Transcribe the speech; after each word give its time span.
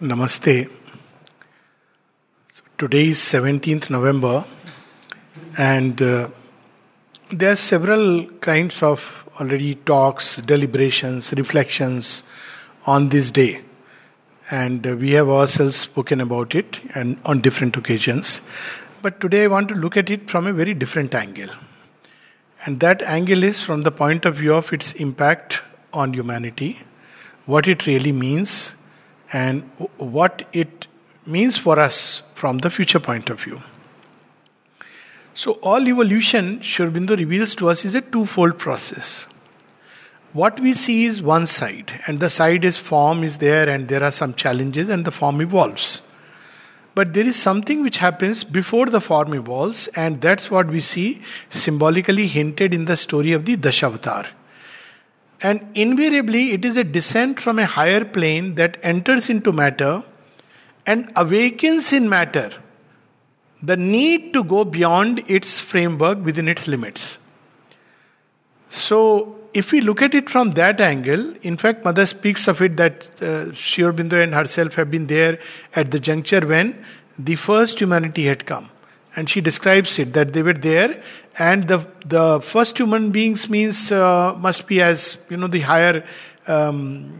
Namaste. 0.00 0.70
So 2.52 2.62
today 2.78 3.08
is 3.08 3.18
17th 3.18 3.90
November, 3.90 4.44
and 5.56 6.00
uh, 6.00 6.28
there 7.32 7.50
are 7.50 7.56
several 7.56 8.26
kinds 8.38 8.80
of 8.80 9.28
already 9.40 9.74
talks, 9.74 10.36
deliberations, 10.36 11.32
reflections 11.32 12.22
on 12.86 13.08
this 13.08 13.32
day. 13.32 13.60
And 14.52 14.86
uh, 14.86 14.94
we 14.94 15.10
have 15.12 15.28
ourselves 15.28 15.74
spoken 15.74 16.20
about 16.20 16.54
it 16.54 16.80
and 16.94 17.18
on 17.24 17.40
different 17.40 17.76
occasions. 17.76 18.40
But 19.02 19.20
today 19.20 19.44
I 19.44 19.48
want 19.48 19.68
to 19.70 19.74
look 19.74 19.96
at 19.96 20.10
it 20.10 20.30
from 20.30 20.46
a 20.46 20.52
very 20.52 20.74
different 20.74 21.12
angle. 21.12 21.50
And 22.64 22.78
that 22.78 23.02
angle 23.02 23.42
is 23.42 23.60
from 23.60 23.82
the 23.82 23.90
point 23.90 24.26
of 24.26 24.36
view 24.36 24.54
of 24.54 24.72
its 24.72 24.92
impact 24.92 25.60
on 25.92 26.14
humanity, 26.14 26.78
what 27.46 27.66
it 27.66 27.84
really 27.88 28.12
means, 28.12 28.76
and 29.32 29.62
what 29.98 30.46
it 30.52 30.86
means 31.26 31.56
for 31.56 31.78
us 31.78 32.22
from 32.34 32.58
the 32.58 32.70
future 32.70 33.00
point 33.00 33.30
of 33.30 33.40
view. 33.40 33.62
So, 35.34 35.52
all 35.62 35.86
evolution, 35.86 36.60
Sri 36.62 36.86
Aurobindo 36.86 37.16
reveals 37.16 37.54
to 37.56 37.68
us, 37.68 37.84
is 37.84 37.94
a 37.94 38.00
twofold 38.00 38.58
process. 38.58 39.26
What 40.32 40.58
we 40.60 40.74
see 40.74 41.04
is 41.04 41.22
one 41.22 41.46
side, 41.46 42.00
and 42.06 42.18
the 42.20 42.28
side 42.28 42.64
is 42.64 42.76
form 42.76 43.22
is 43.22 43.38
there, 43.38 43.68
and 43.68 43.88
there 43.88 44.02
are 44.02 44.10
some 44.10 44.34
challenges, 44.34 44.88
and 44.88 45.04
the 45.04 45.10
form 45.10 45.40
evolves. 45.40 46.02
But 46.94 47.14
there 47.14 47.24
is 47.24 47.36
something 47.36 47.82
which 47.82 47.98
happens 47.98 48.42
before 48.42 48.86
the 48.86 49.00
form 49.00 49.32
evolves, 49.32 49.86
and 49.88 50.20
that's 50.20 50.50
what 50.50 50.66
we 50.66 50.80
see 50.80 51.22
symbolically 51.50 52.26
hinted 52.26 52.74
in 52.74 52.86
the 52.86 52.96
story 52.96 53.32
of 53.32 53.44
the 53.44 53.56
Dashavatar. 53.56 54.26
And 55.40 55.66
invariably, 55.74 56.52
it 56.52 56.64
is 56.64 56.76
a 56.76 56.84
descent 56.84 57.38
from 57.38 57.58
a 57.58 57.66
higher 57.66 58.04
plane 58.04 58.56
that 58.56 58.76
enters 58.82 59.30
into 59.30 59.52
matter 59.52 60.02
and 60.84 61.12
awakens 61.14 61.92
in 61.92 62.08
matter 62.08 62.50
the 63.62 63.76
need 63.76 64.32
to 64.32 64.44
go 64.44 64.64
beyond 64.64 65.22
its 65.28 65.58
framework 65.58 66.24
within 66.24 66.48
its 66.48 66.68
limits. 66.68 67.18
So, 68.68 69.36
if 69.54 69.72
we 69.72 69.80
look 69.80 70.02
at 70.02 70.14
it 70.14 70.28
from 70.30 70.52
that 70.52 70.80
angle, 70.80 71.34
in 71.42 71.56
fact, 71.56 71.84
Mother 71.84 72.06
speaks 72.06 72.46
of 72.46 72.60
it 72.60 72.76
that 72.76 73.08
uh, 73.22 73.52
Sri 73.54 73.82
Aurobindo 73.82 74.22
and 74.22 74.34
herself 74.34 74.74
have 74.74 74.90
been 74.90 75.06
there 75.06 75.38
at 75.74 75.90
the 75.90 75.98
juncture 75.98 76.46
when 76.46 76.84
the 77.18 77.34
first 77.34 77.80
humanity 77.80 78.26
had 78.26 78.46
come. 78.46 78.68
And 79.16 79.28
she 79.28 79.40
describes 79.40 79.98
it 79.98 80.12
that 80.12 80.32
they 80.32 80.42
were 80.42 80.52
there 80.52 81.02
and 81.38 81.68
the 81.68 81.78
the 82.04 82.40
first 82.40 82.78
human 82.78 83.10
beings 83.10 83.48
means 83.48 83.92
uh, 83.92 84.34
must 84.36 84.66
be 84.66 84.80
as 84.82 85.18
you 85.30 85.36
know 85.36 85.46
the 85.46 85.60
higher 85.60 86.04
um, 86.46 87.18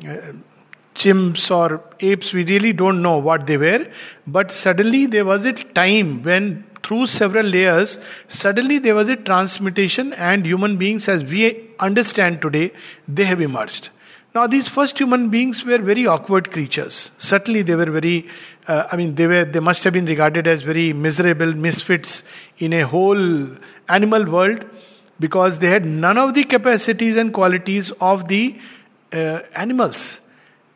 chimps 0.94 1.50
or 1.54 1.80
apes 2.00 2.32
we 2.32 2.44
really 2.44 2.72
don't 2.72 3.00
know 3.00 3.18
what 3.18 3.46
they 3.46 3.56
were. 3.56 3.86
But 4.26 4.50
suddenly 4.50 5.06
there 5.06 5.24
was 5.24 5.44
a 5.44 5.52
time 5.52 6.22
when 6.22 6.64
through 6.82 7.06
several 7.06 7.46
layers 7.46 7.98
suddenly 8.28 8.78
there 8.78 8.94
was 8.94 9.08
a 9.08 9.16
transmutation 9.16 10.12
and 10.14 10.46
human 10.46 10.76
beings 10.76 11.08
as 11.08 11.24
we 11.24 11.70
understand 11.78 12.40
today 12.40 12.72
they 13.06 13.24
have 13.24 13.40
emerged 13.40 13.90
now 14.34 14.46
these 14.46 14.68
first 14.68 14.98
human 14.98 15.28
beings 15.30 15.64
were 15.64 15.78
very 15.78 16.06
awkward 16.06 16.50
creatures 16.50 17.10
certainly 17.18 17.62
they 17.62 17.74
were 17.74 17.90
very 17.98 18.28
uh, 18.66 18.84
i 18.92 18.96
mean 18.96 19.14
they 19.14 19.26
were 19.26 19.44
they 19.44 19.60
must 19.60 19.84
have 19.84 19.92
been 19.92 20.06
regarded 20.06 20.46
as 20.46 20.62
very 20.62 20.92
miserable 20.92 21.54
misfits 21.54 22.22
in 22.58 22.72
a 22.72 22.82
whole 22.82 23.48
animal 23.88 24.24
world 24.24 24.64
because 25.20 25.58
they 25.58 25.68
had 25.68 25.84
none 25.84 26.18
of 26.18 26.34
the 26.34 26.44
capacities 26.44 27.16
and 27.16 27.32
qualities 27.32 27.90
of 28.00 28.28
the 28.28 28.58
uh, 29.12 29.40
animals. 29.54 30.20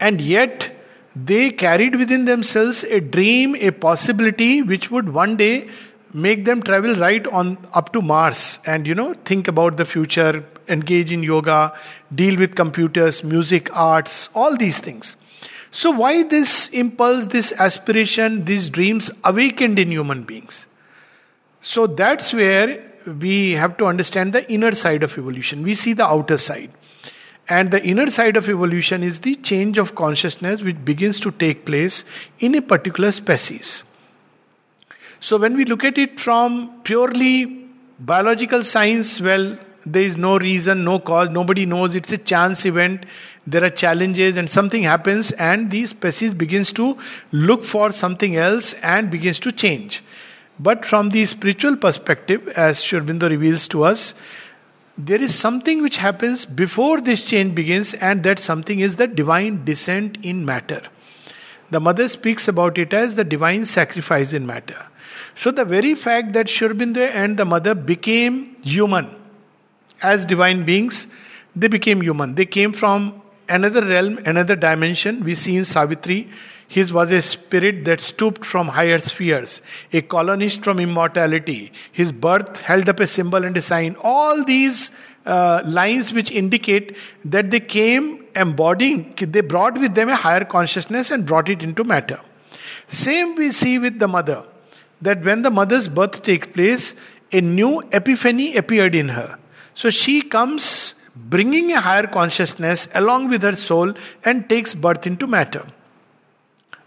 And 0.00 0.20
yet, 0.20 0.76
they 1.14 1.50
carried 1.50 1.96
within 1.96 2.24
themselves 2.24 2.84
a 2.84 3.00
dream, 3.00 3.54
a 3.56 3.70
possibility 3.70 4.62
which 4.62 4.90
would 4.90 5.10
one 5.10 5.36
day 5.36 5.68
make 6.12 6.44
them 6.44 6.62
travel 6.62 6.94
right 6.96 7.26
on 7.28 7.58
up 7.72 7.92
to 7.92 8.02
Mars 8.02 8.58
and 8.66 8.86
you 8.86 8.94
know 8.94 9.14
think 9.24 9.48
about 9.48 9.76
the 9.76 9.84
future, 9.84 10.44
engage 10.68 11.12
in 11.12 11.22
yoga, 11.22 11.72
deal 12.14 12.38
with 12.38 12.54
computers, 12.54 13.22
music, 13.24 13.74
arts, 13.76 14.28
all 14.34 14.56
these 14.56 14.78
things. 14.78 15.16
So 15.70 15.90
why 15.90 16.22
this 16.22 16.68
impulse, 16.68 17.26
this 17.26 17.52
aspiration, 17.52 18.44
these 18.44 18.68
dreams 18.68 19.10
awakened 19.24 19.78
in 19.78 19.90
human 19.90 20.22
beings? 20.22 20.66
So 21.62 21.86
that's 21.86 22.32
where 22.32 22.84
we 23.06 23.52
have 23.52 23.76
to 23.78 23.86
understand 23.86 24.32
the 24.32 24.50
inner 24.52 24.72
side 24.72 25.02
of 25.02 25.16
evolution. 25.16 25.62
We 25.62 25.74
see 25.74 25.94
the 25.94 26.06
outer 26.06 26.36
side. 26.36 26.70
And 27.48 27.70
the 27.70 27.82
inner 27.82 28.08
side 28.08 28.36
of 28.36 28.48
evolution 28.48 29.02
is 29.02 29.20
the 29.20 29.34
change 29.36 29.78
of 29.78 29.94
consciousness 29.94 30.62
which 30.62 30.84
begins 30.84 31.18
to 31.20 31.30
take 31.30 31.64
place 31.64 32.04
in 32.38 32.54
a 32.54 32.62
particular 32.62 33.10
species. 33.10 33.82
So, 35.20 35.36
when 35.36 35.56
we 35.56 35.64
look 35.64 35.84
at 35.84 35.98
it 35.98 36.18
from 36.20 36.82
purely 36.82 37.46
biological 37.98 38.62
science, 38.62 39.20
well, 39.20 39.58
there 39.84 40.02
is 40.02 40.16
no 40.16 40.38
reason, 40.38 40.84
no 40.84 40.98
cause, 40.98 41.30
nobody 41.30 41.66
knows, 41.66 41.94
it's 41.94 42.12
a 42.12 42.18
chance 42.18 42.64
event. 42.64 43.06
There 43.46 43.64
are 43.64 43.70
challenges, 43.70 44.36
and 44.36 44.48
something 44.48 44.82
happens, 44.82 45.32
and 45.32 45.70
the 45.70 45.86
species 45.86 46.32
begins 46.32 46.72
to 46.74 46.98
look 47.32 47.64
for 47.64 47.92
something 47.92 48.36
else 48.36 48.74
and 48.74 49.10
begins 49.10 49.40
to 49.40 49.52
change. 49.52 50.02
But 50.60 50.84
from 50.84 51.10
the 51.10 51.24
spiritual 51.24 51.76
perspective, 51.76 52.46
as 52.48 52.82
Sri 52.82 53.00
Aurobindo 53.00 53.28
reveals 53.28 53.66
to 53.68 53.84
us, 53.84 54.14
there 54.96 55.20
is 55.20 55.34
something 55.34 55.82
which 55.82 55.96
happens 55.96 56.44
before 56.44 57.00
this 57.00 57.24
change 57.24 57.54
begins, 57.54 57.94
and 57.94 58.22
that 58.22 58.38
something 58.38 58.78
is 58.78 58.96
the 58.96 59.08
divine 59.08 59.64
descent 59.64 60.18
in 60.22 60.44
matter. 60.44 60.82
The 61.70 61.80
mother 61.80 62.06
speaks 62.08 62.46
about 62.46 62.78
it 62.78 62.92
as 62.92 63.16
the 63.16 63.24
divine 63.24 63.64
sacrifice 63.64 64.32
in 64.32 64.46
matter. 64.46 64.86
So, 65.34 65.50
the 65.50 65.64
very 65.64 65.94
fact 65.94 66.34
that 66.34 66.50
Sri 66.50 66.68
Aurobindo 66.68 67.10
and 67.10 67.38
the 67.38 67.46
mother 67.46 67.74
became 67.74 68.56
human 68.62 69.21
as 70.02 70.26
divine 70.26 70.64
beings, 70.64 71.06
they 71.54 71.68
became 71.68 72.02
human. 72.02 72.34
They 72.34 72.46
came 72.46 72.72
from 72.72 73.22
another 73.48 73.84
realm, 73.86 74.18
another 74.24 74.56
dimension. 74.56 75.24
We 75.24 75.34
see 75.34 75.56
in 75.56 75.64
Savitri 75.64 76.28
his 76.72 76.90
was 76.90 77.12
a 77.12 77.20
spirit 77.20 77.84
that 77.84 78.00
stooped 78.00 78.46
from 78.46 78.68
higher 78.68 78.96
spheres, 78.96 79.60
a 79.92 80.00
colonist 80.00 80.64
from 80.64 80.80
immortality. 80.80 81.70
His 81.92 82.12
birth 82.12 82.62
held 82.62 82.88
up 82.88 82.98
a 82.98 83.06
symbol 83.06 83.44
and 83.44 83.54
a 83.58 83.60
sign. 83.60 83.94
All 84.02 84.42
these 84.42 84.90
uh, 85.26 85.60
lines 85.66 86.14
which 86.14 86.30
indicate 86.30 86.96
that 87.26 87.50
they 87.50 87.60
came 87.60 88.24
embodying, 88.34 89.14
they 89.18 89.42
brought 89.42 89.78
with 89.78 89.94
them 89.94 90.08
a 90.08 90.16
higher 90.16 90.46
consciousness 90.46 91.10
and 91.10 91.26
brought 91.26 91.50
it 91.50 91.62
into 91.62 91.84
matter. 91.84 92.18
Same 92.86 93.34
we 93.34 93.52
see 93.52 93.78
with 93.78 93.98
the 93.98 94.08
mother, 94.08 94.42
that 95.02 95.22
when 95.22 95.42
the 95.42 95.50
mother's 95.50 95.88
birth 95.88 96.22
takes 96.22 96.46
place, 96.46 96.94
a 97.32 97.42
new 97.42 97.80
epiphany 97.92 98.56
appeared 98.56 98.94
in 98.94 99.10
her. 99.10 99.38
So 99.74 99.90
she 99.90 100.22
comes 100.22 100.94
bringing 101.14 101.72
a 101.72 101.80
higher 101.80 102.06
consciousness 102.06 102.88
along 102.94 103.28
with 103.28 103.42
her 103.42 103.56
soul 103.56 103.94
and 104.24 104.48
takes 104.48 104.74
birth 104.74 105.06
into 105.06 105.26
matter. 105.26 105.66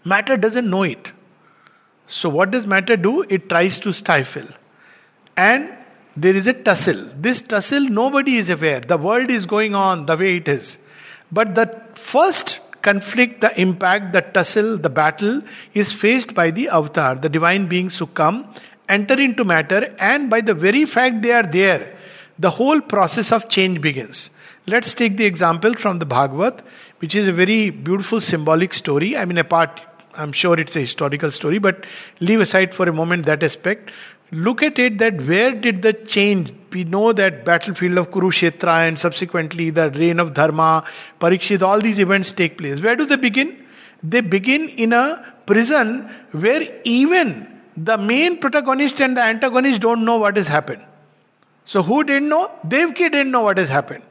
Matter 0.04 0.36
doesn't 0.36 0.68
know 0.68 0.82
it. 0.82 1.12
So, 2.06 2.28
what 2.28 2.52
does 2.52 2.66
matter 2.66 2.96
do? 2.96 3.22
It 3.22 3.48
tries 3.48 3.80
to 3.80 3.92
stifle. 3.92 4.46
And 5.36 5.70
there 6.16 6.34
is 6.34 6.46
a 6.46 6.52
tussle. 6.52 7.10
This 7.16 7.42
tussle, 7.42 7.80
nobody 7.80 8.36
is 8.36 8.48
aware. 8.48 8.80
The 8.80 8.96
world 8.96 9.30
is 9.30 9.44
going 9.44 9.74
on 9.74 10.06
the 10.06 10.16
way 10.16 10.36
it 10.36 10.48
is. 10.48 10.78
But 11.32 11.56
the 11.56 11.82
first 11.94 12.60
conflict, 12.82 13.40
the 13.40 13.60
impact, 13.60 14.12
the 14.12 14.22
tussle, 14.22 14.78
the 14.78 14.88
battle 14.88 15.42
is 15.74 15.92
faced 15.92 16.34
by 16.34 16.52
the 16.52 16.68
avatar, 16.68 17.16
the 17.16 17.28
divine 17.28 17.66
beings 17.66 17.98
who 17.98 18.06
come, 18.06 18.48
enter 18.88 19.20
into 19.20 19.44
matter, 19.44 19.94
and 19.98 20.30
by 20.30 20.40
the 20.40 20.54
very 20.54 20.84
fact 20.84 21.22
they 21.22 21.32
are 21.32 21.42
there, 21.42 21.95
the 22.38 22.50
whole 22.50 22.80
process 22.80 23.32
of 23.32 23.48
change 23.48 23.80
begins. 23.80 24.30
Let's 24.66 24.94
take 24.94 25.16
the 25.16 25.24
example 25.24 25.74
from 25.74 25.98
the 25.98 26.06
Bhagavad, 26.06 26.62
which 26.98 27.14
is 27.14 27.28
a 27.28 27.32
very 27.32 27.70
beautiful 27.70 28.20
symbolic 28.20 28.74
story. 28.74 29.16
I 29.16 29.24
mean, 29.24 29.38
apart 29.38 29.80
I'm 30.16 30.32
sure 30.32 30.58
it's 30.58 30.74
a 30.76 30.80
historical 30.80 31.30
story, 31.30 31.58
but 31.58 31.84
leave 32.20 32.40
aside 32.40 32.74
for 32.74 32.88
a 32.88 32.92
moment 32.92 33.26
that 33.26 33.42
aspect. 33.42 33.90
Look 34.32 34.62
at 34.62 34.78
it 34.78 34.98
that 34.98 35.20
where 35.22 35.52
did 35.52 35.82
the 35.82 35.92
change? 35.92 36.52
We 36.72 36.84
know 36.84 37.12
that 37.12 37.44
battlefield 37.44 37.96
of 37.98 38.10
Kurukshetra 38.10 38.88
and 38.88 38.98
subsequently 38.98 39.70
the 39.70 39.90
reign 39.90 40.18
of 40.18 40.34
Dharma, 40.34 40.84
Parikshit, 41.20 41.62
all 41.62 41.80
these 41.80 42.00
events 42.00 42.32
take 42.32 42.58
place. 42.58 42.80
Where 42.80 42.96
do 42.96 43.06
they 43.06 43.16
begin? 43.16 43.56
They 44.02 44.20
begin 44.20 44.68
in 44.70 44.92
a 44.92 45.34
prison 45.46 46.10
where 46.32 46.62
even 46.84 47.46
the 47.76 47.98
main 47.98 48.38
protagonist 48.38 49.00
and 49.00 49.16
the 49.16 49.22
antagonist 49.22 49.80
don't 49.80 50.04
know 50.04 50.18
what 50.18 50.36
has 50.36 50.48
happened. 50.48 50.82
So 51.66 51.82
who 51.82 52.04
didn't 52.04 52.28
know? 52.28 52.50
Devki 52.66 53.10
didn't 53.10 53.30
know 53.30 53.42
what 53.42 53.58
has 53.58 53.68
happened. 53.68 54.04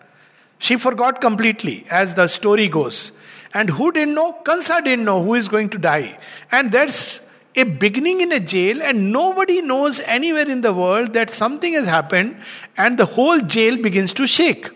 She 0.59 0.75
forgot 0.75 1.21
completely 1.21 1.85
as 1.89 2.13
the 2.13 2.27
story 2.27 2.67
goes. 2.67 3.11
And 3.53 3.69
who 3.69 3.91
didn't 3.91 4.13
know? 4.13 4.33
Kansa 4.33 4.81
didn't 4.83 5.05
know 5.05 5.23
who 5.23 5.33
is 5.33 5.47
going 5.47 5.69
to 5.69 5.77
die. 5.77 6.19
And 6.51 6.71
that's 6.71 7.21
a 7.55 7.63
beginning 7.63 8.19
in 8.19 8.33
a 8.33 8.39
jail, 8.39 8.81
and 8.81 9.13
nobody 9.13 9.61
knows 9.61 10.01
anywhere 10.01 10.47
in 10.49 10.59
the 10.59 10.73
world 10.73 11.13
that 11.13 11.29
something 11.29 11.73
has 11.73 11.87
happened, 11.87 12.35
and 12.75 12.97
the 12.97 13.05
whole 13.05 13.39
jail 13.39 13.77
begins 13.77 14.11
to 14.13 14.27
shake. 14.27 14.69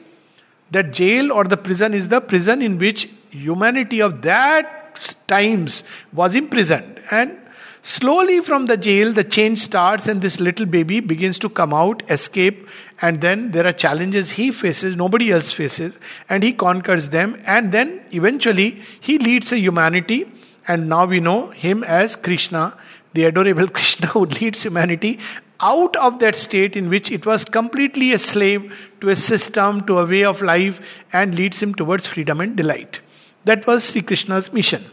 That 0.72 0.94
jail 0.94 1.34
or 1.34 1.44
the 1.44 1.58
prison 1.58 1.94
is 1.94 2.08
the 2.08 2.22
prison 2.22 2.62
in 2.62 2.78
which 2.78 3.10
humanity 3.32 4.02
of 4.02 4.22
that 4.22 5.18
times 5.28 5.84
was 6.14 6.36
imprisoned. 6.36 7.02
And 7.12 7.38
slowly 7.82 8.42
from 8.42 8.66
the 8.66 8.78
jail, 8.78 9.14
the 9.14 9.24
change 9.24 9.60
starts, 9.60 10.08
and 10.08 10.22
this 10.22 10.40
little 10.40 10.66
baby 10.66 11.00
begins 11.00 11.40
to 11.40 11.50
come 11.50 11.74
out, 11.74 12.04
escape, 12.10 12.68
and 13.02 13.22
then 13.22 13.52
there 13.52 13.66
are 13.66 13.74
challenges 13.74 14.32
he 14.32 14.52
faces, 14.52 14.96
nobody 14.96 15.32
else 15.32 15.52
faces, 15.52 15.98
and 16.28 16.44
he 16.44 16.52
conquers 16.52 17.10
them. 17.10 17.42
And 17.46 17.72
then 17.72 18.02
eventually, 18.12 18.82
he 19.00 19.18
leads 19.18 19.52
a 19.52 19.60
humanity, 19.60 20.32
and 20.68 20.90
now 20.90 21.06
we 21.06 21.20
know 21.20 21.52
him 21.52 21.84
as 21.84 22.16
Krishna, 22.16 22.78
the 23.14 23.26
adorable 23.26 23.68
Krishna 23.80 24.08
who 24.08 24.26
leads 24.26 24.64
humanity 24.64 25.20
out 25.62 25.96
of 25.98 26.20
that 26.20 26.36
state 26.36 26.76
in 26.76 26.90
which 26.90 27.12
it 27.12 27.26
was 27.26 27.44
completely 27.44 28.14
a 28.14 28.20
slave 28.20 28.74
to 29.02 29.10
a 29.10 29.16
system, 29.16 29.82
to 29.88 30.00
a 30.00 30.06
way 30.06 30.24
of 30.24 30.42
life, 30.42 30.82
and 31.12 31.36
leads 31.36 31.62
him 31.62 31.74
towards 31.74 32.08
freedom 32.08 32.40
and 32.40 32.56
delight. 32.56 33.02
That 33.46 33.68
was 33.68 33.84
Sri 33.90 34.02
Krishna's 34.02 34.54
mission 34.54 34.86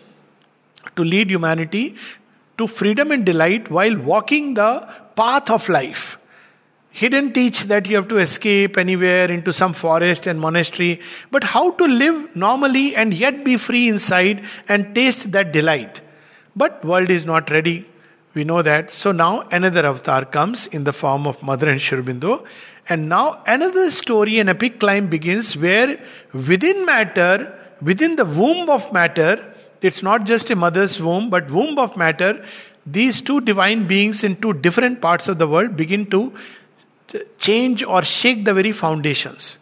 to 0.97 1.05
lead 1.05 1.31
humanity 1.31 1.97
to 2.59 2.67
freedom 2.67 3.11
and 3.11 3.25
delight 3.25 3.71
while 3.71 3.97
walking 3.97 4.55
the 4.55 4.89
path 5.15 5.51
of 5.51 5.69
life. 5.69 6.19
He 6.91 7.11
didn't 7.11 7.35
teach 7.35 7.65
that 7.65 7.87
you 7.89 7.97
have 7.97 8.09
to 8.09 8.17
escape 8.17 8.79
anywhere 8.79 9.31
into 9.31 9.53
some 9.53 9.75
forest 9.75 10.27
and 10.27 10.41
monastery, 10.41 11.01
but 11.31 11.45
how 11.45 11.73
to 11.73 11.85
live 11.85 12.35
normally 12.35 12.97
and 12.97 13.13
yet 13.13 13.45
be 13.45 13.59
free 13.59 13.89
inside 13.89 14.43
and 14.67 14.95
taste 14.95 15.33
that 15.33 15.53
delight. 15.53 16.01
But 16.55 16.83
world 16.83 17.11
is 17.11 17.27
not 17.27 17.51
ready. 17.51 17.87
We 18.33 18.45
know 18.45 18.63
that. 18.63 18.91
So 18.91 19.13
now 19.13 19.47
another 19.53 19.85
avatar 19.85 20.25
comes 20.25 20.67
in 20.69 20.85
the 20.85 20.93
form 20.95 21.27
of 21.27 21.43
Mother 21.43 21.69
and 21.69 21.81
Sri 21.81 21.99
Aurobindo. 21.99 22.47
And 22.89 23.11
now 23.11 23.43
another 23.47 23.91
story, 23.91 24.39
an 24.39 24.49
epic 24.49 24.81
climb 24.81 25.09
begins 25.09 25.55
where 25.55 26.01
within 26.33 26.87
matter, 26.87 27.59
within 27.83 28.17
the 28.17 28.25
womb 28.25 28.71
of 28.71 28.91
matter, 28.91 29.55
it's 29.83 30.03
not 30.03 30.25
just 30.25 30.51
a 30.51 30.57
mother's 30.57 31.01
womb, 31.01 31.31
but 31.31 31.51
womb 31.51 31.79
of 31.79 31.97
matter, 31.97 32.45
these 32.87 33.21
two 33.21 33.41
divine 33.41 33.87
beings 33.87 34.23
in 34.23 34.37
two 34.37 34.53
different 34.53 35.01
parts 35.01 35.29
of 35.29 35.39
the 35.39 35.49
world 35.49 35.77
begin 35.77 36.07
to 36.11 36.33
change 37.39 37.83
or 37.83 38.03
shake 38.03 38.45
the 38.45 38.55
very 38.55 38.73
foundations. 38.73 39.59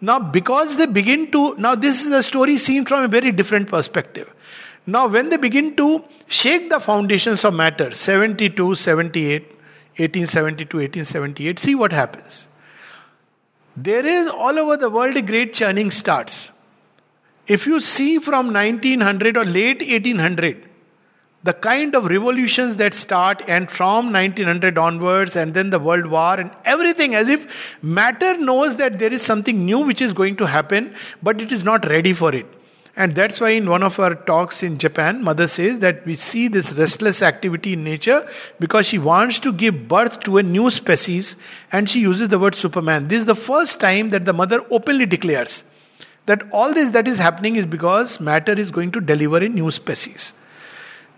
Now, 0.00 0.18
because 0.18 0.76
they 0.76 0.86
begin 0.86 1.30
to, 1.32 1.54
now 1.56 1.74
this 1.74 2.04
is 2.04 2.12
a 2.12 2.22
story 2.22 2.56
seen 2.56 2.86
from 2.86 3.04
a 3.04 3.08
very 3.08 3.32
different 3.32 3.68
perspective. 3.68 4.32
Now, 4.86 5.08
when 5.08 5.28
they 5.28 5.36
begin 5.36 5.76
to 5.76 6.04
shake 6.26 6.70
the 6.70 6.80
foundations 6.80 7.44
of 7.44 7.54
matter, 7.54 7.92
72, 7.92 8.74
78, 8.74 9.42
1872, 9.42 10.76
1878, 10.78 11.58
see 11.58 11.74
what 11.74 11.92
happens. 11.92 12.48
There 13.76 14.04
is 14.04 14.28
all 14.28 14.58
over 14.58 14.76
the 14.76 14.88
world 14.88 15.16
a 15.16 15.22
great 15.22 15.52
churning 15.52 15.90
starts. 15.90 16.50
If 17.54 17.66
you 17.66 17.80
see 17.80 18.20
from 18.20 18.52
1900 18.52 19.36
or 19.36 19.44
late 19.44 19.80
1800, 19.80 20.68
the 21.42 21.52
kind 21.52 21.96
of 21.96 22.04
revolutions 22.04 22.76
that 22.76 22.94
start 22.94 23.42
and 23.48 23.68
from 23.68 24.12
1900 24.12 24.78
onwards 24.78 25.34
and 25.34 25.52
then 25.52 25.70
the 25.70 25.80
world 25.80 26.06
war 26.06 26.38
and 26.38 26.52
everything 26.64 27.16
as 27.16 27.26
if 27.26 27.46
matter 27.82 28.38
knows 28.38 28.76
that 28.76 29.00
there 29.00 29.12
is 29.12 29.22
something 29.22 29.64
new 29.66 29.80
which 29.80 30.00
is 30.00 30.12
going 30.12 30.36
to 30.36 30.46
happen 30.46 30.94
but 31.24 31.40
it 31.40 31.50
is 31.50 31.64
not 31.64 31.88
ready 31.88 32.12
for 32.12 32.32
it. 32.32 32.46
And 32.94 33.16
that's 33.16 33.40
why 33.40 33.50
in 33.50 33.68
one 33.68 33.82
of 33.82 33.98
our 33.98 34.14
talks 34.14 34.62
in 34.62 34.76
japan 34.76 35.24
mother 35.24 35.48
says 35.48 35.80
that 35.80 36.06
we 36.06 36.14
see 36.14 36.46
this 36.46 36.70
restless 36.74 37.20
activity 37.20 37.72
in 37.72 37.82
nature 37.82 38.28
because 38.60 38.86
she 38.86 38.98
wants 38.98 39.40
to 39.40 39.52
give 39.52 39.88
birth 39.88 40.20
to 40.20 40.38
a 40.38 40.44
new 40.44 40.70
species 40.70 41.36
and 41.72 41.90
she 41.90 41.98
uses 41.98 42.28
the 42.28 42.38
word 42.38 42.54
superman. 42.54 43.08
This 43.08 43.20
is 43.20 43.26
the 43.26 43.34
first 43.34 43.80
time 43.80 44.10
that 44.10 44.24
the 44.24 44.32
mother 44.32 44.64
openly 44.70 45.06
declares 45.06 45.64
that 46.26 46.42
all 46.52 46.72
this 46.72 46.90
that 46.90 47.08
is 47.08 47.18
happening 47.18 47.56
is 47.56 47.66
because 47.66 48.20
matter 48.20 48.52
is 48.52 48.70
going 48.70 48.90
to 48.92 49.00
deliver 49.00 49.38
a 49.38 49.48
new 49.48 49.70
species 49.70 50.32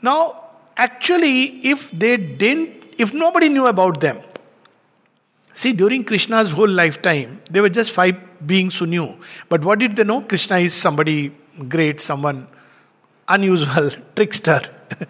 now, 0.03 0.51
actually, 0.77 1.45
if 1.65 1.91
they 1.93 2.17
didn't, 2.17 2.71
if 2.99 3.15
nobody 3.15 3.49
knew 3.49 3.67
about 3.67 4.01
them, 4.01 4.19
see, 5.55 5.73
during 5.73 6.05
Krishna's 6.05 6.51
whole 6.51 6.69
lifetime, 6.69 7.41
there 7.49 7.63
were 7.63 7.69
just 7.69 7.93
five 7.93 8.17
beings 8.45 8.77
who 8.77 8.87
knew. 8.87 9.17
But 9.49 9.65
what 9.65 9.79
did 9.79 9.95
they 9.95 10.05
know? 10.05 10.21
Krishna 10.21 10.59
is 10.59 10.75
somebody 10.75 11.33
great, 11.69 12.01
someone 12.01 12.49
unusual, 13.29 13.91
trickster, 14.17 14.61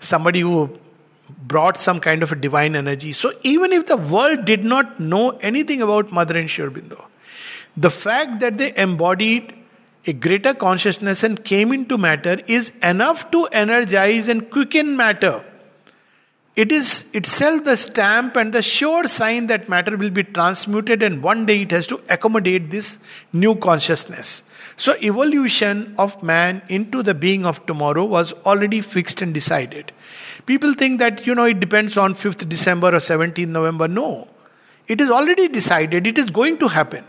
somebody 0.00 0.40
who 0.40 0.78
brought 1.42 1.76
some 1.76 2.00
kind 2.00 2.22
of 2.22 2.32
a 2.32 2.36
divine 2.36 2.74
energy. 2.74 3.12
So, 3.12 3.32
even 3.42 3.72
if 3.72 3.86
the 3.86 3.98
world 3.98 4.46
did 4.46 4.64
not 4.64 4.98
know 4.98 5.30
anything 5.38 5.82
about 5.82 6.10
Mother 6.10 6.38
and 6.38 6.48
Sri 6.48 6.64
Aurobindo, 6.64 7.04
the 7.76 7.90
fact 7.90 8.40
that 8.40 8.58
they 8.58 8.76
embodied 8.76 9.54
a 10.06 10.12
greater 10.12 10.54
consciousness 10.54 11.22
and 11.22 11.44
came 11.44 11.72
into 11.72 11.98
matter 11.98 12.40
is 12.46 12.72
enough 12.82 13.30
to 13.30 13.46
energize 13.46 14.28
and 14.28 14.50
quicken 14.50 14.96
matter. 14.96 15.44
It 16.56 16.72
is 16.72 17.06
itself 17.12 17.64
the 17.64 17.76
stamp 17.76 18.36
and 18.36 18.52
the 18.52 18.60
sure 18.60 19.04
sign 19.04 19.46
that 19.46 19.68
matter 19.68 19.96
will 19.96 20.10
be 20.10 20.24
transmuted 20.24 21.02
and 21.02 21.22
one 21.22 21.46
day 21.46 21.62
it 21.62 21.70
has 21.70 21.86
to 21.86 22.02
accommodate 22.08 22.70
this 22.70 22.98
new 23.32 23.54
consciousness. 23.54 24.42
So, 24.76 24.96
evolution 25.02 25.94
of 25.98 26.22
man 26.22 26.62
into 26.68 27.02
the 27.02 27.14
being 27.14 27.44
of 27.44 27.64
tomorrow 27.66 28.04
was 28.04 28.32
already 28.44 28.80
fixed 28.80 29.22
and 29.22 29.32
decided. 29.32 29.92
People 30.46 30.74
think 30.74 30.98
that, 31.00 31.26
you 31.26 31.34
know, 31.34 31.44
it 31.44 31.60
depends 31.60 31.96
on 31.96 32.14
5th 32.14 32.48
December 32.48 32.88
or 32.88 32.98
17th 32.98 33.48
November. 33.48 33.88
No. 33.88 34.28
It 34.88 35.00
is 35.00 35.08
already 35.08 35.48
decided, 35.48 36.06
it 36.06 36.18
is 36.18 36.30
going 36.30 36.58
to 36.58 36.68
happen. 36.68 37.04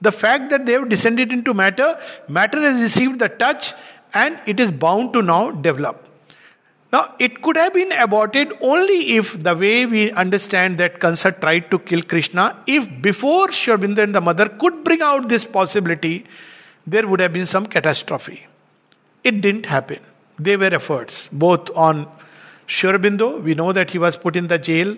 The 0.00 0.12
fact 0.12 0.50
that 0.50 0.66
they 0.66 0.72
have 0.72 0.88
descended 0.88 1.32
into 1.32 1.54
matter, 1.54 1.98
matter 2.28 2.60
has 2.60 2.80
received 2.80 3.18
the 3.18 3.28
touch 3.28 3.72
and 4.14 4.40
it 4.46 4.58
is 4.58 4.70
bound 4.70 5.12
to 5.12 5.22
now 5.22 5.50
develop. 5.50 6.06
Now, 6.92 7.14
it 7.20 7.40
could 7.42 7.56
have 7.56 7.72
been 7.72 7.92
aborted 7.92 8.52
only 8.60 9.16
if 9.16 9.40
the 9.40 9.54
way 9.54 9.86
we 9.86 10.10
understand 10.10 10.78
that 10.78 10.98
Kansa 10.98 11.30
tried 11.30 11.70
to 11.70 11.78
kill 11.78 12.02
Krishna, 12.02 12.56
if 12.66 12.88
before 13.00 13.52
Sri 13.52 13.74
and 13.74 13.96
the 13.96 14.20
mother 14.20 14.48
could 14.48 14.82
bring 14.82 15.00
out 15.00 15.28
this 15.28 15.44
possibility, 15.44 16.26
there 16.86 17.06
would 17.06 17.20
have 17.20 17.32
been 17.32 17.46
some 17.46 17.66
catastrophe. 17.66 18.46
It 19.22 19.40
didn't 19.40 19.66
happen. 19.66 20.00
There 20.38 20.58
were 20.58 20.74
efforts, 20.74 21.28
both 21.30 21.70
on 21.76 22.08
Sri 22.66 22.96
we 22.98 23.54
know 23.54 23.72
that 23.72 23.90
he 23.90 23.98
was 23.98 24.16
put 24.16 24.34
in 24.34 24.48
the 24.48 24.58
jail 24.58 24.96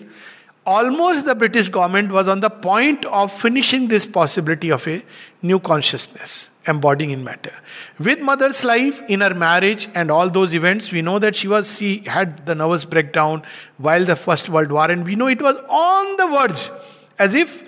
almost 0.65 1.25
the 1.25 1.35
British 1.35 1.69
government 1.69 2.13
was 2.13 2.29
on 2.29 2.41
the 2.41 2.51
point 2.51 3.05
of 3.07 3.33
finishing 3.33 3.89
this 3.89 4.07
possibility 4.07 4.71
of 4.71 4.87
a 4.87 5.03
new 5.43 5.59
consciousness 5.59 6.51
embodying 6.67 7.11
in 7.11 7.25
matter. 7.25 7.53
With 7.99 8.21
mother's 8.21 8.65
life, 8.65 9.03
in 9.09 9.21
her 9.21 9.35
marriage, 9.35 9.89
and 9.95 10.11
all 10.11 10.31
those 10.31 10.55
events, 10.55 10.93
we 10.93 11.03
know 11.03 11.19
that 11.19 11.35
she 11.35 11.49
was 11.49 11.79
she 11.79 11.99
had 12.07 12.47
the 12.47 12.55
nervous 12.55 12.85
breakdown 12.85 13.43
while 13.79 14.05
the 14.05 14.17
First 14.17 14.49
World 14.49 14.71
War, 14.71 14.91
and 14.91 15.05
we 15.05 15.17
know 15.17 15.27
it 15.27 15.43
was 15.43 15.57
on 15.69 16.17
the 16.17 16.27
verge, 16.29 16.71
as 17.19 17.35
if 17.35 17.63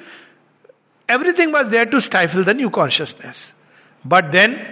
everything 1.09 1.53
was 1.53 1.71
there 1.71 1.87
to 1.87 2.01
stifle 2.01 2.45
the 2.45 2.55
new 2.55 2.71
consciousness. 2.71 3.53
But 4.05 4.33
then, 4.33 4.65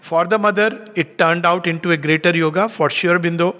for 0.00 0.24
the 0.24 0.38
mother, 0.38 0.90
it 0.94 1.18
turned 1.18 1.44
out 1.44 1.66
into 1.66 1.90
a 1.90 1.96
greater 1.96 2.34
yoga. 2.34 2.68
For 2.68 2.88
Sri 2.88 3.10
Aurobindo, 3.10 3.56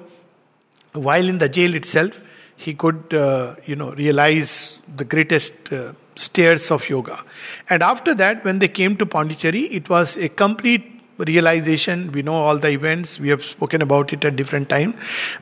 while 0.92 1.28
in 1.28 1.38
the 1.38 1.48
jail 1.48 1.74
itself, 1.74 2.20
he 2.56 2.74
could, 2.74 3.12
uh, 3.12 3.54
you 3.64 3.76
know, 3.76 3.92
realize 3.92 4.78
the 4.96 5.04
greatest 5.04 5.72
uh, 5.72 5.92
stairs 6.16 6.70
of 6.70 6.88
yoga. 6.88 7.22
And 7.68 7.82
after 7.82 8.14
that, 8.14 8.44
when 8.44 8.58
they 8.58 8.68
came 8.68 8.96
to 8.96 9.06
Pondicherry, 9.06 9.64
it 9.64 9.88
was 9.88 10.16
a 10.16 10.28
complete 10.28 10.92
realization. 11.18 12.12
We 12.12 12.22
know 12.22 12.34
all 12.34 12.58
the 12.58 12.70
events, 12.70 13.20
we 13.20 13.28
have 13.28 13.42
spoken 13.42 13.82
about 13.82 14.12
it 14.12 14.24
at 14.24 14.36
different 14.36 14.68
times. 14.68 14.96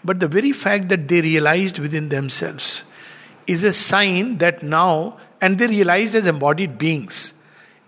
But 0.05 0.21
the 0.21 0.29
very 0.29 0.53
fact 0.53 0.89
that 0.89 1.09
they 1.09 1.21
realized 1.21 1.79
within 1.79 2.09
themselves 2.09 2.85
is 3.47 3.65
a 3.65 3.73
sign 3.73 4.39
that 4.39 4.63
now, 4.63 5.19
and 5.41 5.59
they 5.59 5.67
realized 5.67 6.15
as 6.15 6.27
embodied 6.27 6.79
beings, 6.79 7.33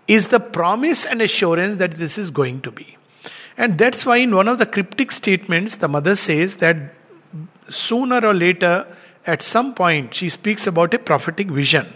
is 0.07 0.29
the 0.29 0.39
promise 0.39 1.05
and 1.05 1.21
assurance 1.21 1.77
that 1.77 1.91
this 1.91 2.17
is 2.17 2.31
going 2.31 2.61
to 2.61 2.71
be. 2.71 2.97
And 3.57 3.77
that's 3.77 4.05
why, 4.05 4.17
in 4.17 4.35
one 4.35 4.47
of 4.47 4.59
the 4.59 4.65
cryptic 4.65 5.11
statements, 5.11 5.77
the 5.77 5.87
mother 5.87 6.15
says 6.15 6.57
that 6.57 6.93
sooner 7.69 8.25
or 8.25 8.33
later, 8.33 8.87
at 9.27 9.41
some 9.41 9.75
point, 9.75 10.13
she 10.13 10.29
speaks 10.29 10.65
about 10.65 10.93
a 10.93 10.99
prophetic 10.99 11.49
vision. 11.49 11.93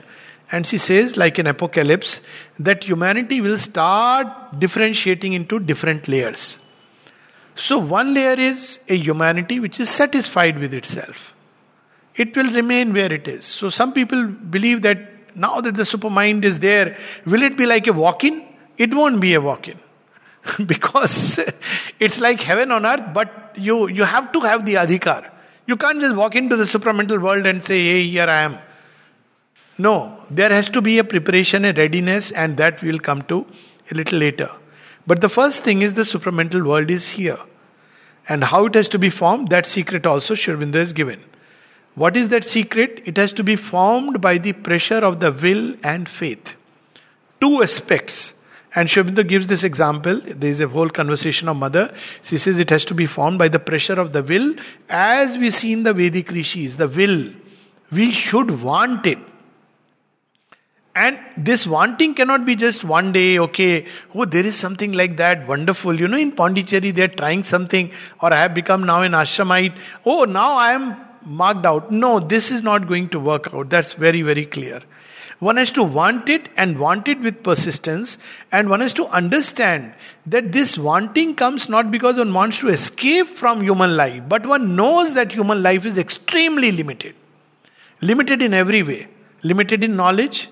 And 0.51 0.67
she 0.67 0.77
says, 0.77 1.15
like 1.15 1.39
an 1.39 1.47
apocalypse, 1.47 2.19
that 2.59 2.83
humanity 2.83 3.39
will 3.39 3.57
start 3.57 4.27
differentiating 4.59 5.31
into 5.31 5.59
different 5.59 6.09
layers. 6.09 6.57
So, 7.55 7.77
one 7.77 8.13
layer 8.13 8.38
is 8.38 8.79
a 8.89 8.97
humanity 8.97 9.61
which 9.61 9.79
is 9.79 9.89
satisfied 9.89 10.59
with 10.59 10.73
itself. 10.73 11.33
It 12.15 12.35
will 12.35 12.51
remain 12.51 12.91
where 12.91 13.11
it 13.11 13.29
is. 13.29 13.45
So, 13.45 13.69
some 13.69 13.93
people 13.93 14.27
believe 14.27 14.81
that 14.81 15.00
now 15.35 15.61
that 15.61 15.75
the 15.75 15.83
supermind 15.83 16.43
is 16.43 16.59
there, 16.59 16.97
will 17.25 17.41
it 17.41 17.55
be 17.55 17.65
like 17.65 17.88
a 17.88 17.93
walk 17.93 18.25
in? 18.25 18.45
It 18.77 18.93
won't 18.93 19.21
be 19.21 19.33
a 19.35 19.41
walk 19.41 19.69
in. 19.69 19.79
because 20.65 21.39
it's 22.00 22.19
like 22.19 22.41
heaven 22.41 22.71
on 22.71 22.85
earth, 22.85 23.13
but 23.13 23.53
you, 23.55 23.88
you 23.88 24.03
have 24.03 24.33
to 24.33 24.41
have 24.41 24.65
the 24.65 24.73
adhikar. 24.73 25.29
You 25.68 25.77
can't 25.77 26.00
just 26.00 26.15
walk 26.15 26.36
into 26.36 26.56
the 26.56 26.63
supramental 26.63 27.22
world 27.22 27.46
and 27.46 27.63
say, 27.63 27.84
hey, 27.84 28.08
here 28.08 28.24
I 28.24 28.41
am. 28.41 28.58
No, 29.77 30.24
there 30.30 30.50
has 30.50 30.70
to 30.70 30.82
be 30.82 30.98
a 30.98 31.03
preparation, 31.03 31.65
a 31.65 31.74
readiness, 31.74 32.32
and 32.32 32.58
that 32.58 32.82
we 32.82 32.91
will 32.91 33.00
come 33.00 33.22
to 33.24 33.46
a 33.89 33.96
little 33.96 34.20
later. 34.20 34.50
But 35.08 35.22
the 35.22 35.30
first 35.30 35.63
thing 35.63 35.82
is 35.82 35.94
the 35.94 36.03
supramental 36.03 36.65
world 36.65 36.91
is 36.91 37.10
here. 37.10 37.39
And 38.27 38.44
how 38.44 38.65
it 38.65 38.75
has 38.75 38.88
to 38.89 39.00
be 39.00 39.10
formed, 39.10 39.50
that 39.50 39.65
secret 39.65 40.06
also 40.06 40.36
Aurobindo 40.36 40.75
is 40.75 40.94
given. 40.94 41.24
What 41.96 42.15
is 42.15 42.30
that 42.30 42.46
secret? 42.46 43.01
It 43.06 43.18
has 43.18 43.34
to 43.34 43.44
be 43.44 43.56
formed 43.56 44.22
by 44.22 44.38
the 44.38 44.53
pressure 44.53 45.00
of 45.00 45.20
the 45.20 45.32
will 45.32 45.75
and 45.84 46.08
faith. 46.08 46.56
Two 47.41 47.63
aspects. 47.63 48.34
And 48.73 48.89
Sri 48.89 49.03
Aurobindo 49.03 49.27
gives 49.27 49.47
this 49.47 49.63
example. 49.63 50.21
There 50.23 50.49
is 50.49 50.61
a 50.61 50.67
whole 50.67 50.89
conversation 50.89 51.49
of 51.49 51.57
mother. 51.57 51.93
She 52.21 52.37
says 52.37 52.57
it 52.57 52.69
has 52.69 52.85
to 52.85 52.93
be 52.93 53.05
formed 53.05 53.37
by 53.37 53.49
the 53.49 53.59
pressure 53.59 53.99
of 53.99 54.13
the 54.13 54.23
will, 54.23 54.55
as 54.89 55.37
we 55.37 55.51
see 55.51 55.73
in 55.73 55.83
the 55.83 55.93
Vedic 55.93 56.31
rishis, 56.31 56.77
the 56.77 56.87
will. 56.87 57.33
We 57.91 58.11
should 58.11 58.61
want 58.61 59.05
it. 59.05 59.17
And 60.93 61.19
this 61.37 61.65
wanting 61.65 62.15
cannot 62.15 62.45
be 62.45 62.55
just 62.55 62.83
one 62.83 63.11
day, 63.13 63.39
okay, 63.39 63.85
oh, 64.13 64.25
there 64.25 64.45
is 64.45 64.57
something 64.57 64.91
like 64.91 65.15
that, 65.17 65.47
wonderful. 65.47 65.97
You 65.97 66.07
know, 66.07 66.17
in 66.17 66.33
Pondicherry, 66.33 66.91
they're 66.91 67.07
trying 67.07 67.45
something, 67.45 67.91
or 68.21 68.33
I 68.33 68.37
have 68.37 68.53
become 68.53 68.85
now 68.85 69.01
an 69.01 69.13
ashramite. 69.13 69.77
Oh, 70.05 70.25
now 70.25 70.53
I 70.55 70.73
am 70.73 70.97
marked 71.23 71.65
out. 71.65 71.91
No, 71.91 72.19
this 72.19 72.51
is 72.51 72.61
not 72.61 72.87
going 72.87 73.07
to 73.09 73.19
work 73.19 73.53
out. 73.53 73.69
That's 73.69 73.93
very, 73.93 74.21
very 74.21 74.45
clear. 74.45 74.81
One 75.41 75.57
has 75.57 75.71
to 75.71 75.83
want 75.83 76.29
it 76.29 76.50
and 76.55 76.77
want 76.77 77.07
it 77.07 77.19
with 77.19 77.41
persistence, 77.41 78.19
and 78.51 78.69
one 78.69 78.79
has 78.79 78.93
to 78.93 79.07
understand 79.07 79.95
that 80.27 80.51
this 80.51 80.77
wanting 80.77 81.33
comes 81.33 81.67
not 81.67 81.89
because 81.89 82.19
one 82.19 82.31
wants 82.31 82.60
to 82.60 82.67
escape 82.67 83.25
from 83.25 83.63
human 83.63 83.98
life, 83.98 84.21
but 84.29 84.45
one 84.45 84.75
knows 84.75 85.15
that 85.15 85.31
human 85.31 85.63
life 85.63 85.88
is 85.88 85.98
extremely 85.98 86.71
limited. 86.71 87.15
Limited 88.01 88.43
in 88.43 88.53
every 88.53 88.83
way. 88.83 89.07
Limited 89.41 89.83
in 89.83 89.95
knowledge, 89.95 90.48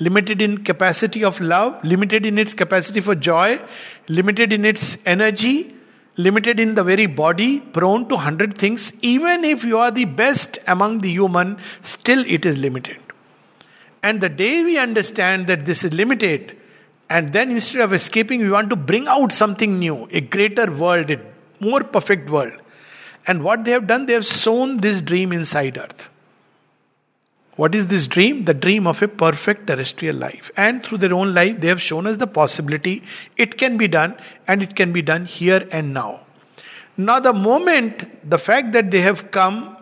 limited 0.00 0.42
in 0.42 0.62
capacity 0.64 1.24
of 1.24 1.40
love, 1.40 1.82
limited 1.82 2.26
in 2.26 2.36
its 2.36 2.52
capacity 2.52 3.00
for 3.00 3.14
joy, 3.14 3.58
limited 4.08 4.52
in 4.52 4.66
its 4.66 4.98
energy, 5.06 5.74
limited 6.18 6.60
in 6.60 6.74
the 6.74 6.84
very 6.84 7.06
body, 7.06 7.60
prone 7.60 8.06
to 8.10 8.18
hundred 8.18 8.58
things. 8.58 8.92
Even 9.00 9.46
if 9.46 9.64
you 9.64 9.78
are 9.78 9.90
the 9.90 10.04
best 10.04 10.58
among 10.66 11.00
the 11.00 11.10
human, 11.10 11.58
still 11.80 12.22
it 12.26 12.44
is 12.44 12.58
limited. 12.58 12.98
And 14.06 14.20
the 14.20 14.28
day 14.28 14.62
we 14.62 14.78
understand 14.78 15.48
that 15.48 15.66
this 15.66 15.82
is 15.82 15.92
limited, 15.92 16.56
and 17.10 17.32
then 17.32 17.50
instead 17.50 17.80
of 17.80 17.92
escaping, 17.92 18.40
we 18.40 18.50
want 18.50 18.70
to 18.70 18.76
bring 18.76 19.08
out 19.08 19.32
something 19.32 19.80
new, 19.80 20.06
a 20.12 20.20
greater 20.20 20.70
world, 20.70 21.10
a 21.10 21.20
more 21.58 21.82
perfect 21.82 22.30
world. 22.30 22.52
And 23.26 23.42
what 23.42 23.64
they 23.64 23.72
have 23.72 23.88
done, 23.88 24.06
they 24.06 24.12
have 24.12 24.24
sown 24.24 24.80
this 24.80 25.00
dream 25.00 25.32
inside 25.32 25.76
earth. 25.76 26.08
What 27.56 27.74
is 27.74 27.88
this 27.88 28.06
dream? 28.06 28.44
The 28.44 28.54
dream 28.54 28.86
of 28.86 29.02
a 29.02 29.08
perfect 29.08 29.66
terrestrial 29.66 30.14
life. 30.14 30.52
And 30.56 30.84
through 30.84 30.98
their 30.98 31.14
own 31.14 31.34
life, 31.34 31.60
they 31.60 31.66
have 31.66 31.82
shown 31.82 32.06
us 32.06 32.18
the 32.18 32.28
possibility 32.28 33.02
it 33.36 33.58
can 33.58 33.76
be 33.76 33.88
done, 33.88 34.16
and 34.46 34.62
it 34.62 34.76
can 34.76 34.92
be 34.92 35.02
done 35.02 35.24
here 35.24 35.66
and 35.72 35.92
now. 35.92 36.20
Now, 36.96 37.18
the 37.18 37.32
moment, 37.32 38.30
the 38.30 38.38
fact 38.38 38.70
that 38.70 38.92
they 38.92 39.00
have 39.00 39.32
come 39.32 39.72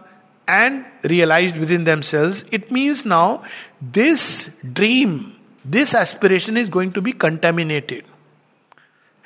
and 0.46 0.84
realized 1.04 1.56
within 1.58 1.84
themselves, 1.84 2.44
it 2.52 2.70
means 2.70 3.04
now 3.04 3.42
this 3.92 4.50
dream, 4.72 5.36
this 5.64 5.94
aspiration 5.94 6.56
is 6.56 6.68
going 6.68 6.92
to 6.92 7.00
be 7.00 7.12
contaminated. 7.12 8.04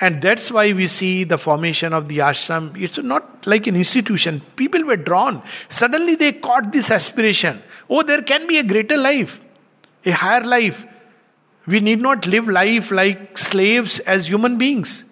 And 0.00 0.22
that's 0.22 0.50
why 0.50 0.72
we 0.72 0.86
see 0.86 1.24
the 1.24 1.38
formation 1.38 1.92
of 1.92 2.08
the 2.08 2.18
ashram. 2.18 2.80
It's 2.80 2.98
not 2.98 3.46
like 3.46 3.66
an 3.66 3.74
institution. 3.74 4.42
People 4.54 4.84
were 4.84 4.96
drawn. 4.96 5.42
Suddenly 5.68 6.14
they 6.14 6.32
caught 6.32 6.72
this 6.72 6.90
aspiration. 6.90 7.60
Oh, 7.90 8.02
there 8.02 8.22
can 8.22 8.46
be 8.46 8.58
a 8.58 8.62
greater 8.62 8.96
life, 8.96 9.40
a 10.04 10.12
higher 10.12 10.44
life. 10.44 10.84
We 11.66 11.80
need 11.80 12.00
not 12.00 12.26
live 12.26 12.48
life 12.48 12.90
like 12.92 13.36
slaves 13.36 13.98
as 14.00 14.28
human 14.28 14.56
beings. 14.56 15.04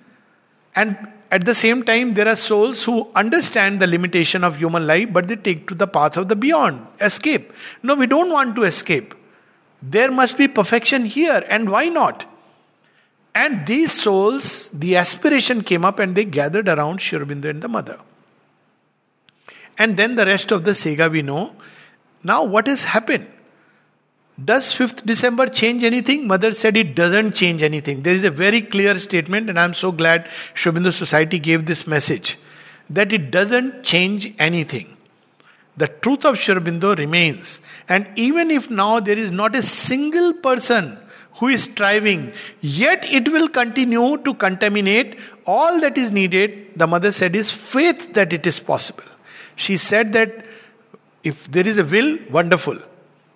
And 0.77 0.97
at 1.33 1.45
the 1.45 1.55
same 1.55 1.83
time, 1.83 2.15
there 2.15 2.29
are 2.29 2.37
souls 2.37 2.85
who 2.85 3.11
understand 3.15 3.81
the 3.81 3.87
limitation 3.89 4.45
of 4.45 4.57
human 4.57 4.87
life, 4.87 5.13
but 5.13 5.27
they 5.27 5.37
take 5.37 5.67
to 5.69 5.75
the 5.75 5.89
path 5.89 6.17
of 6.17 6.29
the 6.29 6.37
beyond, 6.37 6.87
escape. 7.01 7.53
No, 7.83 7.97
we 7.97 8.07
don't 8.07 8.31
want 8.31 8.55
to 8.57 8.63
escape. 8.63 9.15
There 9.83 10.11
must 10.11 10.39
be 10.39 10.49
perfection 10.49 11.05
here, 11.05 11.45
and 11.49 11.71
why 11.71 11.89
not? 11.89 12.25
And 13.35 13.67
these 13.67 13.93
souls, 13.93 14.71
the 14.71 14.97
aspiration 14.97 15.63
came 15.63 15.85
up 15.85 15.99
and 15.99 16.17
they 16.17 16.25
gathered 16.25 16.69
around 16.69 17.03
Sri 17.03 17.19
Aurobindo 17.19 17.51
and 17.51 17.63
the 17.63 17.69
mother. 17.69 17.99
And 19.77 19.99
then 19.99 20.15
the 20.15 20.25
rest 20.25 20.53
of 20.53 20.65
the 20.65 20.71
Sega 20.71 21.11
we 21.11 21.21
know. 21.21 21.55
Now, 22.25 22.45
what 22.45 22.67
has 22.67 22.85
happened? 22.85 23.27
Does 24.43 24.73
5th 24.73 25.05
December 25.05 25.47
change 25.47 25.85
anything? 25.85 26.27
Mother 26.27 26.53
said 26.53 26.77
it 26.77 26.95
doesn't 26.95 27.35
change 27.35 27.63
anything. 27.63 28.03
There 28.03 28.15
is 28.15 28.25
a 28.25 28.31
very 28.31 28.63
clear 28.63 28.99
statement, 28.99 29.51
and 29.51 29.59
I'm 29.59 29.75
so 29.75 29.93
glad 29.93 30.29
Sri 30.55 30.73
Aurobindo 30.73 30.93
Society 30.93 31.39
gave 31.39 31.67
this 31.67 31.87
message 31.87 32.39
that 32.89 33.13
it 33.13 33.31
doesn't 33.31 33.83
change 33.83 34.35
anything. 34.39 34.96
The 35.77 35.89
truth 35.89 36.25
of 36.25 36.39
Sri 36.39 36.55
remains. 36.55 37.61
And 37.89 38.11
even 38.17 38.51
if 38.51 38.71
now 38.71 39.01
there 39.01 39.19
is 39.19 39.31
not 39.31 39.55
a 39.55 39.63
single 39.63 40.33
person 40.33 40.99
who 41.35 41.49
is 41.49 41.65
striving, 41.65 42.33
yet 42.61 43.05
it 43.13 43.29
will 43.29 43.49
continue 43.49 44.17
to 44.19 44.35
contaminate. 44.35 45.19
All 45.47 45.81
that 45.81 45.99
is 45.99 46.11
needed, 46.11 46.71
the 46.77 46.87
mother 46.87 47.13
said, 47.13 47.37
is 47.37 47.51
faith 47.51 48.15
that 48.15 48.33
it 48.33 48.47
is 48.47 48.59
possible. 48.59 49.05
She 49.55 49.77
said 49.77 50.13
that 50.15 50.47
if 51.23 51.51
there 51.51 51.67
is 51.67 51.79
a 51.79 51.85
will, 51.85 52.19
wonderful. 52.31 52.79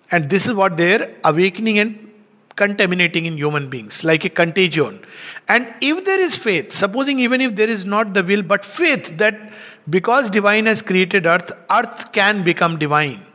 And 0.09 0.29
this 0.29 0.47
is 0.47 0.53
what 0.53 0.77
they're 0.77 1.15
awakening 1.23 1.79
and 1.79 2.11
contaminating 2.55 3.25
in 3.25 3.37
human 3.37 3.69
beings, 3.69 4.03
like 4.03 4.25
a 4.25 4.29
contagion. 4.29 4.99
And 5.47 5.73
if 5.81 6.03
there 6.05 6.19
is 6.19 6.35
faith, 6.35 6.71
supposing 6.71 7.19
even 7.19 7.41
if 7.41 7.55
there 7.55 7.69
is 7.69 7.85
not 7.85 8.13
the 8.13 8.23
will, 8.23 8.43
but 8.43 8.65
faith 8.65 9.17
that 9.17 9.53
because 9.89 10.29
divine 10.29 10.65
has 10.65 10.81
created 10.81 11.25
earth, 11.25 11.51
earth 11.69 12.11
can 12.11 12.43
become 12.43 12.77
divine. 12.77 13.25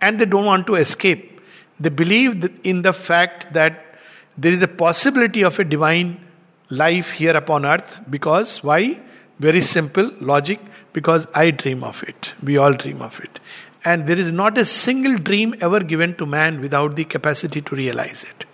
And 0.00 0.18
they 0.18 0.24
don't 0.24 0.44
want 0.44 0.66
to 0.66 0.74
escape. 0.76 1.40
They 1.78 1.88
believe 1.88 2.60
in 2.64 2.82
the 2.82 2.92
fact 2.92 3.52
that 3.52 3.84
there 4.36 4.52
is 4.52 4.62
a 4.62 4.68
possibility 4.68 5.42
of 5.42 5.58
a 5.58 5.64
divine 5.64 6.20
life 6.70 7.10
here 7.10 7.36
upon 7.36 7.66
earth 7.66 8.00
because 8.08 8.62
why? 8.64 9.00
Very 9.38 9.60
simple 9.60 10.10
logic 10.20 10.60
because 10.92 11.26
I 11.34 11.50
dream 11.50 11.84
of 11.84 12.02
it. 12.04 12.32
We 12.42 12.56
all 12.56 12.72
dream 12.72 13.02
of 13.02 13.20
it. 13.20 13.40
And 13.84 14.06
there 14.06 14.18
is 14.18 14.30
not 14.30 14.56
a 14.58 14.64
single 14.64 15.16
dream 15.16 15.54
ever 15.60 15.80
given 15.80 16.14
to 16.16 16.26
man 16.26 16.60
without 16.60 16.96
the 16.96 17.04
capacity 17.04 17.60
to 17.62 17.74
realize 17.74 18.24
it. 18.24 18.44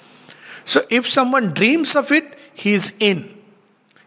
So 0.65 0.85
if 0.91 1.09
someone 1.09 1.55
dreams 1.55 1.95
of 1.97 2.11
it, 2.13 2.39
he 2.55 2.73
is 2.73 2.93
in. 2.99 3.35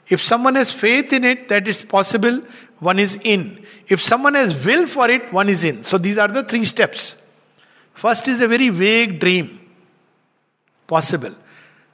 If 0.09 0.21
someone 0.21 0.55
has 0.55 0.71
faith 0.71 1.13
in 1.13 1.23
it 1.23 1.47
that 1.47 1.67
it's 1.67 1.85
possible, 1.85 2.41
one 2.81 2.99
is 2.99 3.17
in. 3.23 3.63
If 3.87 4.01
someone 4.01 4.33
has 4.33 4.65
will 4.65 4.85
for 4.87 5.09
it, 5.09 5.31
one 5.31 5.47
is 5.49 5.63
in. 5.63 5.83
So 5.83 5.97
these 5.97 6.17
are 6.17 6.27
the 6.27 6.43
three 6.43 6.65
steps. 6.65 7.15
First 7.93 8.27
is 8.27 8.41
a 8.41 8.47
very 8.47 8.69
vague 8.69 9.19
dream. 9.19 9.59
Possible. 10.87 11.35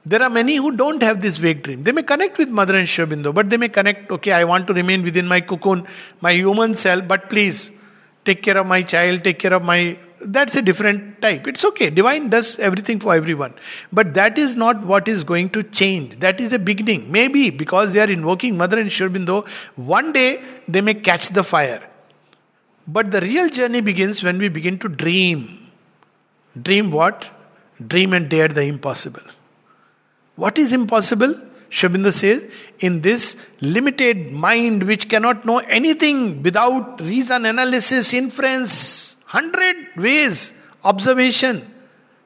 There 0.06 0.22
are 0.22 0.30
many 0.30 0.56
who 0.56 0.74
don't 0.74 1.02
have 1.02 1.20
this 1.20 1.36
vague 1.36 1.62
dream. 1.62 1.82
They 1.82 1.92
may 1.92 2.02
connect 2.02 2.38
with 2.38 2.48
Mother 2.48 2.76
and 2.76 2.88
Sri 2.88 3.04
Aurobindo, 3.04 3.34
but 3.34 3.50
they 3.50 3.58
may 3.58 3.68
connect, 3.68 4.10
okay, 4.10 4.32
I 4.32 4.44
want 4.44 4.66
to 4.68 4.72
remain 4.72 5.02
within 5.02 5.28
my 5.28 5.42
cocoon, 5.42 5.86
my 6.22 6.32
human 6.32 6.74
self, 6.74 7.06
but 7.06 7.28
please 7.28 7.70
take 8.24 8.42
care 8.42 8.56
of 8.56 8.66
my 8.66 8.82
child, 8.82 9.22
take 9.22 9.38
care 9.38 9.52
of 9.52 9.62
my. 9.62 9.98
That's 10.20 10.56
a 10.56 10.62
different 10.62 11.22
type. 11.22 11.46
It's 11.46 11.64
okay. 11.64 11.90
Divine 11.90 12.28
does 12.28 12.58
everything 12.58 12.98
for 12.98 13.14
everyone. 13.14 13.54
But 13.92 14.14
that 14.14 14.38
is 14.38 14.56
not 14.56 14.84
what 14.84 15.06
is 15.06 15.22
going 15.24 15.50
to 15.50 15.62
change. 15.62 16.18
That 16.20 16.40
is 16.40 16.52
a 16.52 16.58
beginning. 16.58 17.10
Maybe 17.12 17.50
because 17.50 17.92
they 17.92 18.00
are 18.00 18.10
invoking 18.10 18.56
Mother 18.56 18.78
and 18.78 18.90
Sri 18.90 19.08
Aurobindo, 19.08 19.46
one 19.76 20.12
day 20.12 20.42
they 20.66 20.80
may 20.80 20.94
catch 20.94 21.28
the 21.28 21.44
fire. 21.44 21.82
But 22.86 23.12
the 23.12 23.20
real 23.20 23.48
journey 23.48 23.80
begins 23.80 24.22
when 24.22 24.38
we 24.38 24.48
begin 24.48 24.78
to 24.80 24.88
dream. 24.88 25.70
Dream 26.60 26.90
what? 26.90 27.30
Dream 27.86 28.12
and 28.12 28.28
dare 28.28 28.48
the 28.48 28.62
impossible. 28.62 29.22
What 30.34 30.58
is 30.58 30.72
impossible? 30.72 31.40
Sri 31.70 31.88
Aurobindo 31.88 32.12
says, 32.12 32.50
in 32.80 33.02
this 33.02 33.36
limited 33.60 34.32
mind 34.32 34.84
which 34.84 35.08
cannot 35.08 35.44
know 35.44 35.58
anything 35.58 36.42
without 36.42 37.00
reason, 37.00 37.44
analysis, 37.44 38.14
inference, 38.14 39.17
hundred 39.28 39.76
ways, 39.96 40.52
observation, 40.84 41.74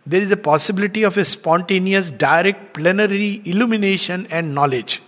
there 0.06 0.22
is 0.22 0.30
a 0.30 0.36
possibility 0.36 1.02
of 1.02 1.16
a 1.16 1.24
spontaneous, 1.24 2.10
direct, 2.12 2.74
plenary 2.74 3.42
illumination 3.44 4.26
and 4.30 4.54
knowledge. 4.54 5.02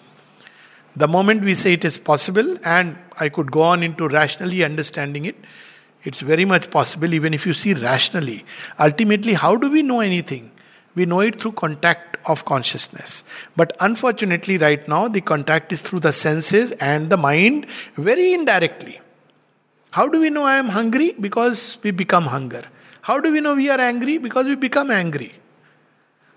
The 0.97 1.07
moment 1.07 1.43
we 1.43 1.55
say 1.55 1.75
it 1.75 1.85
is 1.85 1.97
possible, 1.97 2.59
and 2.65 2.99
I 3.19 3.29
could 3.29 3.51
go 3.53 3.63
on 3.63 3.85
into 3.85 4.09
rationally 4.09 4.65
understanding 4.65 5.25
it, 5.25 5.37
it's 6.03 6.21
very 6.21 6.45
much 6.45 6.71
possible, 6.71 7.15
even 7.15 7.33
if 7.33 7.47
you 7.47 7.55
see 7.55 7.75
rationally. 7.75 8.45
Ultimately, 8.79 9.35
how 9.35 9.55
do 9.57 9.71
we 9.71 9.83
know 9.83 10.01
anything? 10.01 10.51
We 10.97 11.07
know 11.07 11.21
it 11.21 11.41
through 11.41 11.53
contact 11.53 12.19
of 12.27 12.45
consciousness. 12.45 13.23
But 13.57 13.77
unfortunately, 13.81 14.59
right 14.59 14.87
now, 14.89 15.07
the 15.09 15.21
contact 15.21 15.73
is 15.73 15.81
through 15.81 16.01
the 16.01 16.13
senses 16.13 16.73
and 16.73 17.09
the 17.11 17.17
mind 17.17 17.67
very 17.97 18.33
indirectly. 18.33 19.01
How 19.95 20.09
do 20.09 20.21
we 20.21 20.29
know 20.29 20.43
I 20.43 20.57
am 20.57 20.69
hungry? 20.69 21.15
Because 21.27 21.79
we 21.85 21.93
become 21.93 22.25
hunger. 22.25 22.63
How 23.03 23.21
do 23.21 23.31
we 23.31 23.41
know 23.41 23.55
we 23.55 23.71
are 23.71 23.81
angry? 23.81 24.19
Because 24.19 24.47
we 24.47 24.57
become 24.57 24.91
angry. 24.91 25.33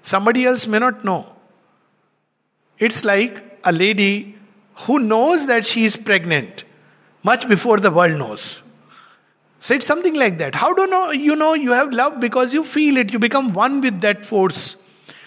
Somebody 0.04 0.46
else 0.46 0.68
may 0.68 0.78
not 0.78 1.04
know. 1.04 1.26
It's 2.78 3.04
like 3.04 3.60
a 3.64 3.72
lady 3.72 4.36
who 4.82 5.00
knows 5.00 5.48
that 5.48 5.66
she 5.66 5.86
is 5.86 5.96
pregnant. 5.96 6.66
much 7.28 7.48
before 7.52 7.78
the 7.86 7.92
world 7.92 8.18
knows. 8.20 8.44
So 9.60 9.74
it's 9.74 9.86
something 9.86 10.14
like 10.14 10.38
that. 10.42 10.56
How 10.56 10.74
do 10.74 10.84
you 10.84 10.88
know 10.88 11.12
you 11.12 11.36
know 11.36 11.54
you 11.56 11.72
have 11.78 11.92
love? 11.92 12.20
Because 12.26 12.54
you 12.58 12.64
feel 12.64 13.02
it, 13.04 13.12
you 13.16 13.20
become 13.24 13.52
one 13.54 13.82
with 13.82 14.02
that 14.02 14.24
force. 14.26 14.62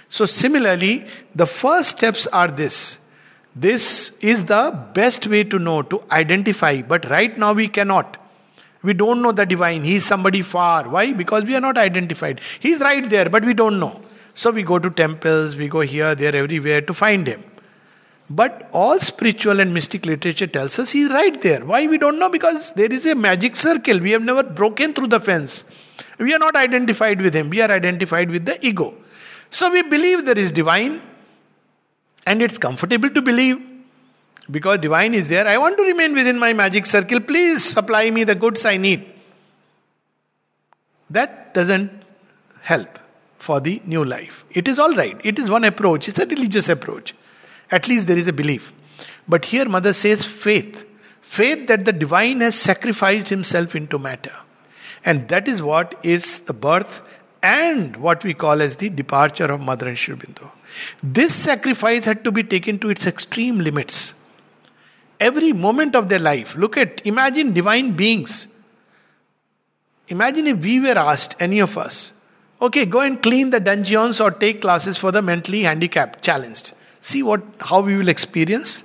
So 0.09 0.29
similarly, 0.37 0.95
the 1.35 1.47
first 1.47 1.91
steps 1.97 2.27
are 2.29 2.49
this. 2.63 2.79
This 3.67 4.13
is 4.21 4.45
the 4.45 4.63
best 4.95 5.27
way 5.27 5.43
to 5.45 5.59
know, 5.59 5.83
to 5.83 6.03
identify, 6.23 6.73
but 6.95 7.11
right 7.11 7.37
now 7.45 7.53
we 7.53 7.69
cannot. 7.81 8.20
We 8.83 8.95
don't 8.95 9.21
know 9.21 9.33
the 9.33 9.45
divine. 9.45 9.85
He 9.85 9.97
is 9.97 10.07
somebody 10.07 10.43
far. 10.43 10.89
Why? 10.89 11.13
Because 11.13 11.45
we 11.45 11.55
are 11.55 11.61
not 11.61 11.77
identified. 11.77 12.41
He 12.61 12.71
is 12.71 12.81
right 12.81 13.09
there, 13.09 13.29
but 13.29 13.45
we 13.45 13.53
don't 13.53 13.79
know. 13.79 14.01
So 14.35 14.51
we 14.51 14.63
go 14.63 14.79
to 14.79 14.89
temples, 14.89 15.57
we 15.57 15.69
go 15.69 15.81
here, 15.81 16.15
there, 16.15 16.35
everywhere 16.35 16.81
to 16.83 16.95
find 16.95 17.27
him. 17.27 17.45
But 18.31 18.71
all 18.73 19.01
spiritual 19.01 19.59
and 19.59 19.75
mystic 19.75 20.07
literature 20.07 20.47
tells 20.47 20.79
us 20.79 20.93
he's 20.93 21.11
right 21.11 21.39
there. 21.41 21.65
Why 21.65 21.89
we 21.89 21.99
don't 21.99 22.19
know? 22.19 22.29
Because 22.29 22.73
there 22.75 22.91
is 22.91 23.05
a 23.05 23.15
magic 23.15 23.57
circle. 23.57 23.99
We 23.99 24.13
have 24.13 24.23
never 24.23 24.45
broken 24.45 24.95
through 24.95 25.09
the 25.09 25.19
fence. 25.21 25.65
We 26.19 26.33
are 26.33 26.39
not 26.39 26.55
identified 26.55 27.21
with 27.21 27.35
him. 27.35 27.51
We 27.51 27.61
are 27.61 27.71
identified 27.71 28.31
with 28.31 28.47
the 28.47 28.65
ego. 28.65 28.95
So 29.51 29.71
we 29.71 29.83
believe 29.83 30.25
there 30.25 30.39
is 30.39 30.53
divine, 30.53 31.03
and 32.25 32.41
it's 32.41 32.57
comfortable 32.57 33.11
to 33.11 33.21
believe 33.21 33.61
because 34.51 34.79
divine 34.79 35.15
is 35.15 35.29
there. 35.29 35.47
I 35.47 35.59
want 35.59 35.79
to 35.79 35.85
remain 35.85 36.15
within 36.15 36.39
my 36.39 36.53
magic 36.53 36.87
circle. 36.87 37.21
Please 37.21 37.65
supply 37.65 38.11
me 38.11 38.25
the 38.25 38.35
goods 38.35 38.65
I 38.65 38.77
need. 38.77 39.07
That 41.11 41.55
doesn't 41.55 41.91
help 42.63 42.99
for 43.39 43.61
the 43.61 43.81
new 43.85 44.05
life. 44.05 44.45
It 44.51 44.69
is 44.69 44.79
all 44.79 44.93
right. 44.93 45.21
It 45.25 45.39
is 45.39 45.51
one 45.51 45.65
approach. 45.65 46.09
It's 46.09 46.19
a 46.19 46.27
religious 46.27 46.69
approach. 46.69 47.15
At 47.71 47.89
least 47.89 48.07
there 48.07 48.19
is 48.19 48.27
a 48.27 48.33
belief. 48.33 48.73
But 49.29 49.47
here, 49.47 49.69
Mother 49.69 49.93
says 49.93 50.25
faith. 50.25 50.87
Faith 51.21 51.69
that 51.69 51.85
the 51.85 51.93
divine 51.93 52.41
has 52.41 52.55
sacrificed 52.55 53.29
himself 53.29 53.75
into 53.75 53.99
matter. 53.99 54.35
And 55.05 55.29
that 55.29 55.49
is 55.49 55.63
what 55.63 55.95
is 56.03 56.41
the 56.41 56.53
birth 56.53 57.01
and 57.43 57.97
what 57.97 58.23
we 58.23 58.35
call 58.35 58.61
as 58.61 58.77
the 58.77 58.91
departure 58.91 59.47
of 59.47 59.61
Mother 59.61 59.89
and 59.89 59.97
Sri 59.97 60.17
This 61.03 61.35
sacrifice 61.35 62.05
had 62.05 62.25
to 62.25 62.33
be 62.33 62.43
taken 62.43 62.79
to 62.81 62.91
its 62.91 63.07
extreme 63.07 63.59
limits. 63.61 64.13
Every 65.21 65.53
moment 65.53 65.95
of 65.95 66.09
their 66.09 66.19
life, 66.19 66.57
look 66.57 66.77
at, 66.77 67.07
imagine 67.07 67.53
divine 67.53 67.93
beings. 67.93 68.49
Imagine 70.09 70.47
if 70.47 70.59
we 70.65 70.81
were 70.81 70.99
asked, 70.99 71.37
any 71.39 71.61
of 71.61 71.77
us, 71.77 72.11
okay, 72.61 72.87
go 72.87 73.01
and 73.01 73.23
clean 73.23 73.51
the 73.51 73.61
dungeons 73.61 74.21
or 74.21 74.31
take 74.31 74.63
classes 74.63 74.97
for 74.97 75.13
the 75.13 75.23
mentally 75.23 75.63
handicapped, 75.63 76.23
challenged. 76.23 76.73
See 77.01 77.23
what 77.23 77.43
how 77.61 77.81
we 77.81 77.97
will 77.97 78.09
experience. 78.09 78.83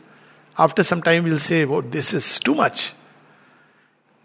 After 0.57 0.83
some 0.83 1.01
time, 1.01 1.23
we'll 1.23 1.39
say, 1.39 1.65
"Oh, 1.65 1.81
this 1.81 2.13
is 2.13 2.39
too 2.39 2.55
much." 2.55 2.93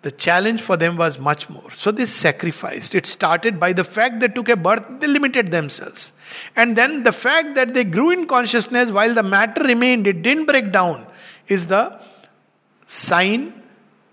The 0.03 0.11
challenge 0.11 0.63
for 0.63 0.77
them 0.77 0.97
was 0.97 1.19
much 1.19 1.49
more. 1.51 1.71
So 1.75 1.91
they 1.91 2.07
sacrificed. 2.07 2.95
It 2.95 3.05
started 3.07 3.59
by 3.61 3.73
the 3.73 3.85
fact 3.85 4.21
they 4.21 4.29
took 4.29 4.49
a 4.49 4.57
birth, 4.57 4.87
they 5.01 5.07
limited 5.07 5.51
themselves. 5.51 6.13
And 6.57 6.77
then 6.77 7.03
the 7.03 7.13
fact 7.13 7.55
that 7.57 7.75
they 7.75 7.85
grew 7.85 8.11
in 8.11 8.27
consciousness 8.27 8.91
while 8.91 9.13
the 9.13 9.23
matter 9.23 9.63
remained, 9.63 10.07
it 10.07 10.23
didn't 10.23 10.47
break 10.47 10.73
down, 10.73 11.05
is 11.51 11.67
the 11.67 12.01
sign 12.87 13.53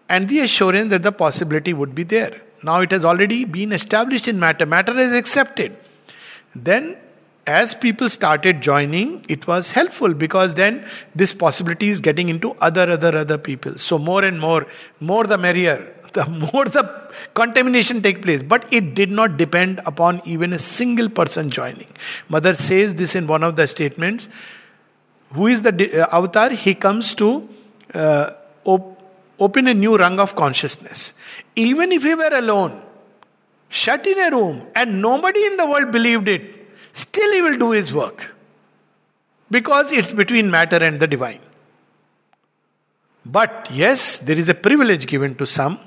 and 0.10 0.28
the 0.28 0.40
assurance 0.42 0.90
that 0.90 1.04
the 1.04 1.12
possibility 1.12 1.74
would 1.74 1.96
be 1.96 2.04
there. 2.04 2.42
Now 2.64 2.82
it 2.82 2.92
has 2.92 3.06
already 3.06 3.46
been 3.46 3.72
established 3.72 4.28
in 4.28 4.40
matter. 4.40 4.66
Matter 4.66 4.98
is 4.98 5.14
accepted. 5.14 5.76
Then 6.56 6.98
as 7.46 7.74
people 7.74 8.10
started 8.10 8.62
joining, 8.62 9.26
it 9.30 9.48
was 9.48 9.72
helpful 9.72 10.14
because 10.14 10.56
then 10.56 10.86
this 11.16 11.32
possibility 11.32 11.88
is 11.88 12.02
getting 12.02 12.28
into 12.30 12.52
other, 12.56 12.92
other, 12.92 13.16
other 13.16 13.38
people. 13.38 13.78
So 13.78 13.98
more 13.98 14.24
and 14.24 14.40
more, 14.40 14.68
more 15.00 15.24
the 15.26 15.38
merrier. 15.38 15.94
The 16.14 16.26
more 16.26 16.66
the 16.66 16.84
contamination 17.36 18.02
take 18.02 18.24
place. 18.24 18.42
But 18.42 18.66
it 18.74 18.96
did 18.96 19.12
not 19.12 19.38
depend 19.38 19.82
upon 19.86 20.22
even 20.26 20.52
a 20.52 20.58
single 20.58 21.10
person 21.10 21.52
joining. 21.52 21.88
Mother 22.28 22.56
says 22.56 22.96
this 22.96 23.14
in 23.14 23.28
one 23.28 23.44
of 23.44 23.56
the 23.56 23.68
statements. 23.68 24.28
Who 25.34 25.48
is 25.48 25.64
the 25.64 26.02
uh, 26.02 26.16
avatar? 26.16 26.50
He 26.52 26.74
comes 26.74 27.14
to 27.16 27.48
uh, 27.94 28.32
op- 28.66 29.02
open 29.40 29.68
a 29.68 29.74
new 29.74 29.98
rung 29.98 30.20
of 30.20 30.36
consciousness. 30.36 31.14
Even 31.56 31.92
if 31.92 32.04
he 32.04 32.16
were 32.16 32.34
alone, 32.34 32.82
shut 33.70 34.08
in 34.08 34.20
a 34.20 34.32
room, 34.32 34.64
and 34.76 35.02
nobody 35.02 35.46
in 35.46 35.58
the 35.58 35.66
world 35.66 35.92
believed 35.92 36.28
it, 36.28 36.58
Still, 36.98 37.32
he 37.32 37.44
will 37.44 37.58
do 37.60 37.72
his 37.72 37.94
work 37.94 38.34
because 39.52 39.92
it's 39.92 40.12
between 40.12 40.50
matter 40.50 40.78
and 40.78 41.00
the 41.00 41.06
divine. 41.06 41.42
But 43.24 43.68
yes, 43.72 44.18
there 44.18 44.36
is 44.36 44.50
a 44.50 44.56
privilege 44.56 45.06
given 45.06 45.36
to 45.36 45.46
some 45.46 45.80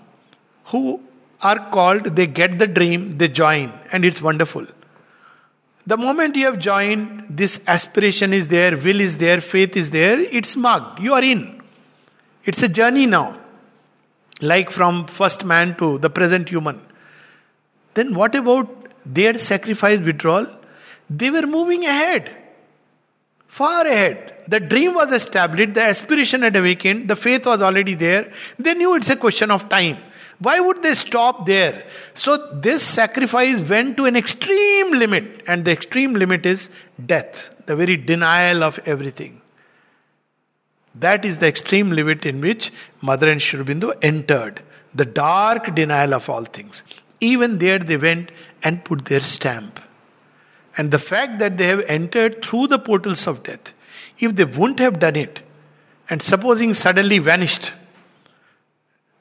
who 0.67 1.01
are 1.43 1.59
called, 1.71 2.05
they 2.15 2.29
get 2.29 2.61
the 2.61 2.69
dream, 2.69 3.19
they 3.19 3.27
join, 3.27 3.73
and 3.91 4.05
it's 4.05 4.23
wonderful. 4.23 4.65
The 5.91 5.97
moment 5.97 6.37
you 6.37 6.45
have 6.47 6.61
joined, 6.61 7.27
this 7.29 7.59
aspiration 7.67 8.33
is 8.33 8.47
there, 8.47 8.77
will 8.77 9.01
is 9.01 9.19
there, 9.19 9.41
faith 9.41 9.77
is 9.77 9.91
there, 9.91 10.21
it's 10.21 10.55
marked. 10.55 11.01
You 11.01 11.15
are 11.15 11.23
in. 11.23 11.61
It's 12.45 12.63
a 12.63 12.69
journey 12.69 13.07
now. 13.07 13.37
Like 14.41 14.71
from 14.71 15.09
first 15.09 15.45
man 15.45 15.75
to 15.79 15.99
the 15.99 16.09
present 16.09 16.49
human. 16.49 16.81
Then 17.95 18.15
what 18.15 18.37
about 18.37 18.87
their 19.05 19.35
sacrifice 19.37 19.99
withdrawal? 19.99 20.47
They 21.11 21.29
were 21.29 21.49
moving 21.49 21.85
ahead, 21.85 22.31
far 23.49 23.85
ahead. 23.85 24.45
The 24.47 24.61
dream 24.61 24.95
was 24.95 25.11
established, 25.11 25.75
the 25.75 25.83
aspiration 25.83 26.43
had 26.43 26.55
awakened, 26.55 27.09
the 27.09 27.17
faith 27.17 27.47
was 27.47 27.63
already 27.63 27.97
there. 27.97 28.33
They 28.61 28.75
knew 28.75 28.95
it's 28.95 29.11
a 29.11 29.17
question 29.17 29.51
of 29.51 29.69
time. 29.69 29.99
Why 30.41 30.59
would 30.59 30.83
they 30.83 30.95
stop 30.95 31.45
there? 31.45 31.85
So, 32.15 32.51
this 32.53 32.83
sacrifice 32.83 33.69
went 33.69 33.99
to 33.99 34.07
an 34.07 34.17
extreme 34.17 34.93
limit, 34.93 35.43
and 35.47 35.67
the 35.67 35.71
extreme 35.71 36.15
limit 36.15 36.47
is 36.47 36.71
death, 37.05 37.55
the 37.67 37.77
very 37.77 37.99
denial 37.99 38.65
of 38.65 38.81
everything. 38.87 39.43
That 40.95 41.27
is 41.27 41.39
the 41.39 41.47
extreme 41.47 41.91
limit 41.91 42.25
in 42.25 42.41
which 42.41 42.73
Mother 43.03 43.31
and 43.31 43.41
Sri 43.41 43.65
entered, 44.01 44.63
the 44.95 45.05
dark 45.05 45.75
denial 45.75 46.15
of 46.15 46.29
all 46.31 46.45
things. 46.45 46.85
Even 47.21 47.59
there, 47.59 47.79
they 47.79 47.99
went 47.99 48.33
and 48.63 48.83
put 48.83 49.05
their 49.05 49.21
stamp. 49.21 49.79
And 50.77 50.91
the 50.91 50.99
fact 50.99 51.39
that 51.41 51.59
they 51.59 51.67
have 51.67 51.85
entered 51.87 52.43
through 52.43 52.69
the 52.69 52.79
portals 52.79 53.27
of 53.27 53.43
death, 53.43 53.75
if 54.19 54.37
they 54.37 54.45
wouldn't 54.45 54.79
have 54.79 54.99
done 54.99 55.17
it, 55.17 55.43
and 56.09 56.23
supposing 56.23 56.73
suddenly 56.73 57.19
vanished, 57.19 57.73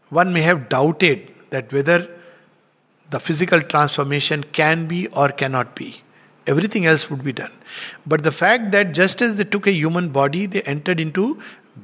one 0.09 0.33
may 0.33 0.41
have 0.41 0.69
doubted 0.69 1.33
that 1.49 1.71
whether 1.71 2.09
the 3.09 3.19
physical 3.19 3.61
transformation 3.61 4.43
can 4.43 4.87
be 4.87 5.07
or 5.07 5.29
cannot 5.29 5.75
be. 5.75 6.01
Everything 6.47 6.85
else 6.85 7.09
would 7.09 7.23
be 7.23 7.33
done. 7.33 7.51
But 8.05 8.23
the 8.23 8.31
fact 8.31 8.71
that 8.71 8.93
just 8.93 9.21
as 9.21 9.35
they 9.35 9.43
took 9.43 9.67
a 9.67 9.71
human 9.71 10.09
body, 10.09 10.45
they 10.45 10.61
entered 10.63 10.99
into 10.99 11.39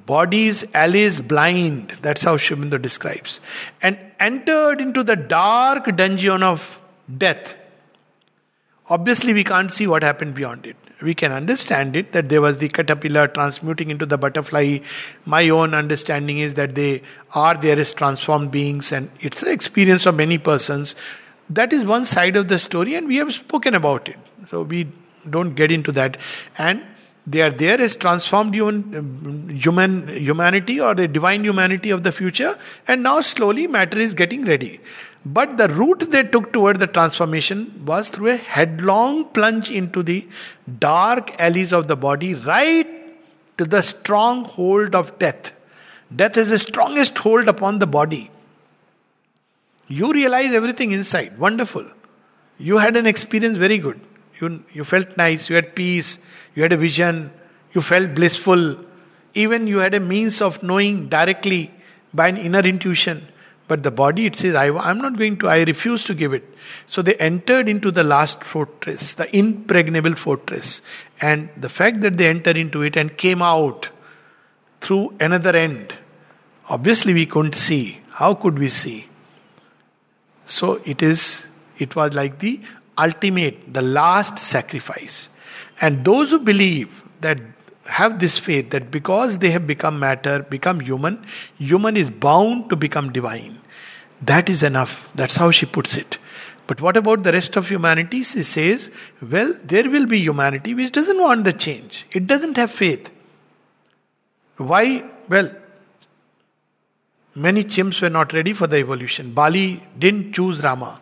bodies 0.06 0.64
alleys 0.74 1.20
blind. 1.20 1.98
That's 2.02 2.24
how 2.24 2.38
Sri 2.38 2.58
describes. 2.80 3.40
And 3.82 3.98
entered 4.20 4.82
into 4.82 5.04
the 5.04 5.16
dark 5.16 5.96
dungeon 5.96 6.44
of 6.44 6.80
death 7.18 7.56
Obviously, 8.90 9.34
we 9.34 9.44
can't 9.44 9.72
see 9.72 9.88
what 9.88 10.04
happened 10.04 10.36
beyond 10.36 10.66
it. 10.68 10.76
We 11.02 11.14
can 11.14 11.32
understand 11.32 11.96
it 11.96 12.12
that 12.14 12.30
there 12.30 12.40
was 12.40 12.60
the 12.60 12.70
caterpillar 12.70 13.28
transmuting 13.28 13.90
into 13.90 14.06
the 14.06 14.18
butterfly. 14.18 14.80
My 15.26 15.50
own 15.50 15.74
understanding 15.74 16.38
is 16.40 16.54
that 16.54 16.76
they 16.76 17.02
are 17.34 17.56
there 17.56 17.80
as 17.80 17.94
transformed 17.94 18.52
beings, 18.52 18.92
and 18.92 19.10
it's 19.20 19.42
the 19.42 19.52
experience 19.52 20.06
of 20.06 20.16
many 20.16 20.38
persons. 20.38 20.96
That 21.50 21.74
is 21.74 21.84
one 21.84 22.06
side 22.06 22.36
of 22.36 22.48
the 22.48 22.60
story, 22.60 22.96
and 22.96 23.08
we 23.08 23.18
have 23.18 23.34
spoken 23.34 23.76
about 23.76 24.08
it. 24.08 24.18
So 24.50 24.62
we 24.62 24.88
don't 25.30 25.56
get 25.56 25.72
into 25.72 25.92
that. 25.94 26.18
And 26.58 26.84
they 27.28 27.42
are 27.42 27.52
there 27.52 27.82
as 27.82 27.96
transformed 27.96 28.54
human, 28.54 29.50
human 29.50 30.08
humanity 30.08 30.80
or 30.80 30.94
the 30.94 31.08
divine 31.08 31.44
humanity 31.44 31.90
of 31.90 32.04
the 32.04 32.12
future, 32.12 32.58
and 32.88 33.02
now 33.02 33.22
slowly 33.22 33.66
matter 33.66 33.98
is 33.98 34.14
getting 34.14 34.46
ready. 34.46 34.80
But 35.26 35.58
the 35.58 35.68
route 35.68 36.12
they 36.12 36.24
took 36.24 36.54
toward 36.54 36.80
the 36.80 36.86
transformation 36.86 37.84
was 37.86 38.10
through 38.10 38.30
a 38.30 38.36
headlong 38.36 39.26
plunge 39.26 39.72
into 39.72 40.04
the 40.04 40.28
dark 40.80 41.40
alleys 41.42 41.74
of 41.74 41.88
the 41.88 41.96
body, 41.96 42.36
right 42.36 42.88
to 43.58 43.66
the 43.66 43.82
stronghold 43.82 44.94
of 44.94 45.18
death. 45.18 45.52
Death 46.16 46.38
is 46.38 46.50
the 46.50 46.60
strongest 46.60 47.18
hold 47.18 47.48
upon 47.48 47.80
the 47.80 47.88
body. 47.88 48.30
You 49.88 50.14
realize 50.14 50.54
everything 50.54 50.92
inside. 50.92 51.40
Wonderful. 51.40 51.86
You 52.60 52.78
had 52.78 52.96
an 52.96 53.08
experience 53.08 53.58
very 53.58 53.80
good. 53.80 54.00
You, 54.40 54.64
you 54.74 54.84
felt 54.84 55.18
nice, 55.18 55.50
you 55.50 55.56
had 55.56 55.76
peace, 55.76 56.20
you 56.54 56.62
had 56.62 56.74
a 56.74 56.78
vision, 56.78 57.32
you 57.74 57.82
felt 57.82 58.14
blissful. 58.14 58.78
Even 59.34 59.66
you 59.66 59.80
had 59.80 59.94
a 59.94 60.00
means 60.00 60.40
of 60.42 60.62
knowing 60.62 61.10
directly 61.10 61.72
by 62.14 62.28
an 62.28 62.38
inner 62.38 62.60
intuition. 62.60 63.28
But 63.68 63.82
the 63.84 63.92
body, 63.92 64.28
it 64.28 64.36
says, 64.36 64.54
I, 64.54 64.68
am 64.68 65.00
not 65.00 65.18
going 65.18 65.38
to, 65.38 65.48
I 65.48 65.64
refuse 65.64 66.04
to 66.06 66.14
give 66.14 66.34
it. 66.34 66.48
So 66.86 67.02
they 67.02 67.16
entered 67.16 67.68
into 67.68 67.90
the 67.90 68.04
last 68.04 68.44
fortress, 68.44 69.14
the 69.14 69.36
impregnable 69.36 70.16
fortress. 70.16 70.82
And 71.20 71.50
the 71.58 71.70
fact 71.70 72.02
that 72.02 72.18
they 72.18 72.28
entered 72.28 72.58
into 72.58 72.84
it 72.84 72.96
and 72.96 73.18
came 73.18 73.42
out 73.42 73.90
through 74.82 75.16
another 75.20 75.56
end 75.56 75.94
Obviously, 76.68 77.14
we 77.14 77.26
couldn't 77.26 77.56
see. 77.56 78.00
How 78.10 78.34
could 78.34 78.58
we 78.58 78.70
see? 78.70 79.08
So 80.46 80.82
it 80.86 81.04
is. 81.04 81.48
It 81.78 81.96
was 81.96 82.14
like 82.14 82.40
the 82.40 82.60
ultimate, 82.98 83.74
the 83.74 83.82
last 83.82 84.40
sacrifice. 84.40 85.30
And 85.82 86.04
those 86.06 86.32
who 86.32 86.40
believe 86.40 87.04
that 87.22 87.40
have 87.86 88.20
this 88.20 88.38
faith 88.38 88.72
that 88.72 88.92
because 88.92 89.38
they 89.38 89.52
have 89.52 89.68
become 89.68 90.00
matter, 90.00 90.40
become 90.44 90.80
human, 90.80 91.24
human 91.58 91.98
is 91.98 92.10
bound 92.10 92.70
to 92.70 92.76
become 92.76 93.12
divine. 93.12 93.62
That 94.22 94.50
is 94.50 94.64
enough. 94.64 95.10
That's 95.16 95.36
how 95.36 95.52
she 95.52 95.66
puts 95.66 95.98
it. 95.98 96.18
But 96.68 96.82
what 96.82 96.98
about 96.98 97.24
the 97.24 97.32
rest 97.32 97.56
of 97.58 97.68
humanity? 97.68 98.24
She 98.24 98.42
says, 98.42 98.90
well, 99.22 99.54
there 99.64 99.90
will 99.90 100.08
be 100.08 100.20
humanity 100.20 100.74
which 100.74 100.92
doesn't 100.92 101.20
want 101.20 101.44
the 101.44 101.54
change. 101.54 102.08
It 102.12 102.26
doesn't 102.26 102.58
have 102.58 102.72
faith. 102.72 103.12
Why? 104.58 105.04
Well, 105.30 105.52
many 107.36 107.64
chimps 107.64 108.02
were 108.02 108.10
not 108.10 108.34
ready 108.34 108.54
for 108.54 108.68
the 108.68 108.78
evolution. 108.78 109.34
Bali 109.34 109.84
didn't 110.00 110.34
choose 110.34 110.64
Rama, 110.64 111.02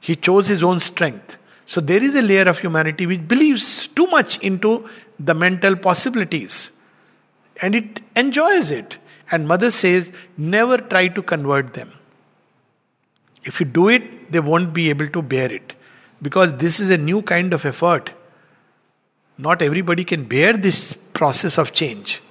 he 0.00 0.16
chose 0.16 0.48
his 0.48 0.62
own 0.62 0.80
strength. 0.80 1.36
So 1.68 1.80
there 1.80 2.02
is 2.02 2.14
a 2.14 2.22
layer 2.22 2.48
of 2.48 2.60
humanity 2.60 3.06
which 3.06 3.26
believes 3.26 3.88
too 3.88 4.06
much 4.06 4.38
into 4.38 4.88
the 5.18 5.34
mental 5.34 5.76
possibilities 5.76 6.72
and 7.62 7.74
it 7.74 8.00
enjoys 8.14 8.70
it. 8.70 8.98
And 9.30 9.48
mother 9.48 9.70
says, 9.70 10.12
never 10.36 10.78
try 10.78 11.08
to 11.08 11.22
convert 11.22 11.74
them. 11.74 11.92
If 13.44 13.60
you 13.60 13.66
do 13.66 13.88
it, 13.88 14.30
they 14.30 14.40
won't 14.40 14.72
be 14.72 14.88
able 14.88 15.08
to 15.08 15.22
bear 15.22 15.52
it. 15.52 15.72
Because 16.22 16.52
this 16.54 16.80
is 16.80 16.90
a 16.90 16.98
new 16.98 17.22
kind 17.22 17.52
of 17.52 17.64
effort. 17.64 18.12
Not 19.36 19.62
everybody 19.62 20.04
can 20.04 20.24
bear 20.24 20.52
this 20.52 20.96
process 21.12 21.58
of 21.58 21.72
change. 21.72 22.22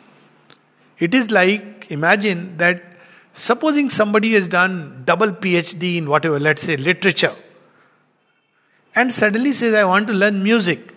It 0.99 1.13
is 1.13 1.31
like, 1.31 1.91
imagine 1.91 2.57
that 2.57 2.83
supposing 3.33 3.89
somebody 3.89 4.33
has 4.33 4.47
done 4.47 5.03
double 5.05 5.31
PhD 5.31 5.97
in 5.97 6.09
whatever, 6.09 6.39
let's 6.39 6.61
say 6.61 6.77
literature, 6.77 7.35
and 8.95 9.13
suddenly 9.13 9.51
says, 9.51 9.73
I 9.73 9.83
want 9.83 10.07
to 10.07 10.13
learn 10.13 10.41
music, 10.41 10.94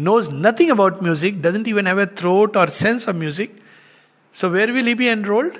knows 0.00 0.30
nothing 0.30 0.70
about 0.70 1.02
music, 1.02 1.40
doesn't 1.42 1.68
even 1.68 1.86
have 1.86 1.98
a 1.98 2.06
throat 2.06 2.56
or 2.56 2.66
sense 2.68 3.06
of 3.06 3.16
music. 3.16 3.54
So, 4.32 4.50
where 4.50 4.72
will 4.72 4.84
he 4.84 4.94
be 4.94 5.08
enrolled? 5.08 5.58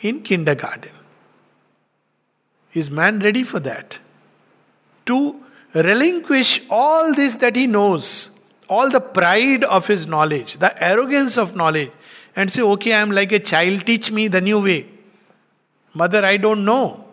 In 0.00 0.22
kindergarten. 0.22 0.92
Is 2.72 2.90
man 2.90 3.20
ready 3.20 3.42
for 3.42 3.60
that? 3.60 3.98
To 5.06 5.40
relinquish 5.74 6.60
all 6.68 7.14
this 7.14 7.36
that 7.36 7.56
he 7.56 7.66
knows, 7.66 8.30
all 8.68 8.90
the 8.90 9.00
pride 9.00 9.64
of 9.64 9.86
his 9.86 10.06
knowledge, 10.06 10.58
the 10.58 10.72
arrogance 10.82 11.38
of 11.38 11.56
knowledge, 11.56 11.90
and 12.36 12.50
say, 12.50 12.62
Okay, 12.62 12.92
I 12.92 13.00
am 13.00 13.10
like 13.10 13.32
a 13.32 13.38
child, 13.38 13.86
teach 13.86 14.10
me 14.10 14.28
the 14.28 14.40
new 14.40 14.60
way. 14.60 14.86
Mother, 15.94 16.24
I 16.24 16.36
don't 16.36 16.64
know. 16.64 17.04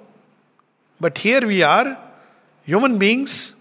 But 1.00 1.20
here 1.20 1.46
we 1.46 1.62
are, 1.64 1.98
human 2.66 2.98
beings, 2.98 3.54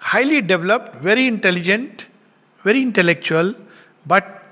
highly 0.00 0.40
developed, 0.40 0.96
very 0.96 1.26
intelligent, 1.26 2.08
very 2.64 2.82
intellectual, 2.82 3.54
but 4.06 4.42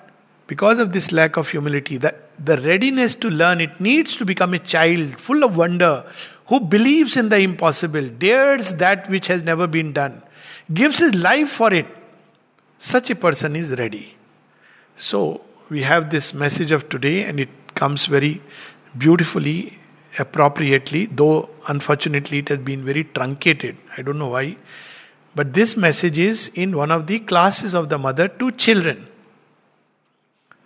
because 0.47 0.79
of 0.79 0.93
this 0.93 1.11
lack 1.11 1.37
of 1.37 1.49
humility, 1.49 1.97
the, 1.97 2.15
the 2.43 2.59
readiness 2.59 3.15
to 3.17 3.29
learn, 3.29 3.61
it 3.61 3.81
needs 3.81 4.17
to 4.17 4.25
become 4.25 4.55
a 4.55 4.59
child 4.59 5.21
full 5.21 5.43
of 5.43 5.57
wonder, 5.57 6.05
who 6.47 6.61
believes 6.61 7.17
in 7.17 7.29
the 7.29 7.39
impossible, 7.39 8.09
dares 8.09 8.75
that 8.75 9.09
which 9.11 9.27
has 9.27 9.43
never 9.43 9.67
been 9.67 9.93
done, 9.93 10.23
gives 10.73 10.99
his 10.99 11.15
life 11.15 11.51
for 11.51 11.73
it. 11.73 11.87
Such 12.79 13.11
a 13.11 13.17
person 13.17 13.57
is 13.57 13.73
ready. 13.73 14.15
So, 14.97 15.43
we 15.69 15.83
have 15.83 16.11
this 16.11 16.33
message 16.33 16.71
of 16.71 16.89
today, 16.89 17.25
and 17.25 17.41
it 17.41 17.51
comes 17.75 18.07
very 18.07 18.41
beautifully, 18.97 19.79
appropriately, 20.19 21.07
though 21.07 21.49
unfortunately 21.69 22.39
it 22.39 22.49
has 22.49 22.59
been 22.59 22.85
very 22.85 23.05
truncated. 23.05 23.77
I 23.97 24.03
don't 24.03 24.19
know 24.19 24.29
why. 24.29 24.57
But 25.39 25.53
this 25.55 25.77
message 25.77 26.19
is 26.19 26.51
in 26.53 26.77
one 26.77 26.91
of 26.91 27.07
the 27.07 27.21
classes 27.21 27.73
of 27.73 27.91
the 27.91 27.97
mother 27.97 28.27
to 28.27 28.51
children. 28.51 29.07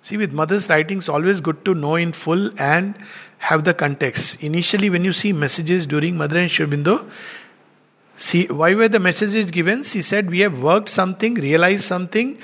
See, 0.00 0.16
with 0.16 0.32
mother's 0.32 0.70
writings, 0.70 1.10
always 1.10 1.42
good 1.42 1.62
to 1.66 1.74
know 1.74 1.96
in 1.96 2.14
full 2.14 2.50
and 2.58 2.94
have 3.36 3.64
the 3.64 3.74
context. 3.74 4.42
Initially, 4.42 4.88
when 4.88 5.04
you 5.04 5.12
see 5.12 5.34
messages 5.34 5.86
during 5.86 6.16
Mother 6.16 6.38
and 6.38 6.50
Sri 6.50 6.64
Aurobindo, 6.64 7.06
see 8.16 8.46
why 8.46 8.72
were 8.72 8.88
the 8.88 8.98
messages 8.98 9.50
given? 9.50 9.82
She 9.82 10.00
said, 10.00 10.30
We 10.30 10.40
have 10.40 10.58
worked 10.58 10.88
something, 10.88 11.34
realized 11.34 11.84
something, 11.84 12.38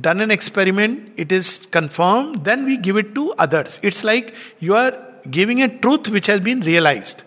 done 0.00 0.20
an 0.20 0.30
experiment, 0.30 1.14
it 1.16 1.32
is 1.32 1.66
confirmed, 1.72 2.44
then 2.44 2.64
we 2.64 2.76
give 2.76 2.96
it 2.96 3.12
to 3.16 3.32
others. 3.32 3.80
It's 3.82 4.04
like 4.04 4.36
you 4.60 4.76
are 4.76 4.96
giving 5.28 5.62
a 5.62 5.78
truth 5.80 6.10
which 6.10 6.28
has 6.28 6.38
been 6.38 6.60
realized. 6.60 7.24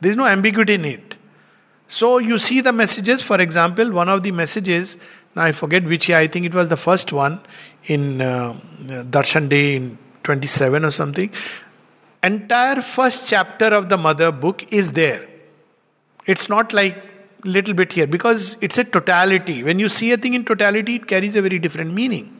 There 0.00 0.10
is 0.10 0.16
no 0.16 0.24
ambiguity 0.24 0.72
in 0.72 0.86
it. 0.86 1.17
So 1.88 2.18
you 2.18 2.38
see 2.38 2.60
the 2.60 2.72
messages, 2.72 3.22
for 3.22 3.40
example, 3.40 3.90
one 3.90 4.08
of 4.08 4.22
the 4.22 4.30
messages, 4.30 4.98
now 5.34 5.44
I 5.44 5.52
forget 5.52 5.84
which 5.84 6.08
year, 6.08 6.18
I 6.18 6.26
think 6.26 6.44
it 6.44 6.54
was 6.54 6.68
the 6.68 6.76
first 6.76 7.12
one 7.12 7.40
in 7.86 8.20
uh, 8.20 8.60
Darshan 8.86 9.48
Day 9.48 9.76
in 9.76 9.98
27 10.22 10.84
or 10.84 10.90
something. 10.90 11.30
Entire 12.22 12.82
first 12.82 13.26
chapter 13.26 13.66
of 13.66 13.88
the 13.88 13.96
Mother 13.96 14.30
book 14.30 14.70
is 14.72 14.92
there. 14.92 15.26
It's 16.26 16.48
not 16.50 16.74
like 16.74 17.02
little 17.44 17.72
bit 17.72 17.92
here 17.92 18.06
because 18.06 18.56
it's 18.60 18.76
a 18.76 18.84
totality. 18.84 19.62
When 19.62 19.78
you 19.78 19.88
see 19.88 20.12
a 20.12 20.16
thing 20.16 20.34
in 20.34 20.44
totality, 20.44 20.96
it 20.96 21.06
carries 21.06 21.36
a 21.36 21.42
very 21.42 21.58
different 21.58 21.94
meaning. 21.94 22.37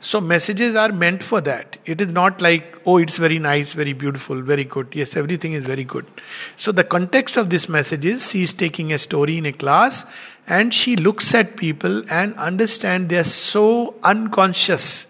So, 0.00 0.20
messages 0.20 0.76
are 0.76 0.92
meant 0.92 1.24
for 1.24 1.40
that. 1.40 1.76
It 1.84 2.00
is 2.00 2.12
not 2.12 2.40
like, 2.40 2.78
oh, 2.86 2.98
it's 2.98 3.16
very 3.16 3.40
nice, 3.40 3.72
very 3.72 3.92
beautiful, 3.92 4.40
very 4.42 4.62
good. 4.62 4.86
Yes, 4.92 5.16
everything 5.16 5.54
is 5.54 5.64
very 5.64 5.82
good. 5.82 6.06
So, 6.54 6.70
the 6.70 6.84
context 6.84 7.36
of 7.36 7.50
this 7.50 7.68
message 7.68 8.04
is 8.04 8.30
she 8.30 8.44
is 8.44 8.54
taking 8.54 8.92
a 8.92 8.98
story 8.98 9.38
in 9.38 9.46
a 9.46 9.52
class 9.52 10.06
and 10.46 10.72
she 10.72 10.94
looks 10.94 11.34
at 11.34 11.56
people 11.56 12.04
and 12.08 12.36
understand 12.36 13.08
they 13.08 13.18
are 13.18 13.24
so 13.24 13.96
unconscious. 14.04 15.08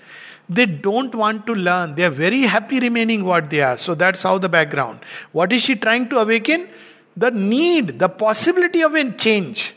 They 0.49 0.65
don't 0.65 1.15
want 1.15 1.47
to 1.49 1.55
learn. 1.55 1.95
They 1.95 2.05
are 2.05 2.11
very 2.11 2.43
happy 2.43 2.81
remaining 2.81 3.27
what 3.27 3.51
they 3.51 3.61
are. 3.61 3.77
So, 3.77 3.95
that's 3.95 4.23
how 4.23 4.39
the 4.39 4.49
background. 4.49 5.01
What 5.33 5.53
is 5.53 5.63
she 5.63 5.77
trying 5.77 6.09
to 6.09 6.19
awaken? 6.19 6.67
The 7.15 7.31
need, 7.31 7.99
the 7.99 8.09
possibility 8.09 8.81
of 8.81 8.95
a 8.95 9.13
change. 9.13 9.75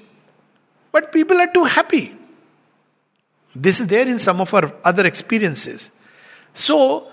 But 0.94 1.12
people 1.12 1.38
are 1.42 1.52
too 1.52 1.66
happy. 1.66 2.16
This 3.56 3.80
is 3.80 3.88
there 3.88 4.08
in 4.08 4.20
some 4.20 4.40
of 4.40 4.54
our 4.54 4.74
other 4.84 5.06
experiences. 5.06 5.92
So, 6.54 7.08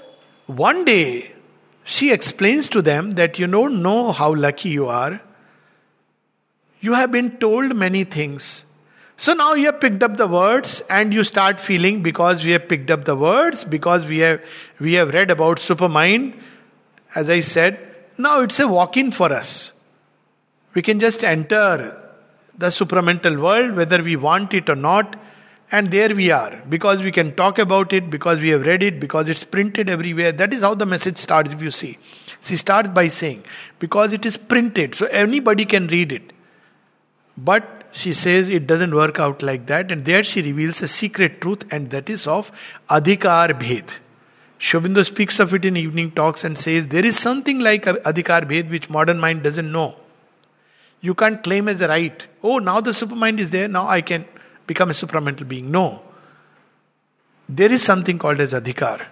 one 0.47 0.85
day, 0.85 1.33
she 1.85 2.13
explains 2.13 2.69
to 2.71 2.83
them 2.83 3.13
that 3.13 3.39
you 3.39 3.47
don't 3.47 3.83
know 3.83 4.13
how 4.13 4.35
lucky 4.35 4.69
you 4.69 4.89
are. 4.89 5.21
You 6.81 6.95
have 6.95 7.11
been 7.11 7.39
told 7.39 7.75
many 7.75 8.05
things. 8.05 8.65
So 9.17 9.33
now 9.33 9.55
you 9.55 9.67
have 9.67 9.81
picked 9.81 10.03
up 10.03 10.17
the 10.17 10.29
words 10.29 10.81
and 10.89 11.13
you 11.13 11.25
start 11.25 11.59
feeling 11.59 12.03
because 12.03 12.45
we 12.45 12.53
have 12.53 12.69
picked 12.69 12.91
up 12.91 13.05
the 13.05 13.17
words, 13.17 13.65
because 13.65 14.05
we 14.07 14.19
have 14.19 14.41
we 14.79 14.93
have 14.93 15.13
read 15.13 15.33
about 15.33 15.59
supermind, 15.59 16.41
as 17.17 17.29
I 17.29 17.41
said, 17.41 17.81
now 18.17 18.43
it's 18.43 18.61
a 18.61 18.69
walk-in 18.69 19.11
for 19.11 19.33
us. 19.33 19.73
We 20.75 20.83
can 20.83 21.01
just 21.01 21.25
enter 21.25 22.01
the 22.57 22.67
supramental 22.67 23.43
world, 23.43 23.75
whether 23.75 24.03
we 24.03 24.15
want 24.15 24.55
it 24.55 24.69
or 24.69 24.77
not 24.77 25.17
and 25.71 25.91
there 25.91 26.15
we 26.15 26.31
are, 26.31 26.63
because 26.69 27.01
we 27.01 27.13
can 27.13 27.35
talk 27.35 27.59
about 27.59 27.93
it, 27.93 28.11
because 28.11 28.41
we 28.41 28.51
have 28.51 28.67
read 28.67 28.83
it, 28.83 29.01
because 29.01 29.29
it's 29.29 29.45
printed 29.45 29.91
everywhere. 29.91 30.33
That 30.33 30.55
is 30.55 30.63
how 30.63 30.75
the 30.75 30.87
message 30.87 31.19
starts, 31.19 31.53
if 31.53 31.61
you 31.61 31.71
see. 31.71 31.99
She 32.41 32.57
starts 32.57 32.89
by 32.89 33.09
saying, 33.09 33.45
because 33.79 34.13
it 34.13 34.25
is 34.25 34.37
printed, 34.37 34.95
so 34.95 35.07
anybody 35.07 35.65
can 35.65 35.87
read 35.89 36.13
it. 36.13 36.33
But 37.37 37.89
she 37.93 38.13
says 38.13 38.49
it 38.49 38.67
doesn't 38.67 38.95
work 38.95 39.19
out 39.19 39.43
like 39.43 39.67
that, 39.67 39.93
and 39.93 40.05
there 40.05 40.23
she 40.23 40.43
reveals 40.43 40.83
a 40.83 40.89
secret 40.89 41.41
truth, 41.41 41.65
and 41.71 41.91
that 41.91 42.09
is 42.09 42.27
of 42.27 42.51
Adhikar 42.89 43.59
Bhed. 43.59 43.91
Sri 44.59 44.81
Aurobindo 44.81 45.05
speaks 45.05 45.39
of 45.39 45.55
it 45.55 45.65
in 45.65 45.77
evening 45.77 46.11
talks 46.11 46.43
and 46.43 46.59
says 46.59 46.89
there 46.89 47.05
is 47.05 47.17
something 47.17 47.61
like 47.61 47.85
Adhikar 47.85 48.43
Bhed 48.51 48.71
which 48.71 48.91
modern 48.91 49.21
mind 49.21 49.45
doesn't 49.45 49.71
know. 49.71 49.95
You 51.01 51.15
can't 51.15 51.43
claim 51.45 51.69
as 51.69 51.81
a 51.81 51.87
right. 51.87 52.27
Oh, 52.43 52.59
now 52.59 52.81
the 52.81 52.91
supermind 52.91 53.39
is 53.39 53.53
there, 53.53 53.69
now 53.69 53.87
I 53.87 54.01
can 54.01 54.25
become 54.69 54.91
a 54.91 54.93
supramental 54.93 55.49
being. 55.49 55.73
No. 55.73 56.03
There 57.49 57.73
is 57.73 57.83
something 57.83 58.19
called 58.19 58.41
as 58.41 58.53
adhikar. 58.53 59.05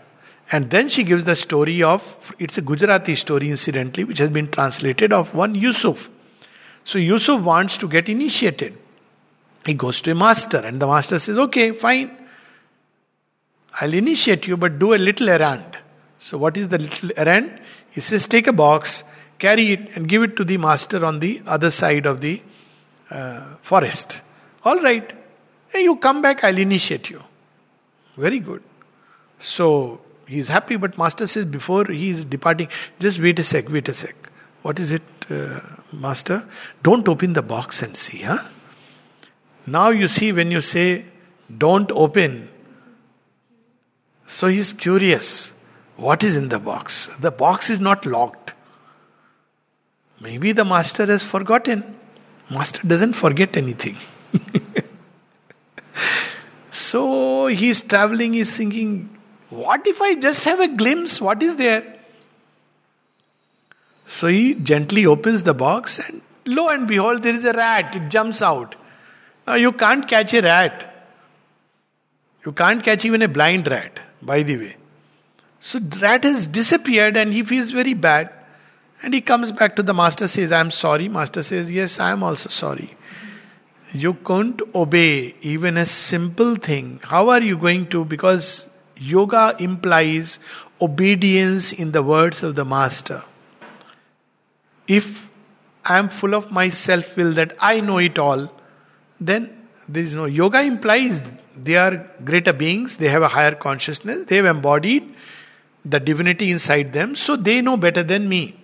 And 0.53 0.71
then 0.71 0.89
she 0.89 1.03
gives 1.03 1.25
the 1.25 1.35
story 1.35 1.83
of, 1.83 2.35
it's 2.39 2.57
a 2.57 2.63
Gujarati 2.63 3.17
story 3.17 3.51
incidentally, 3.51 4.05
which 4.05 4.19
has 4.19 4.31
been 4.31 4.49
translated 4.49 5.13
of 5.13 5.35
one 5.35 5.57
Yusuf. 5.57 6.09
So 6.85 6.99
Yusuf 6.99 7.43
wants 7.43 7.77
to 7.79 7.89
get 7.89 8.09
initiated. 8.09 8.79
He 9.65 9.75
goes 9.75 10.01
to 10.03 10.13
a 10.13 10.15
master, 10.15 10.59
and 10.59 10.81
the 10.81 10.87
master 10.87 11.19
says, 11.19 11.37
Okay, 11.37 11.73
fine. 11.73 12.17
I'll 13.81 13.93
initiate 13.93 14.47
you, 14.47 14.57
but 14.57 14.79
do 14.79 14.95
a 14.95 15.01
little 15.09 15.29
errand. 15.29 15.79
So, 16.21 16.39
what 16.39 16.57
is 16.57 16.69
the 16.69 16.79
little 16.79 17.11
errand? 17.17 17.61
He 17.91 18.01
says, 18.01 18.29
Take 18.29 18.47
a 18.47 18.53
box, 18.53 19.03
carry 19.41 19.73
it, 19.73 19.97
and 19.97 20.09
give 20.09 20.23
it 20.23 20.37
to 20.37 20.45
the 20.45 20.59
master 20.59 21.05
on 21.05 21.19
the 21.19 21.43
other 21.47 21.73
side 21.73 22.07
of 22.07 22.21
the 22.21 22.41
uh, 23.11 23.57
forest. 23.63 24.21
All 24.65 24.81
right. 24.81 25.13
Hey, 25.77 25.85
you 25.85 25.97
come 25.97 26.23
back, 26.23 26.43
I'll 26.43 26.59
initiate 26.59 27.11
you. 27.11 27.23
Very 28.17 28.39
good. 28.39 28.63
So 29.39 30.01
He's 30.27 30.49
happy, 30.49 30.77
but 30.77 30.99
Master 30.99 31.27
says 31.27 31.45
before 31.45 31.85
he 31.87 32.11
is 32.11 32.25
departing, 32.25 32.69
just 32.99 33.21
wait 33.21 33.39
a 33.39 33.45
sec, 33.45 33.69
wait 33.71 33.89
a 33.89 33.95
sec. 33.95 34.15
What 34.63 34.81
is 34.81 34.91
it, 34.91 35.03
uh, 35.31 35.61
Master? 35.93 36.49
Don't 36.83 37.09
open 37.09 37.33
the 37.33 37.43
box 37.43 37.81
and 37.81 37.97
see, 37.97 38.23
huh? 38.23 38.43
Now 39.67 39.91
you 39.91 40.09
see 40.09 40.33
when 40.33 40.51
you 40.51 40.61
say, 40.61 41.05
don't 41.57 41.91
open, 41.93 42.49
so 44.27 44.49
he's 44.49 44.73
curious. 44.73 45.53
What 45.97 46.25
is 46.25 46.37
in 46.37 46.49
the 46.49 46.59
box? 46.59 47.09
The 47.21 47.31
box 47.31 47.71
is 47.71 47.79
not 47.79 48.05
locked. 48.05 48.53
Maybe 50.21 50.53
the 50.53 50.65
master 50.65 51.07
has 51.07 51.23
forgotten. 51.23 51.97
Master 52.51 52.87
doesn't 52.87 53.13
forget 53.13 53.57
anything. 53.57 53.97
So 56.71 57.47
he's 57.47 57.83
traveling, 57.83 58.35
he's 58.35 58.57
thinking, 58.57 59.11
what 59.51 59.87
if 59.87 60.01
I 60.01 60.15
just 60.15 60.45
have 60.45 60.61
a 60.61 60.69
glimpse? 60.69 61.21
What 61.21 61.43
is 61.43 61.57
there? 61.57 61.95
So 64.07 64.29
he 64.29 64.55
gently 64.55 65.07
opens 65.07 65.43
the 65.43 65.55
box, 65.55 65.99
and 65.99 66.21
lo 66.45 66.69
and 66.69 66.87
behold, 66.87 67.23
there 67.23 67.35
is 67.35 67.45
a 67.45 67.53
rat. 67.53 67.95
It 67.95 68.09
jumps 68.09 68.43
out. 68.43 68.77
Now 69.47 69.55
you 69.55 69.73
can't 69.73 70.07
catch 70.07 70.35
a 70.35 70.43
rat. 70.43 70.93
You 72.45 72.53
can't 72.53 72.83
catch 72.83 73.05
even 73.05 73.23
a 73.23 73.29
blind 73.29 73.67
rat, 73.69 74.01
by 74.23 74.43
the 74.43 74.57
way. 74.57 74.77
So 75.59 75.81
rat 76.01 76.25
has 76.25 76.47
disappeared 76.47 77.17
and 77.17 77.33
he 77.33 77.43
feels 77.43 77.71
very 77.71 77.95
bad. 77.95 78.31
And 79.03 79.13
he 79.13 79.21
comes 79.21 79.53
back 79.53 79.77
to 79.77 79.83
the 79.83 79.93
master, 79.93 80.29
says, 80.29 80.53
I'm 80.53 80.71
sorry. 80.71 81.09
Master 81.09 81.43
says, 81.43 81.71
Yes, 81.71 81.99
I 81.99 82.13
am 82.13 82.23
also 82.23 82.49
sorry. 82.49 82.97
You 83.97 84.13
can't 84.29 84.61
obey 84.75 85.35
even 85.41 85.79
a 85.79 85.87
simple 85.87 86.57
thing. 86.57 87.01
How 87.03 87.31
are 87.31 87.41
you 87.41 87.57
going 87.57 87.87
to? 87.95 88.05
Because 88.05 88.69
yoga 88.97 89.57
implies 89.59 90.39
obedience 90.81 91.73
in 91.73 91.93
the 91.93 92.03
words 92.03 92.43
of 92.43 92.57
the 92.57 92.65
master. 92.65 93.23
If 94.87 95.31
I 95.85 95.99
am 95.99 96.11
full 96.11 96.35
of 96.35 96.51
my 96.51 96.69
self 96.69 97.17
will 97.17 97.33
that 97.35 97.57
I 97.59 97.81
know 97.81 97.97
it 97.99 98.19
all, 98.19 98.53
then 99.19 99.51
there 99.89 100.03
is 100.03 100.15
no. 100.15 100.27
Yoga 100.27 100.63
implies 100.63 101.23
they 101.57 101.77
are 101.77 102.11
greater 102.25 102.53
beings, 102.53 102.99
they 102.99 103.09
have 103.09 103.23
a 103.23 103.29
higher 103.29 103.55
consciousness, 103.55 104.27
they 104.27 104.37
have 104.37 104.45
embodied 104.45 105.15
the 105.85 106.01
divinity 106.01 106.51
inside 106.51 106.93
them, 106.93 107.17
so 107.17 107.37
they 107.37 107.63
know 107.63 107.77
better 107.77 108.03
than 108.03 108.29
me. 108.29 108.57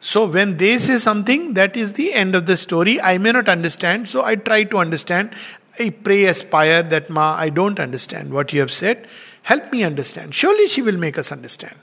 So 0.00 0.24
when 0.24 0.56
they 0.56 0.78
say 0.78 0.96
something, 0.96 1.54
that 1.54 1.76
is 1.76 1.92
the 1.92 2.14
end 2.14 2.34
of 2.34 2.46
the 2.46 2.56
story. 2.56 3.00
I 3.00 3.18
may 3.18 3.32
not 3.32 3.48
understand, 3.48 4.08
so 4.08 4.24
I 4.24 4.34
try 4.34 4.64
to 4.64 4.78
understand. 4.78 5.34
I 5.78 5.90
pray, 5.90 6.24
aspire 6.24 6.82
that 6.84 7.10
Ma, 7.10 7.36
I 7.36 7.50
don't 7.50 7.78
understand 7.78 8.32
what 8.32 8.52
you 8.52 8.60
have 8.60 8.72
said. 8.72 9.06
Help 9.42 9.70
me 9.72 9.84
understand. 9.84 10.34
Surely 10.34 10.68
she 10.68 10.80
will 10.80 10.96
make 10.96 11.18
us 11.18 11.30
understand. 11.30 11.74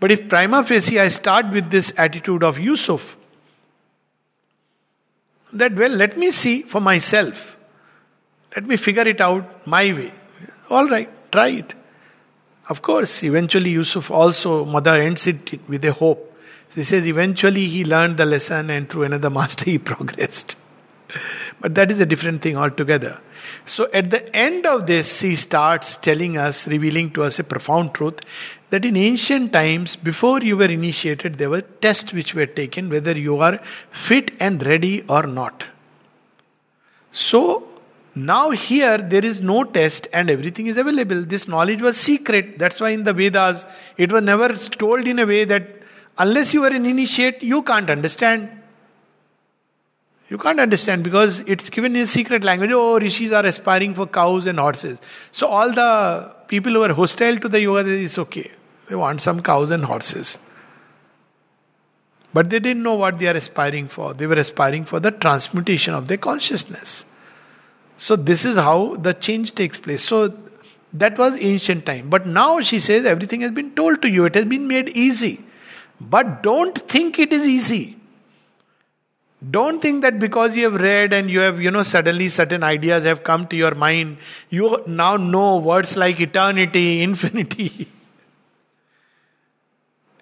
But 0.00 0.10
if 0.10 0.28
prima 0.28 0.62
facie 0.64 1.00
I 1.00 1.08
start 1.08 1.50
with 1.50 1.70
this 1.70 1.92
attitude 1.96 2.42
of 2.42 2.58
Yusuf, 2.58 3.16
that 5.52 5.74
well, 5.74 5.90
let 5.90 6.16
me 6.16 6.30
see 6.30 6.62
for 6.62 6.80
myself. 6.80 7.56
Let 8.54 8.66
me 8.66 8.76
figure 8.76 9.06
it 9.06 9.20
out 9.20 9.66
my 9.66 9.92
way. 9.92 10.12
All 10.68 10.88
right, 10.88 11.08
try 11.32 11.48
it. 11.48 11.74
Of 12.68 12.82
course, 12.82 13.22
eventually 13.24 13.70
Yusuf 13.70 14.10
also, 14.10 14.64
mother 14.64 14.94
ends 14.94 15.26
it 15.26 15.68
with 15.68 15.84
a 15.84 15.92
hope. 15.92 16.29
She 16.70 16.82
says 16.84 17.06
eventually 17.06 17.66
he 17.66 17.84
learned 17.84 18.16
the 18.16 18.24
lesson 18.24 18.70
and 18.70 18.88
through 18.88 19.04
another 19.04 19.30
master 19.30 19.64
he 19.64 19.78
progressed. 19.92 20.56
But 21.60 21.74
that 21.74 21.90
is 21.90 22.00
a 22.00 22.06
different 22.06 22.42
thing 22.42 22.56
altogether. 22.56 23.18
So 23.64 23.90
at 23.92 24.10
the 24.10 24.34
end 24.34 24.66
of 24.66 24.86
this, 24.86 25.20
he 25.20 25.36
starts 25.36 25.96
telling 25.96 26.36
us, 26.36 26.66
revealing 26.66 27.10
to 27.12 27.24
us 27.24 27.38
a 27.38 27.44
profound 27.44 27.94
truth 27.94 28.20
that 28.70 28.84
in 28.84 28.96
ancient 28.96 29.52
times, 29.52 29.96
before 29.96 30.40
you 30.40 30.56
were 30.56 30.64
initiated, 30.64 31.38
there 31.38 31.50
were 31.50 31.62
tests 31.62 32.12
which 32.12 32.34
were 32.34 32.46
taken 32.46 32.88
whether 32.88 33.12
you 33.12 33.38
are 33.38 33.60
fit 33.90 34.30
and 34.38 34.64
ready 34.64 35.04
or 35.08 35.24
not. 35.24 35.64
So 37.10 37.68
now 38.14 38.50
here 38.50 38.98
there 38.98 39.24
is 39.24 39.40
no 39.40 39.64
test 39.64 40.06
and 40.12 40.30
everything 40.30 40.68
is 40.68 40.76
available. 40.76 41.22
This 41.22 41.48
knowledge 41.48 41.82
was 41.82 41.96
secret. 41.96 42.58
That's 42.58 42.80
why 42.80 42.90
in 42.90 43.04
the 43.04 43.12
Vedas 43.12 43.66
it 43.96 44.12
was 44.12 44.22
never 44.22 44.54
told 44.54 45.08
in 45.08 45.18
a 45.18 45.26
way 45.26 45.44
that 45.44 45.79
unless 46.20 46.54
you 46.54 46.64
are 46.64 46.72
an 46.78 46.86
initiate, 46.86 47.42
you 47.42 47.62
can't 47.62 47.90
understand. 47.90 48.48
You 50.28 50.38
can't 50.38 50.60
understand 50.60 51.02
because 51.02 51.40
it's 51.40 51.70
given 51.70 51.96
in 51.96 52.06
secret 52.06 52.44
language. 52.44 52.70
Oh, 52.72 53.00
rishis 53.00 53.32
are 53.32 53.44
aspiring 53.44 53.94
for 53.94 54.06
cows 54.06 54.46
and 54.46 54.60
horses. 54.60 55.00
So 55.32 55.48
all 55.48 55.72
the 55.72 56.30
people 56.46 56.72
who 56.72 56.82
are 56.82 56.92
hostile 56.92 57.38
to 57.38 57.48
the 57.48 57.60
yoga, 57.60 57.88
it's 57.90 58.18
okay. 58.18 58.50
They 58.88 58.94
want 58.94 59.20
some 59.20 59.42
cows 59.42 59.72
and 59.72 59.84
horses. 59.84 60.38
But 62.32 62.50
they 62.50 62.60
didn't 62.60 62.84
know 62.84 62.94
what 62.94 63.18
they 63.18 63.26
are 63.26 63.34
aspiring 63.34 63.88
for. 63.88 64.14
They 64.14 64.26
were 64.26 64.36
aspiring 64.36 64.84
for 64.84 65.00
the 65.00 65.10
transmutation 65.10 65.94
of 65.94 66.06
their 66.06 66.18
consciousness. 66.18 67.04
So 67.98 68.14
this 68.14 68.44
is 68.44 68.56
how 68.56 68.96
the 68.96 69.14
change 69.14 69.54
takes 69.54 69.80
place. 69.80 70.04
So 70.04 70.32
that 70.92 71.18
was 71.18 71.34
ancient 71.40 71.86
time. 71.86 72.08
But 72.08 72.26
now 72.26 72.60
she 72.60 72.78
says 72.78 73.04
everything 73.04 73.40
has 73.40 73.50
been 73.50 73.72
told 73.72 74.02
to 74.02 74.08
you. 74.08 74.26
It 74.26 74.36
has 74.36 74.44
been 74.44 74.68
made 74.68 74.90
easy. 74.90 75.44
But 76.00 76.42
don't 76.42 76.76
think 76.88 77.18
it 77.18 77.32
is 77.32 77.46
easy. 77.46 77.96
Don't 79.48 79.80
think 79.80 80.02
that 80.02 80.18
because 80.18 80.56
you 80.56 80.70
have 80.70 80.80
read 80.80 81.12
and 81.12 81.30
you 81.30 81.40
have, 81.40 81.60
you 81.60 81.70
know, 81.70 81.82
suddenly 81.82 82.28
certain 82.28 82.62
ideas 82.62 83.04
have 83.04 83.24
come 83.24 83.46
to 83.48 83.56
your 83.56 83.74
mind, 83.74 84.18
you 84.50 84.78
now 84.86 85.16
know 85.16 85.58
words 85.58 85.96
like 85.96 86.20
eternity, 86.20 87.02
infinity. 87.10 87.88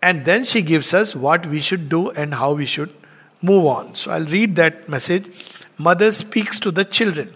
And 0.01 0.25
then 0.25 0.45
she 0.45 0.63
gives 0.63 0.95
us 0.95 1.17
what 1.17 1.47
we 1.47 1.61
should 1.61 1.89
do 1.89 2.11
and 2.11 2.35
how 2.35 2.53
we 2.53 2.67
should 2.67 2.95
move 3.43 3.67
on. 3.67 3.97
So 3.97 4.13
I'll 4.13 4.25
read 4.25 4.55
that 4.57 4.89
message. 4.89 5.27
Mother 5.77 6.13
speaks 6.13 6.61
to 6.61 6.71
the 6.71 6.85
children. 6.85 7.35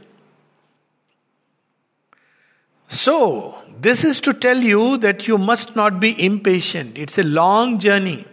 So, 2.87 3.59
this 3.81 4.05
is 4.05 4.21
to 4.21 4.35
tell 4.35 4.59
you 4.59 4.99
that 4.99 5.27
you 5.27 5.39
must 5.39 5.75
not 5.75 5.99
be 5.99 6.23
impatient. 6.23 6.99
It's 6.99 7.19
a 7.19 7.23
long 7.23 7.79
journey. 7.79 8.27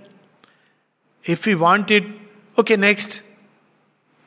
If 1.30 1.46
we 1.46 1.54
want 1.54 1.92
it, 1.92 2.04
okay, 2.58 2.76
next, 2.76 3.22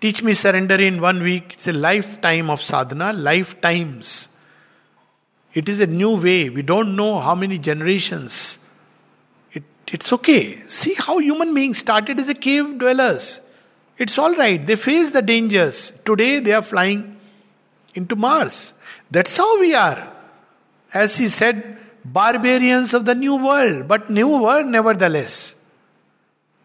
teach 0.00 0.22
me 0.22 0.34
surrender 0.34 0.76
in 0.76 1.00
one 1.00 1.20
week. 1.20 1.54
It's 1.54 1.66
a 1.66 1.72
lifetime 1.72 2.48
of 2.48 2.60
sadhana, 2.60 3.12
lifetimes. 3.12 4.28
It 5.52 5.68
is 5.68 5.80
a 5.80 5.86
new 5.86 6.16
way. 6.16 6.48
We 6.48 6.62
don't 6.62 6.94
know 6.94 7.18
how 7.18 7.34
many 7.34 7.58
generations 7.58 8.58
It, 9.52 9.64
it's 9.88 10.12
okay. 10.12 10.62
See 10.66 10.94
how 10.94 11.18
human 11.18 11.54
beings 11.54 11.78
started 11.78 12.20
as 12.20 12.28
a 12.28 12.34
cave 12.34 12.78
dwellers. 12.78 13.40
It's 13.98 14.16
all 14.16 14.34
right. 14.34 14.64
They 14.64 14.76
face 14.76 15.10
the 15.10 15.22
dangers. 15.22 15.92
Today 16.04 16.38
they 16.38 16.52
are 16.52 16.62
flying 16.62 17.16
into 17.94 18.16
Mars. 18.16 18.72
That's 19.10 19.36
how 19.36 19.60
we 19.60 19.74
are. 19.74 20.08
As 20.94 21.18
he 21.18 21.28
said, 21.28 21.78
barbarians 22.04 22.94
of 22.94 23.04
the 23.04 23.14
new 23.14 23.36
world, 23.36 23.88
but 23.88 24.08
new 24.08 24.28
world 24.28 24.66
nevertheless. 24.66 25.56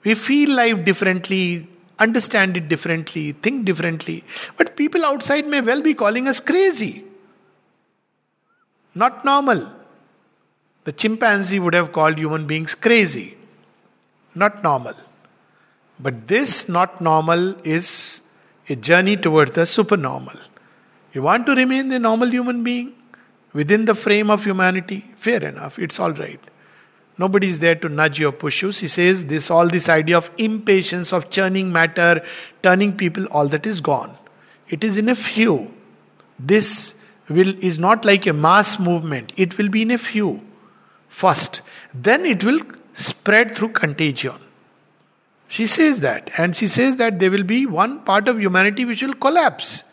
We 0.03 0.13
feel 0.13 0.55
life 0.55 0.85
differently, 0.85 1.67
understand 1.99 2.57
it 2.57 2.69
differently, 2.69 3.33
think 3.33 3.65
differently. 3.65 4.23
But 4.57 4.75
people 4.75 5.05
outside 5.05 5.47
may 5.47 5.61
well 5.61 5.81
be 5.81 5.93
calling 5.93 6.27
us 6.27 6.39
crazy. 6.39 7.03
Not 8.95 9.25
normal. 9.25 9.71
The 10.85 10.91
chimpanzee 10.91 11.59
would 11.59 11.73
have 11.73 11.91
called 11.91 12.17
human 12.17 12.47
beings 12.47 12.73
crazy, 12.73 13.37
not 14.33 14.63
normal. 14.63 14.93
But 15.99 16.27
this 16.27 16.69
not 16.69 17.01
normal 17.01 17.55
is 17.65 18.21
a 18.69 18.75
journey 18.75 19.17
towards 19.17 19.51
the 19.51 19.65
supernormal. 19.65 20.39
You 21.13 21.23
want 21.23 21.45
to 21.47 21.55
remain 21.55 21.91
a 21.91 21.99
normal 21.99 22.29
human 22.29 22.63
being 22.63 22.93
within 23.53 23.85
the 23.85 23.95
frame 23.95 24.29
of 24.29 24.43
humanity? 24.43 25.05
Fair 25.17 25.43
enough, 25.43 25.77
it's 25.79 25.99
all 25.99 26.11
right. 26.11 26.39
Nobody 27.17 27.47
is 27.47 27.59
there 27.59 27.75
to 27.75 27.89
nudge 27.89 28.19
you 28.19 28.27
or 28.27 28.31
push 28.31 28.61
you. 28.61 28.71
She 28.71 28.87
says 28.87 29.25
this 29.25 29.49
all 29.49 29.67
this 29.67 29.89
idea 29.89 30.17
of 30.17 30.29
impatience, 30.37 31.11
of 31.13 31.29
churning 31.29 31.71
matter, 31.71 32.23
turning 32.61 32.95
people, 32.95 33.25
all 33.25 33.47
that 33.47 33.65
is 33.65 33.81
gone. 33.81 34.15
It 34.69 34.83
is 34.83 34.97
in 34.97 35.09
a 35.09 35.15
few. 35.15 35.73
This 36.37 36.93
will 37.29 37.57
is 37.63 37.79
not 37.79 38.05
like 38.05 38.27
a 38.27 38.33
mass 38.33 38.79
movement. 38.79 39.33
It 39.35 39.57
will 39.57 39.69
be 39.69 39.81
in 39.81 39.91
a 39.91 39.97
few 39.97 40.41
first. 41.09 41.61
Then 41.93 42.25
it 42.25 42.43
will 42.43 42.59
spread 42.93 43.55
through 43.55 43.69
contagion. 43.69 44.35
She 45.47 45.65
says 45.65 46.01
that. 46.01 46.29
And 46.37 46.55
she 46.55 46.67
says 46.67 46.97
that 46.97 47.19
there 47.19 47.31
will 47.31 47.43
be 47.43 47.65
one 47.65 47.99
part 48.01 48.27
of 48.27 48.39
humanity 48.39 48.85
which 48.85 49.01
will 49.01 49.13
collapse. 49.13 49.83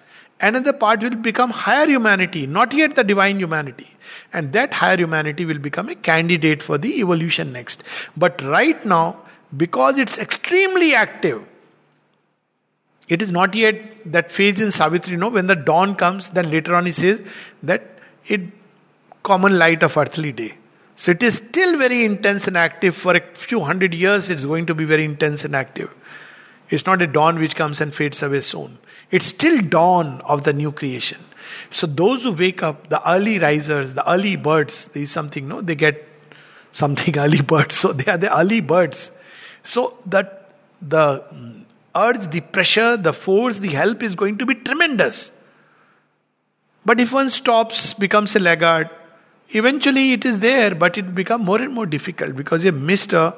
Another 0.41 0.73
part 0.73 1.03
will 1.03 1.15
become 1.15 1.51
higher 1.51 1.87
humanity, 1.87 2.47
not 2.47 2.73
yet 2.75 2.97
the 2.97 3.05
divine 3.05 3.39
humanity. 3.39 3.94
And 4.35 4.53
that 4.53 4.75
higher 4.75 4.97
humanity 4.97 5.45
will 5.45 5.59
become 5.59 5.89
a 5.89 5.95
candidate 5.95 6.63
for 6.63 6.77
the 6.77 7.01
evolution 7.01 7.53
next. 7.53 7.85
But 8.17 8.43
right 8.43 8.85
now, 8.85 9.21
because 9.57 9.97
it's 9.97 10.19
extremely 10.19 10.95
active, 10.95 11.43
it 13.09 13.23
is 13.23 13.31
not 13.31 13.55
yet 13.55 13.81
that 14.13 14.33
phase 14.33 14.61
in 14.61 14.73
Savitri. 14.73 15.17
No, 15.17 15.29
when 15.29 15.47
the 15.47 15.55
dawn 15.55 15.95
comes, 15.95 16.31
then 16.31 16.51
later 16.51 16.75
on 16.75 16.85
he 16.87 16.93
says 16.93 17.23
that 17.63 17.99
it 18.27 18.41
common 19.23 19.59
light 19.59 19.83
of 19.83 19.97
earthly 19.97 20.33
day. 20.33 20.55
So 20.97 21.13
it 21.13 21.23
is 21.23 21.37
still 21.37 21.79
very 21.79 22.05
intense 22.05 22.47
and 22.47 22.57
active. 22.57 22.95
For 22.95 23.17
a 23.17 23.21
few 23.35 23.61
hundred 23.61 23.95
years, 23.95 24.31
it's 24.31 24.45
going 24.45 24.67
to 24.67 24.75
be 24.75 24.85
very 24.85 25.05
intense 25.05 25.45
and 25.45 25.55
active. 25.55 25.91
It's 26.71 26.87
not 26.87 27.03
a 27.03 27.07
dawn 27.07 27.39
which 27.39 27.57
comes 27.57 27.81
and 27.81 27.95
fades 27.95 28.23
away 28.23 28.41
soon. 28.41 28.79
It's 29.11 29.27
still 29.27 29.61
dawn 29.61 30.21
of 30.23 30.45
the 30.45 30.53
new 30.53 30.73
creation. 30.73 31.25
So 31.71 31.87
those 31.87 32.23
who 32.23 32.33
wake 32.33 32.63
up, 32.63 32.89
the 32.89 33.09
early 33.09 33.39
risers, 33.39 33.95
the 33.95 34.09
early 34.11 34.37
birds, 34.37 34.89
there 34.89 35.03
is 35.03 35.11
something, 35.11 35.49
no, 35.49 35.61
they 35.61 35.75
get 35.75 36.07
something 36.73 37.19
early 37.25 37.43
birds. 37.43 37.75
So 37.75 37.93
they 37.93 38.11
are 38.11 38.19
the 38.19 38.37
early 38.37 38.61
birds. 38.61 39.11
So 39.63 39.99
that 40.07 40.53
the 40.83 41.25
urge, 41.95 42.29
the 42.29 42.41
pressure, 42.41 42.97
the 42.97 43.13
force, 43.13 43.59
the 43.59 43.69
help 43.69 44.03
is 44.03 44.15
going 44.15 44.39
to 44.39 44.47
be 44.47 44.55
tremendous. 44.55 45.31
But 46.85 47.01
if 47.01 47.13
one 47.13 47.31
stops, 47.31 47.95
becomes 47.95 48.37
a 48.37 48.41
laggard, 48.41 48.91
eventually 49.51 50.13
it 50.13 50.25
is 50.25 50.41
there, 50.41 50.75
but 50.75 50.99
it 50.99 51.15
become 51.15 51.45
more 51.45 51.61
and 51.61 51.73
more 51.73 51.87
difficult 51.87 52.37
because 52.37 52.65
you 52.65 52.73
missed 52.73 53.13
a, 53.13 53.35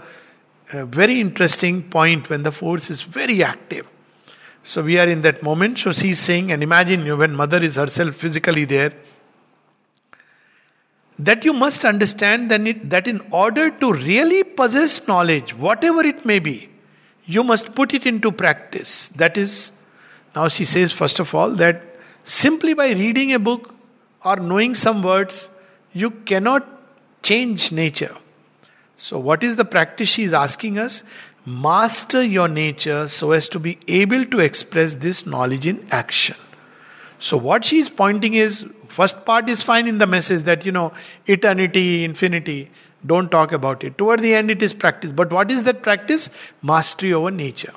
a 0.72 0.84
very 0.86 1.20
interesting 1.20 1.82
point 1.84 2.28
when 2.28 2.42
the 2.42 2.50
force 2.50 2.90
is 2.90 3.02
very 3.02 3.42
active. 3.42 3.86
So 4.66 4.82
we 4.82 4.98
are 4.98 5.06
in 5.06 5.22
that 5.22 5.44
moment. 5.44 5.78
So 5.78 5.92
she's 5.92 6.18
saying, 6.18 6.50
and 6.50 6.60
imagine 6.60 7.06
you 7.06 7.16
when 7.16 7.36
mother 7.36 7.58
is 7.58 7.76
herself 7.76 8.16
physically 8.16 8.64
there, 8.64 8.92
that 11.20 11.44
you 11.44 11.52
must 11.52 11.84
understand 11.84 12.50
that, 12.50 12.66
it, 12.66 12.90
that 12.90 13.06
in 13.06 13.20
order 13.30 13.70
to 13.70 13.92
really 13.92 14.42
possess 14.42 15.06
knowledge, 15.06 15.54
whatever 15.54 16.04
it 16.04 16.26
may 16.26 16.40
be, 16.40 16.68
you 17.26 17.44
must 17.44 17.76
put 17.76 17.94
it 17.94 18.06
into 18.06 18.32
practice. 18.32 19.08
That 19.10 19.38
is, 19.38 19.70
now 20.34 20.48
she 20.48 20.64
says, 20.64 20.90
first 20.90 21.20
of 21.20 21.32
all, 21.32 21.50
that 21.52 21.80
simply 22.24 22.74
by 22.74 22.90
reading 22.90 23.32
a 23.32 23.38
book 23.38 23.72
or 24.24 24.34
knowing 24.34 24.74
some 24.74 25.00
words, 25.00 25.48
you 25.92 26.10
cannot 26.10 26.66
change 27.22 27.70
nature. 27.70 28.16
So, 28.96 29.18
what 29.18 29.44
is 29.44 29.54
the 29.54 29.64
practice 29.64 30.08
she 30.08 30.24
is 30.24 30.32
asking 30.32 30.78
us? 30.78 31.04
Master 31.46 32.22
your 32.22 32.48
nature 32.48 33.06
so 33.06 33.30
as 33.30 33.48
to 33.48 33.60
be 33.60 33.78
able 33.86 34.24
to 34.26 34.40
express 34.40 34.96
this 34.96 35.24
knowledge 35.24 35.66
in 35.66 35.86
action. 35.90 36.36
So, 37.18 37.36
what 37.36 37.64
she 37.64 37.78
is 37.78 37.88
pointing 37.88 38.34
is 38.34 38.66
first 38.88 39.24
part 39.24 39.48
is 39.48 39.62
fine 39.62 39.86
in 39.86 39.98
the 39.98 40.06
message 40.06 40.42
that 40.42 40.66
you 40.66 40.72
know, 40.72 40.92
eternity, 41.26 42.04
infinity, 42.04 42.70
don't 43.06 43.30
talk 43.30 43.52
about 43.52 43.84
it. 43.84 43.96
Toward 43.96 44.20
the 44.20 44.34
end, 44.34 44.50
it 44.50 44.62
is 44.62 44.74
practice. 44.74 45.12
But 45.12 45.32
what 45.32 45.50
is 45.50 45.64
that 45.64 45.82
practice? 45.82 46.28
Mastery 46.62 47.12
over 47.12 47.30
nature. 47.30 47.72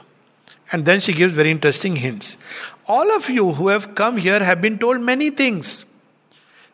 And 0.71 0.86
then 0.86 0.99
she 0.99 1.13
gives 1.13 1.34
very 1.34 1.51
interesting 1.51 1.95
hints. 1.95 2.38
All 2.88 3.12
of 3.12 3.29
you 3.29 3.53
who 3.53 3.67
have 3.67 3.95
come 3.95 4.17
here 4.17 4.43
have 4.43 4.62
been 4.62 4.79
told 4.79 4.99
many 5.01 5.29
things. 5.29 5.86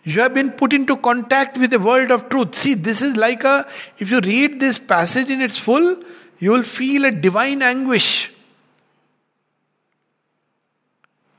You 0.04 0.22
have 0.22 0.34
been 0.34 0.52
put 0.52 0.72
into 0.72 0.96
contact 0.96 1.58
with 1.58 1.72
the 1.72 1.80
world 1.80 2.12
of 2.12 2.30
truth. 2.30 2.56
See, 2.56 2.74
this 2.74 3.02
is 3.02 3.18
like 3.18 3.44
a, 3.44 3.68
if 3.98 4.12
you 4.12 4.20
read 4.20 4.60
this 4.60 4.78
passage 4.78 5.30
in 5.30 5.42
its 5.42 5.58
full, 5.58 5.98
you 6.40 6.52
will 6.52 6.64
feel 6.64 7.06
a 7.06 7.12
divine 7.12 7.62
anguish. 7.62 8.32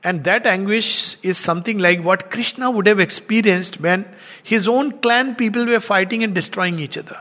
And 0.03 0.23
that 0.23 0.45
anguish 0.45 1.17
is 1.21 1.37
something 1.37 1.79
like 1.79 2.03
what 2.03 2.31
Krishna 2.31 2.71
would 2.71 2.87
have 2.87 2.99
experienced 2.99 3.79
when 3.79 4.05
his 4.43 4.67
own 4.67 4.99
clan 4.99 5.35
people 5.35 5.65
were 5.65 5.79
fighting 5.79 6.23
and 6.23 6.33
destroying 6.33 6.79
each 6.79 6.97
other. 6.97 7.19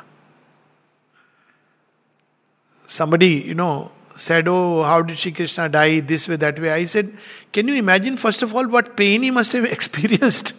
Somebody, 2.87 3.43
you 3.47 3.55
know, 3.55 3.91
said, 4.17 4.47
Oh, 4.47 4.83
how 4.83 5.03
did 5.03 5.19
Sri 5.19 5.33
Krishna 5.33 5.69
die 5.69 6.01
this 6.01 6.29
way, 6.29 6.37
that 6.37 6.61
way? 6.61 6.71
I 6.71 6.85
said, 6.85 7.17
Can 7.53 7.67
you 7.69 7.75
imagine, 7.75 8.17
first 8.17 8.43
of 8.43 8.55
all, 8.55 8.69
what 8.69 8.97
pain 8.97 9.23
he 9.23 9.31
must 9.31 9.53
have 9.53 9.65
experienced? 9.79 10.53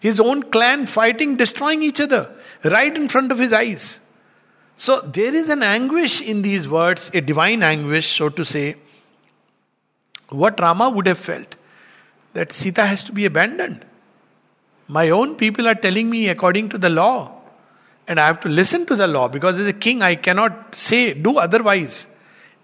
His 0.00 0.20
own 0.20 0.44
clan 0.44 0.86
fighting, 0.86 1.36
destroying 1.36 1.82
each 1.82 2.00
other 2.00 2.30
right 2.62 2.94
in 2.94 3.08
front 3.08 3.32
of 3.32 3.38
his 3.38 3.52
eyes. 3.52 4.00
So 4.76 5.00
there 5.00 5.34
is 5.34 5.48
an 5.50 5.62
anguish 5.62 6.20
in 6.20 6.42
these 6.42 6.68
words, 6.68 7.10
a 7.14 7.20
divine 7.20 7.62
anguish, 7.62 8.16
so 8.16 8.28
to 8.28 8.44
say. 8.44 8.76
What 10.28 10.58
Rama 10.58 10.90
would 10.90 11.06
have 11.06 11.18
felt 11.18 11.54
that 12.32 12.52
Sita 12.52 12.84
has 12.84 13.04
to 13.04 13.12
be 13.12 13.24
abandoned. 13.24 13.84
My 14.88 15.10
own 15.10 15.36
people 15.36 15.68
are 15.68 15.74
telling 15.74 16.10
me 16.10 16.28
according 16.28 16.70
to 16.70 16.78
the 16.78 16.90
law, 16.90 17.40
and 18.06 18.20
I 18.20 18.26
have 18.26 18.40
to 18.40 18.48
listen 18.48 18.84
to 18.86 18.96
the 18.96 19.06
law 19.06 19.28
because 19.28 19.58
as 19.58 19.66
a 19.66 19.72
king 19.72 20.02
I 20.02 20.16
cannot 20.16 20.74
say, 20.74 21.14
do 21.14 21.38
otherwise. 21.38 22.06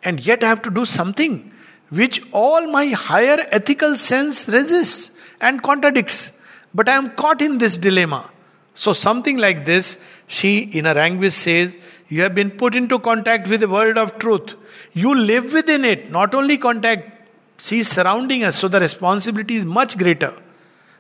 And 0.03 0.25
yet 0.25 0.43
I 0.43 0.49
have 0.49 0.63
to 0.63 0.71
do 0.71 0.85
something 0.85 1.53
which 1.91 2.23
all 2.33 2.67
my 2.69 2.87
higher 2.89 3.47
ethical 3.51 3.97
sense 3.97 4.49
resists 4.49 5.11
and 5.41 5.63
contradicts. 5.63 6.33
But 6.73 6.89
I 6.89 6.95
am 6.95 7.11
caught 7.11 7.43
in 7.43 7.59
this 7.59 7.79
dilemma. 7.79 8.31
So, 8.75 8.93
something 8.93 9.37
like 9.37 9.67
this, 9.67 9.99
she 10.27 10.61
in 10.61 10.85
her 10.85 10.97
anguish 10.97 11.35
says, 11.35 11.77
you 12.11 12.23
have 12.23 12.35
been 12.35 12.51
put 12.51 12.75
into 12.75 12.99
contact 12.99 13.49
with 13.49 13.61
the 13.61 13.69
world 13.69 13.97
of 13.97 14.19
truth. 14.19 14.55
You 14.93 15.15
live 15.15 15.53
within 15.53 15.85
it, 15.85 16.11
not 16.11 16.35
only 16.35 16.59
contact, 16.59 17.31
see 17.57 17.85
surrounding 17.85 18.43
us, 18.43 18.57
so 18.57 18.67
the 18.67 18.81
responsibility 18.81 19.57
is 19.57 19.65
much 19.65 19.97
greater. 19.97 20.35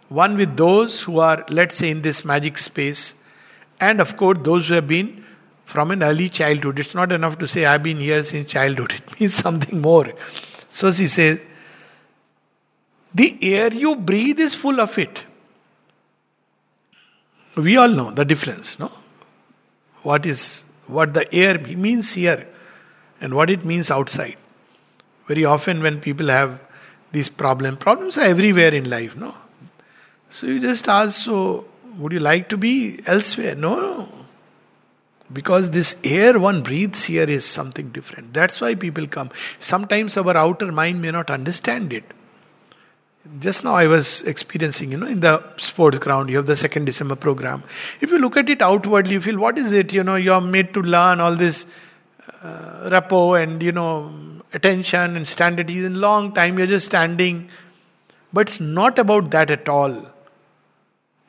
One 0.08 0.36
with 0.36 0.56
those 0.56 1.02
who 1.02 1.18
are, 1.18 1.44
let's 1.50 1.76
say, 1.76 1.90
in 1.90 2.02
this 2.02 2.24
magic 2.24 2.58
space, 2.58 3.14
and 3.80 4.00
of 4.00 4.16
course, 4.16 4.38
those 4.42 4.68
who 4.68 4.74
have 4.74 4.86
been 4.86 5.24
from 5.64 5.90
an 5.90 6.02
early 6.02 6.28
childhood. 6.28 6.78
It's 6.78 6.94
not 6.94 7.12
enough 7.12 7.38
to 7.38 7.46
say, 7.48 7.64
I've 7.64 7.82
been 7.82 7.98
here 7.98 8.22
since 8.22 8.50
childhood, 8.50 8.92
it 8.96 9.20
means 9.20 9.34
something 9.34 9.80
more. 9.80 10.12
So 10.68 10.92
she 10.92 11.08
says, 11.08 11.40
the 13.12 13.36
air 13.42 13.72
you 13.72 13.96
breathe 13.96 14.38
is 14.38 14.54
full 14.54 14.80
of 14.80 14.96
it. 14.96 15.24
We 17.56 17.76
all 17.76 17.88
know 17.88 18.12
the 18.12 18.24
difference, 18.24 18.78
no? 18.78 18.92
What 20.02 20.24
is 20.24 20.64
what 20.90 21.14
the 21.14 21.32
air 21.34 21.58
means 21.58 22.12
here 22.14 22.46
and 23.20 23.34
what 23.34 23.50
it 23.50 23.64
means 23.64 23.90
outside. 23.90 24.36
Very 25.28 25.44
often, 25.44 25.82
when 25.82 26.00
people 26.00 26.28
have 26.28 26.58
these 27.12 27.28
problems, 27.28 27.78
problems 27.78 28.18
are 28.18 28.24
everywhere 28.24 28.74
in 28.74 28.88
life, 28.88 29.16
no? 29.16 29.34
So 30.30 30.46
you 30.46 30.60
just 30.60 30.88
ask, 30.88 31.14
so 31.24 31.66
would 31.98 32.12
you 32.12 32.20
like 32.20 32.48
to 32.50 32.56
be 32.56 33.00
elsewhere? 33.06 33.54
No, 33.54 33.80
no. 33.80 34.08
Because 35.32 35.70
this 35.70 35.96
air 36.02 36.38
one 36.38 36.62
breathes 36.62 37.04
here 37.04 37.24
is 37.24 37.44
something 37.44 37.90
different. 37.90 38.32
That's 38.32 38.60
why 38.60 38.74
people 38.74 39.06
come. 39.06 39.30
Sometimes 39.58 40.16
our 40.16 40.36
outer 40.36 40.72
mind 40.72 41.00
may 41.00 41.10
not 41.10 41.30
understand 41.30 41.92
it. 41.92 42.04
Just 43.38 43.64
now 43.64 43.74
I 43.74 43.86
was 43.86 44.22
experiencing, 44.22 44.92
you 44.92 44.96
know, 44.96 45.06
in 45.06 45.20
the 45.20 45.42
sports 45.58 45.98
ground, 45.98 46.30
you 46.30 46.36
have 46.38 46.46
the 46.46 46.56
second 46.56 46.86
December 46.86 47.16
program. 47.16 47.62
If 48.00 48.10
you 48.10 48.18
look 48.18 48.36
at 48.38 48.48
it 48.48 48.62
outwardly, 48.62 49.12
you 49.12 49.20
feel, 49.20 49.38
what 49.38 49.58
is 49.58 49.72
it? 49.72 49.92
You 49.92 50.02
know, 50.02 50.16
you 50.16 50.32
are 50.32 50.40
made 50.40 50.72
to 50.72 50.80
learn 50.80 51.20
all 51.20 51.36
this 51.36 51.66
uh, 52.42 52.88
repos 52.90 53.42
and, 53.42 53.62
you 53.62 53.72
know, 53.72 54.10
attention 54.54 55.16
and 55.16 55.28
standard. 55.28 55.68
In 55.68 56.00
long 56.00 56.32
time, 56.32 56.56
you're 56.56 56.66
just 56.66 56.86
standing. 56.86 57.50
But 58.32 58.48
it's 58.48 58.58
not 58.58 58.98
about 58.98 59.30
that 59.32 59.50
at 59.50 59.68
all. 59.68 60.06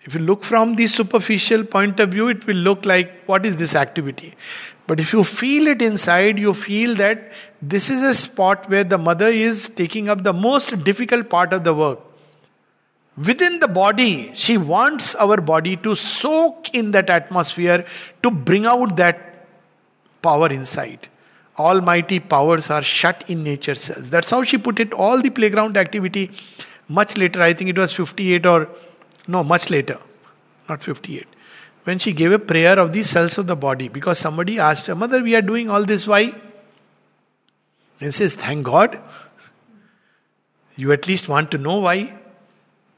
If 0.03 0.15
you 0.15 0.21
look 0.21 0.43
from 0.43 0.77
the 0.77 0.87
superficial 0.87 1.63
point 1.65 1.99
of 1.99 2.11
view, 2.11 2.29
it 2.29 2.47
will 2.47 2.55
look 2.55 2.85
like, 2.85 3.25
what 3.25 3.45
is 3.45 3.57
this 3.57 3.75
activity? 3.75 4.35
But 4.87 4.99
if 4.99 5.13
you 5.13 5.23
feel 5.23 5.67
it 5.67 5.81
inside, 5.81 6.39
you 6.39 6.53
feel 6.53 6.95
that 6.95 7.31
this 7.61 7.89
is 7.89 8.01
a 8.01 8.13
spot 8.13 8.69
where 8.69 8.83
the 8.83 8.97
mother 8.97 9.27
is 9.27 9.69
taking 9.69 10.09
up 10.09 10.23
the 10.23 10.33
most 10.33 10.83
difficult 10.83 11.29
part 11.29 11.53
of 11.53 11.63
the 11.63 11.73
work. 11.73 11.99
Within 13.17 13.59
the 13.59 13.67
body, 13.67 14.31
she 14.33 14.57
wants 14.57 15.13
our 15.15 15.39
body 15.39 15.75
to 15.77 15.95
soak 15.95 16.73
in 16.73 16.91
that 16.91 17.09
atmosphere 17.09 17.85
to 18.23 18.31
bring 18.31 18.65
out 18.65 18.95
that 18.95 19.45
power 20.21 20.47
inside. 20.47 21.07
Almighty 21.59 22.19
powers 22.19 22.69
are 22.69 22.81
shut 22.81 23.23
in 23.27 23.43
nature 23.43 23.75
cells. 23.75 24.09
That's 24.09 24.29
how 24.29 24.43
she 24.43 24.57
put 24.57 24.79
it. 24.79 24.93
All 24.93 25.21
the 25.21 25.29
playground 25.29 25.77
activity, 25.77 26.31
much 26.87 27.17
later, 27.17 27.41
I 27.41 27.53
think 27.53 27.69
it 27.69 27.77
was 27.77 27.93
58 27.93 28.45
or 28.45 28.69
no, 29.27 29.43
much 29.43 29.69
later, 29.69 29.99
not 30.67 30.83
58 30.83 31.27
when 31.83 31.97
she 31.97 32.13
gave 32.13 32.31
a 32.31 32.39
prayer 32.39 32.77
of 32.77 32.93
the 32.93 33.01
cells 33.01 33.37
of 33.37 33.47
the 33.47 33.55
body 33.55 33.87
because 33.87 34.19
somebody 34.19 34.59
asked 34.59 34.87
her, 34.87 34.95
Mother, 34.95 35.23
we 35.23 35.35
are 35.35 35.41
doing 35.41 35.69
all 35.69 35.83
this, 35.83 36.07
why? 36.07 36.33
And 38.01 38.13
says, 38.13 38.35
Thank 38.35 38.65
God. 38.65 38.99
You 40.75 40.91
at 40.91 41.07
least 41.07 41.29
want 41.29 41.51
to 41.51 41.57
know 41.57 41.79
why? 41.79 42.13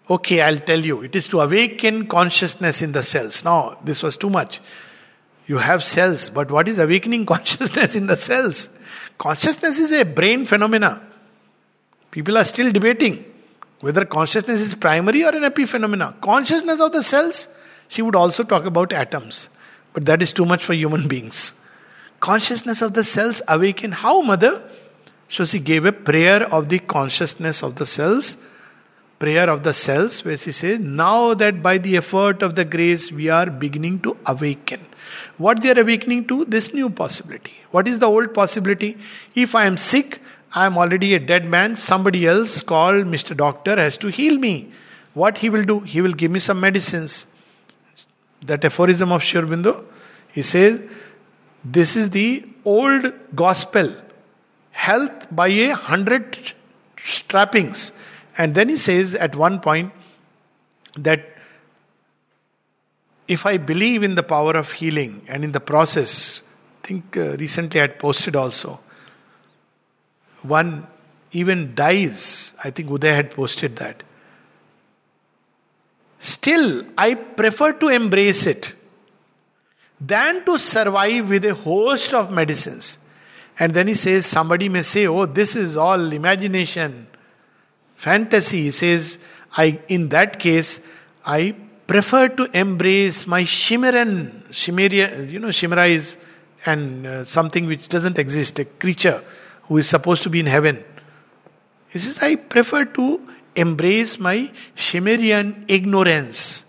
Okay, 0.09 0.41
I'll 0.41 0.59
tell 0.59 0.79
you. 0.79 1.01
It 1.01 1.15
is 1.15 1.27
to 1.29 1.41
awaken 1.41 2.07
consciousness 2.07 2.81
in 2.81 2.93
the 2.93 3.03
cells. 3.03 3.43
Now, 3.43 3.77
this 3.83 4.01
was 4.01 4.17
too 4.17 4.29
much. 4.29 4.59
You 5.47 5.57
have 5.57 5.83
cells, 5.83 6.29
but 6.29 6.49
what 6.49 6.67
is 6.67 6.79
awakening 6.79 7.25
consciousness 7.33 7.95
in 7.95 8.07
the 8.07 8.15
cells? 8.15 8.69
Consciousness 9.17 9.79
is 9.79 9.91
a 9.91 10.03
brain 10.03 10.45
phenomena. 10.45 11.01
People 12.11 12.37
are 12.37 12.43
still 12.43 12.71
debating 12.71 13.25
whether 13.79 14.05
consciousness 14.05 14.61
is 14.61 14.75
primary 14.75 15.25
or 15.25 15.35
an 15.35 15.43
epiphenomena. 15.43 16.19
Consciousness 16.21 16.79
of 16.79 16.93
the 16.93 17.03
cells 17.03 17.49
she 17.89 18.01
would 18.01 18.15
also 18.15 18.43
talk 18.43 18.65
about 18.65 18.93
atoms, 18.93 19.49
but 19.93 20.05
that 20.05 20.21
is 20.21 20.31
too 20.31 20.45
much 20.45 20.63
for 20.63 20.73
human 20.73 21.07
beings. 21.07 21.53
Consciousness 22.19 22.81
of 22.81 22.93
the 22.93 23.03
cells 23.03 23.41
awaken. 23.47 23.91
How, 23.91 24.21
mother? 24.21 24.63
So 25.33 25.45
she 25.45 25.57
gave 25.57 25.83
a 25.85 25.91
prayer 25.91 26.43
of 26.53 26.69
the 26.69 26.77
consciousness 26.77 27.63
of 27.63 27.77
the 27.77 27.87
cells, 27.87 28.37
prayer 29.17 29.49
of 29.49 29.63
the 29.63 29.73
cells, 29.73 30.23
where 30.23 30.37
she 30.37 30.51
says, 30.51 30.79
Now 30.79 31.33
that 31.33 31.63
by 31.63 31.79
the 31.79 31.97
effort 31.97 32.43
of 32.43 32.53
the 32.53 32.63
grace 32.63 33.11
we 33.11 33.29
are 33.29 33.47
beginning 33.49 34.01
to 34.01 34.15
awaken. 34.27 34.85
What 35.39 35.63
they 35.63 35.71
are 35.71 35.79
awakening 35.81 36.27
to? 36.27 36.45
This 36.45 36.71
new 36.71 36.87
possibility. 36.87 37.55
What 37.71 37.87
is 37.87 37.97
the 37.97 38.05
old 38.05 38.35
possibility? 38.35 38.95
If 39.33 39.55
I 39.55 39.65
am 39.65 39.75
sick, 39.75 40.21
I 40.53 40.67
am 40.67 40.77
already 40.77 41.15
a 41.15 41.19
dead 41.19 41.45
man. 41.45 41.75
Somebody 41.75 42.27
else 42.27 42.61
called 42.61 43.07
Mr. 43.07 43.35
Doctor 43.35 43.75
has 43.75 43.97
to 43.97 44.09
heal 44.09 44.37
me. 44.37 44.71
What 45.15 45.39
he 45.39 45.49
will 45.49 45.63
do? 45.63 45.79
He 45.79 46.01
will 46.01 46.13
give 46.13 46.29
me 46.29 46.41
some 46.41 46.59
medicines. 46.59 47.25
That 48.43 48.63
aphorism 48.63 49.11
of 49.11 49.23
Sri 49.23 49.41
Aurobindo, 49.41 49.83
he 50.31 50.43
says, 50.43 50.79
this 51.65 51.95
is 51.95 52.11
the 52.11 52.45
old 52.63 53.13
gospel. 53.33 53.95
Health 54.73 55.27
by 55.31 55.47
a 55.47 55.71
hundred 55.71 56.53
strappings. 56.97 57.91
And 58.37 58.53
then 58.53 58.69
he 58.69 58.77
says 58.77 59.15
at 59.15 59.35
one 59.35 59.59
point 59.59 59.93
that 60.95 61.29
if 63.27 63.45
I 63.45 63.57
believe 63.57 64.03
in 64.03 64.15
the 64.15 64.23
power 64.23 64.55
of 64.57 64.71
healing 64.73 65.21
and 65.27 65.43
in 65.43 65.53
the 65.53 65.59
process, 65.59 66.41
I 66.83 66.87
think 66.87 67.15
uh, 67.15 67.37
recently 67.37 67.79
I 67.79 67.83
had 67.83 67.99
posted 67.99 68.35
also, 68.35 68.79
one 70.41 70.85
even 71.31 71.73
dies. 71.73 72.53
I 72.63 72.69
think 72.69 72.89
Uday 72.89 73.15
had 73.15 73.31
posted 73.31 73.77
that. 73.77 74.03
Still, 76.19 76.85
I 76.97 77.15
prefer 77.15 77.73
to 77.73 77.89
embrace 77.89 78.45
it 78.45 78.73
than 79.99 80.45
to 80.45 80.57
survive 80.57 81.29
with 81.29 81.45
a 81.45 81.53
host 81.53 82.13
of 82.13 82.31
medicines. 82.31 82.97
And 83.59 83.73
then 83.73 83.87
he 83.87 83.93
says, 83.93 84.25
somebody 84.25 84.69
may 84.69 84.81
say, 84.81 85.07
oh, 85.07 85.25
this 85.25 85.55
is 85.55 85.77
all 85.77 86.11
imagination, 86.11 87.07
fantasy. 87.95 88.63
He 88.63 88.71
says, 88.71 89.19
I, 89.55 89.79
in 89.87 90.09
that 90.09 90.39
case, 90.39 90.79
I 91.25 91.55
prefer 91.85 92.29
to 92.29 92.45
embrace 92.57 93.27
my 93.27 93.43
Shimmerian, 93.43 94.43
Shimmeria, 94.49 95.29
you 95.29 95.39
know, 95.39 95.49
Shimmera 95.49 95.89
is 95.89 96.17
and 96.65 97.05
uh, 97.05 97.25
something 97.25 97.65
which 97.65 97.89
doesn't 97.89 98.17
exist, 98.17 98.57
a 98.59 98.65
creature 98.65 99.23
who 99.63 99.77
is 99.77 99.87
supposed 99.87 100.23
to 100.23 100.29
be 100.29 100.39
in 100.39 100.45
heaven. 100.45 100.83
He 101.89 101.99
says, 101.99 102.19
I 102.19 102.35
prefer 102.35 102.85
to 102.85 103.21
embrace 103.55 104.19
my 104.19 104.51
Shimmerian 104.75 105.65
ignorance. 105.67 106.63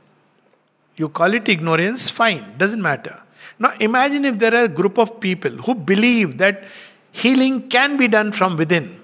You 0.97 1.09
call 1.09 1.33
it 1.35 1.49
ignorance, 1.49 2.11
fine, 2.11 2.57
doesn't 2.59 2.83
matter. 2.83 3.21
Now 3.59 3.75
imagine 3.81 4.25
if 4.25 4.39
there 4.39 4.55
are 4.55 4.65
a 4.65 4.69
group 4.69 4.99
of 4.99 5.21
people 5.21 5.51
who 5.51 5.75
believe 5.75 6.39
that 6.39 6.65
healing 7.13 7.69
can 7.69 7.97
be 7.97 8.09
done 8.09 8.33
from 8.33 8.57
within. 8.57 9.01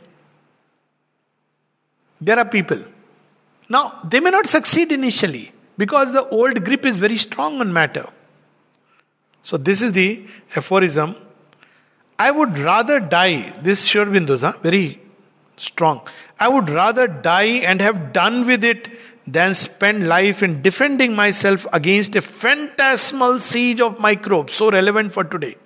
There 2.21 2.39
are 2.39 2.45
people. 2.45 2.83
Now, 3.69 4.01
they 4.05 4.21
may 4.21 4.31
not 4.31 4.47
succeed 4.47 4.91
initially 4.93 5.53
because 5.79 6.13
the 6.13 6.29
old 6.29 6.65
grip 6.65 6.85
is 6.85 6.97
very 6.97 7.17
strong 7.17 7.61
on 7.61 7.73
matter. 7.73 8.07
So, 9.45 9.57
this 9.57 9.81
is 9.81 9.93
the 9.93 10.27
aphorism. 10.55 11.15
I 12.19 12.31
would 12.31 12.59
rather 12.59 13.01
die, 13.01 13.55
this 13.63 13.91
huh? 13.93 14.53
very 14.61 15.01
strong. 15.57 16.01
I 16.39 16.49
would 16.49 16.69
rather 16.69 17.07
die 17.07 17.63
and 17.71 17.81
have 17.81 18.13
done 18.13 18.47
with 18.47 18.65
it 18.65 18.89
than 19.33 19.55
spend 19.55 20.09
life 20.09 20.43
in 20.43 20.63
defending 20.63 21.15
myself 21.15 21.67
against 21.73 22.17
a 22.17 22.23
phantasmal 22.23 23.39
siege 23.39 23.81
of 23.81 23.99
microbes, 23.99 24.55
so 24.55 24.71
relevant 24.71 25.13
for 25.13 25.25
today. 25.25 25.57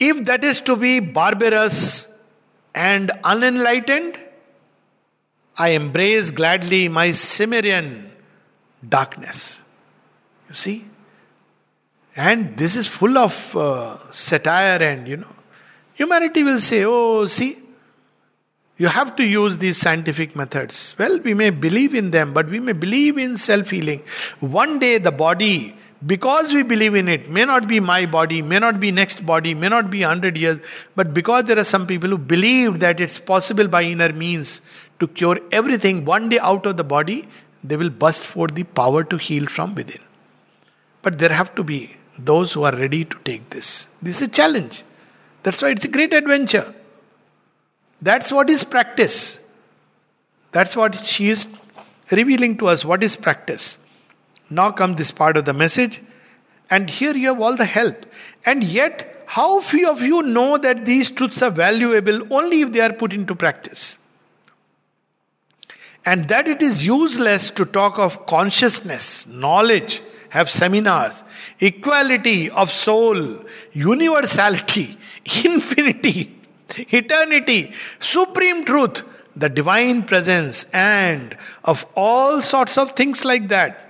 If 0.00 0.24
that 0.26 0.42
is 0.42 0.60
to 0.62 0.76
be 0.76 1.00
barbarous 1.00 2.08
and 2.74 3.12
unenlightened, 3.22 4.18
I 5.56 5.70
embrace 5.70 6.30
gladly 6.32 6.88
my 6.88 7.12
Cimmerian 7.12 8.10
darkness. 8.86 9.60
You 10.48 10.54
see? 10.54 10.84
And 12.16 12.56
this 12.56 12.74
is 12.76 12.86
full 12.86 13.18
of 13.18 13.56
uh, 13.56 14.10
satire, 14.10 14.82
and 14.82 15.06
you 15.06 15.16
know, 15.18 15.34
humanity 15.94 16.42
will 16.44 16.60
say, 16.60 16.84
Oh, 16.84 17.26
see, 17.26 17.58
you 18.76 18.88
have 18.88 19.14
to 19.16 19.24
use 19.24 19.58
these 19.58 19.76
scientific 19.76 20.34
methods. 20.34 20.94
Well, 20.98 21.18
we 21.20 21.32
may 21.34 21.50
believe 21.50 21.94
in 21.94 22.10
them, 22.10 22.32
but 22.32 22.48
we 22.48 22.58
may 22.58 22.72
believe 22.72 23.18
in 23.18 23.36
self 23.36 23.70
healing. 23.70 24.02
One 24.40 24.78
day, 24.78 24.98
the 24.98 25.12
body, 25.12 25.76
because 26.04 26.52
we 26.52 26.62
believe 26.64 26.94
in 26.94 27.08
it, 27.08 27.30
may 27.30 27.44
not 27.44 27.68
be 27.68 27.78
my 27.78 28.04
body, 28.06 28.42
may 28.42 28.58
not 28.58 28.80
be 28.80 28.90
next 28.90 29.24
body, 29.24 29.54
may 29.54 29.68
not 29.68 29.90
be 29.90 30.00
100 30.00 30.36
years, 30.36 30.58
but 30.96 31.14
because 31.14 31.44
there 31.44 31.58
are 31.58 31.64
some 31.64 31.86
people 31.86 32.10
who 32.10 32.18
believe 32.18 32.80
that 32.80 33.00
it's 33.00 33.18
possible 33.18 33.68
by 33.68 33.82
inner 33.82 34.12
means 34.12 34.60
to 34.98 35.08
cure 35.08 35.38
everything, 35.52 36.04
one 36.04 36.28
day 36.28 36.38
out 36.40 36.66
of 36.66 36.76
the 36.76 36.84
body, 36.84 37.28
they 37.62 37.76
will 37.76 37.90
burst 37.90 38.24
forth 38.24 38.54
the 38.54 38.64
power 38.64 39.04
to 39.04 39.16
heal 39.16 39.46
from 39.46 39.74
within. 39.74 40.00
But 41.02 41.18
there 41.18 41.30
have 41.30 41.54
to 41.54 41.62
be 41.62 41.96
those 42.18 42.52
who 42.52 42.64
are 42.64 42.74
ready 42.74 43.04
to 43.04 43.16
take 43.24 43.50
this. 43.50 43.88
This 44.02 44.16
is 44.20 44.28
a 44.28 44.30
challenge. 44.30 44.82
That's 45.42 45.62
why 45.62 45.70
it's 45.70 45.84
a 45.84 45.88
great 45.88 46.12
adventure. 46.12 46.74
That's 48.04 48.30
what 48.30 48.50
is 48.50 48.62
practice. 48.64 49.40
That's 50.52 50.76
what 50.76 50.94
she 50.94 51.30
is 51.30 51.46
revealing 52.10 52.58
to 52.58 52.66
us. 52.66 52.84
What 52.84 53.02
is 53.02 53.16
practice? 53.16 53.78
Now 54.50 54.72
come 54.72 54.96
this 54.96 55.10
part 55.10 55.38
of 55.38 55.46
the 55.46 55.54
message. 55.54 56.02
And 56.68 56.90
here 56.90 57.14
you 57.16 57.28
have 57.28 57.40
all 57.40 57.56
the 57.56 57.64
help. 57.64 58.04
And 58.44 58.62
yet, 58.62 59.24
how 59.24 59.60
few 59.60 59.88
of 59.88 60.02
you 60.02 60.20
know 60.22 60.58
that 60.58 60.84
these 60.84 61.10
truths 61.10 61.40
are 61.40 61.50
valuable 61.50 62.20
only 62.30 62.60
if 62.60 62.72
they 62.72 62.80
are 62.80 62.92
put 62.92 63.14
into 63.14 63.34
practice? 63.34 63.96
And 66.04 66.28
that 66.28 66.46
it 66.46 66.60
is 66.60 66.84
useless 66.84 67.48
to 67.52 67.64
talk 67.64 67.98
of 67.98 68.26
consciousness, 68.26 69.26
knowledge, 69.26 70.02
have 70.28 70.50
seminars, 70.50 71.24
equality 71.58 72.50
of 72.50 72.70
soul, 72.70 73.38
universality, 73.72 74.98
infinity, 75.44 76.33
eternity, 76.78 77.72
supreme 77.98 78.64
truth, 78.64 79.02
the 79.36 79.48
divine 79.48 80.02
presence, 80.02 80.64
and 80.72 81.36
of 81.64 81.86
all 81.94 82.40
sorts 82.42 82.78
of 82.78 82.92
things 82.92 83.24
like 83.24 83.48
that. 83.48 83.80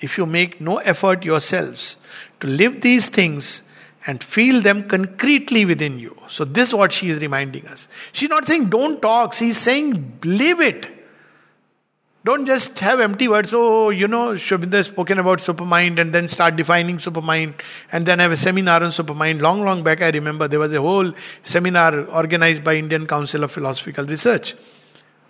If 0.00 0.18
you 0.18 0.26
make 0.26 0.60
no 0.60 0.78
effort 0.78 1.24
yourselves 1.24 1.96
to 2.40 2.48
live 2.48 2.80
these 2.80 3.08
things 3.08 3.62
and 4.06 4.22
feel 4.22 4.60
them 4.60 4.88
concretely 4.88 5.64
within 5.64 5.98
you. 5.98 6.16
So, 6.28 6.44
this 6.44 6.68
is 6.68 6.74
what 6.74 6.92
she 6.92 7.10
is 7.10 7.20
reminding 7.20 7.68
us. 7.68 7.86
She's 8.12 8.28
not 8.28 8.46
saying 8.46 8.70
don't 8.70 9.00
talk, 9.00 9.32
she's 9.34 9.58
saying 9.58 10.18
live 10.24 10.60
it. 10.60 11.01
Don't 12.24 12.46
just 12.46 12.78
have 12.78 13.00
empty 13.00 13.26
words. 13.26 13.52
Oh, 13.52 13.90
you 13.90 14.06
know, 14.06 14.36
Sri 14.36 14.56
has 14.70 14.86
spoken 14.86 15.18
about 15.18 15.40
supermind 15.40 15.98
and 15.98 16.14
then 16.14 16.28
start 16.28 16.54
defining 16.54 16.98
supermind 16.98 17.54
and 17.90 18.06
then 18.06 18.20
have 18.20 18.30
a 18.30 18.36
seminar 18.36 18.82
on 18.82 18.90
supermind. 18.90 19.40
Long, 19.40 19.64
long 19.64 19.82
back, 19.82 20.02
I 20.02 20.10
remember 20.10 20.46
there 20.46 20.60
was 20.60 20.72
a 20.72 20.80
whole 20.80 21.12
seminar 21.42 22.04
organized 22.06 22.62
by 22.62 22.76
Indian 22.76 23.08
Council 23.08 23.42
of 23.42 23.50
Philosophical 23.50 24.06
Research 24.06 24.54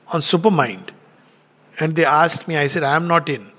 on 0.09 0.20
supermind. 0.20 0.90
And 1.80 1.97
they 1.97 2.05
asked 2.05 2.47
me, 2.47 2.57
I 2.59 2.66
said, 2.66 2.82
I 2.82 2.95
am 2.95 3.09
not 3.09 3.26
in. 3.30 3.51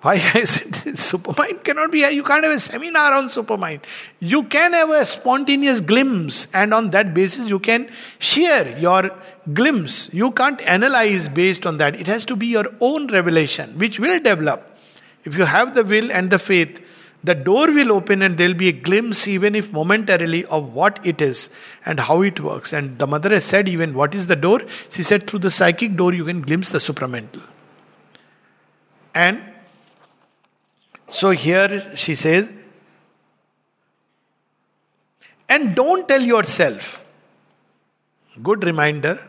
Why? 0.00 0.14
I 0.34 0.44
said, 0.44 0.72
supermind 0.96 1.62
cannot 1.62 1.92
be, 1.92 2.00
you 2.08 2.22
can't 2.22 2.42
have 2.42 2.54
a 2.54 2.60
seminar 2.60 3.12
on 3.12 3.28
supermind. 3.28 3.80
You 4.18 4.44
can 4.44 4.72
have 4.72 4.88
a 4.88 5.04
spontaneous 5.04 5.82
glimpse, 5.82 6.48
and 6.54 6.72
on 6.72 6.90
that 6.90 7.12
basis, 7.12 7.48
you 7.48 7.58
can 7.58 7.90
share 8.18 8.78
your 8.78 9.10
glimpse. 9.52 10.08
You 10.12 10.30
can't 10.30 10.60
analyze 10.66 11.28
based 11.28 11.66
on 11.66 11.78
that. 11.78 11.94
It 11.94 12.06
has 12.06 12.24
to 12.26 12.36
be 12.36 12.46
your 12.46 12.66
own 12.80 13.08
revelation, 13.08 13.78
which 13.78 13.98
will 13.98 14.20
develop. 14.20 14.78
If 15.24 15.36
you 15.36 15.44
have 15.44 15.74
the 15.74 15.84
will 15.84 16.10
and 16.10 16.30
the 16.30 16.38
faith, 16.38 16.80
the 17.24 17.34
door 17.34 17.68
will 17.68 17.92
open 17.92 18.22
and 18.22 18.36
there'll 18.36 18.54
be 18.54 18.68
a 18.68 18.72
glimpse, 18.72 19.28
even 19.28 19.54
if 19.54 19.70
momentarily, 19.72 20.44
of 20.46 20.72
what 20.72 20.98
it 21.06 21.20
is 21.20 21.50
and 21.86 22.00
how 22.00 22.22
it 22.22 22.40
works. 22.40 22.72
And 22.72 22.98
the 22.98 23.06
mother 23.06 23.30
has 23.30 23.44
said, 23.44 23.68
even 23.68 23.94
what 23.94 24.14
is 24.14 24.26
the 24.26 24.34
door? 24.34 24.62
She 24.90 25.04
said, 25.04 25.28
through 25.28 25.40
the 25.40 25.50
psychic 25.50 25.96
door, 25.96 26.12
you 26.12 26.24
can 26.24 26.42
glimpse 26.42 26.70
the 26.70 26.78
supramental. 26.78 27.42
And 29.14 29.40
so 31.08 31.30
here 31.30 31.96
she 31.96 32.14
says, 32.16 32.48
and 35.48 35.76
don't 35.76 36.08
tell 36.08 36.22
yourself, 36.22 37.04
good 38.42 38.64
reminder, 38.64 39.20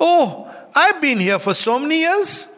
Oh, 0.00 0.52
I've 0.74 1.00
been 1.00 1.20
here 1.20 1.38
for 1.38 1.54
so 1.54 1.78
many 1.78 2.00
years. 2.00 2.48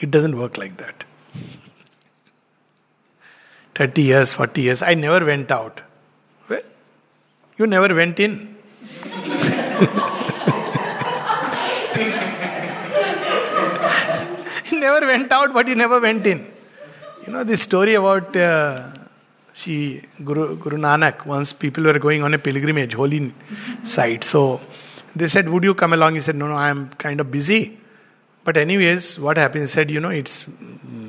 It 0.00 0.10
doesn't 0.10 0.38
work 0.38 0.56
like 0.56 0.76
that. 0.78 1.04
30 3.74 4.02
years, 4.02 4.34
40 4.34 4.62
years, 4.62 4.82
I 4.82 4.94
never 4.94 5.24
went 5.24 5.52
out. 5.52 5.82
You 7.58 7.66
never 7.66 7.92
went 7.92 8.20
in. 8.20 8.56
you 14.70 14.78
never 14.78 15.06
went 15.06 15.32
out, 15.32 15.52
but 15.52 15.66
you 15.66 15.74
never 15.74 15.98
went 15.98 16.24
in. 16.24 16.46
You 17.26 17.32
know 17.32 17.42
this 17.42 17.62
story 17.62 17.94
about 17.94 18.36
uh, 18.36 18.92
she 19.58 20.02
Guru, 20.24 20.56
Guru 20.56 20.76
Nanak. 20.76 21.26
Once 21.26 21.52
people 21.52 21.84
were 21.84 21.98
going 21.98 22.22
on 22.22 22.34
a 22.34 22.38
pilgrimage, 22.38 22.94
holy 22.94 23.34
site. 23.82 24.24
So 24.24 24.60
they 25.16 25.26
said, 25.26 25.48
Would 25.48 25.64
you 25.64 25.74
come 25.74 25.92
along? 25.92 26.14
He 26.14 26.20
said, 26.20 26.36
No, 26.36 26.48
no, 26.48 26.54
I 26.54 26.70
am 26.70 26.90
kind 26.90 27.20
of 27.20 27.30
busy. 27.30 27.78
But, 28.44 28.56
anyways, 28.56 29.18
what 29.18 29.36
happened? 29.36 29.62
He 29.62 29.66
said, 29.68 29.90
You 29.90 30.00
know, 30.00 30.10
it's 30.10 30.46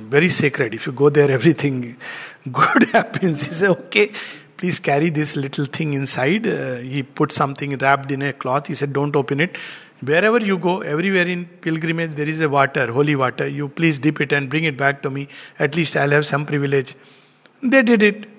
very 0.09 0.29
sacred. 0.29 0.73
If 0.73 0.87
you 0.87 0.91
go 0.91 1.09
there, 1.09 1.29
everything 1.31 1.97
good 2.51 2.83
happens. 2.89 3.43
He 3.45 3.53
said, 3.53 3.69
okay, 3.69 4.11
please 4.57 4.79
carry 4.79 5.09
this 5.09 5.35
little 5.35 5.65
thing 5.65 5.93
inside. 5.93 6.47
Uh, 6.47 6.77
he 6.77 7.03
put 7.03 7.31
something 7.31 7.77
wrapped 7.77 8.11
in 8.11 8.23
a 8.23 8.33
cloth. 8.33 8.67
He 8.67 8.75
said, 8.75 8.91
don't 8.91 9.15
open 9.15 9.39
it. 9.39 9.57
Wherever 10.01 10.39
you 10.39 10.57
go, 10.57 10.81
everywhere 10.81 11.27
in 11.27 11.45
pilgrimage, 11.45 12.15
there 12.15 12.27
is 12.27 12.41
a 12.41 12.49
water, 12.49 12.91
holy 12.91 13.15
water. 13.15 13.47
You 13.47 13.67
please 13.67 13.99
dip 13.99 14.21
it 14.21 14.31
and 14.31 14.49
bring 14.49 14.63
it 14.63 14.77
back 14.77 15.01
to 15.03 15.09
me. 15.09 15.27
At 15.59 15.75
least 15.75 15.95
I'll 15.95 16.11
have 16.11 16.25
some 16.25 16.45
privilege. 16.45 16.95
They 17.61 17.83
did 17.83 18.01
it. 18.01 18.38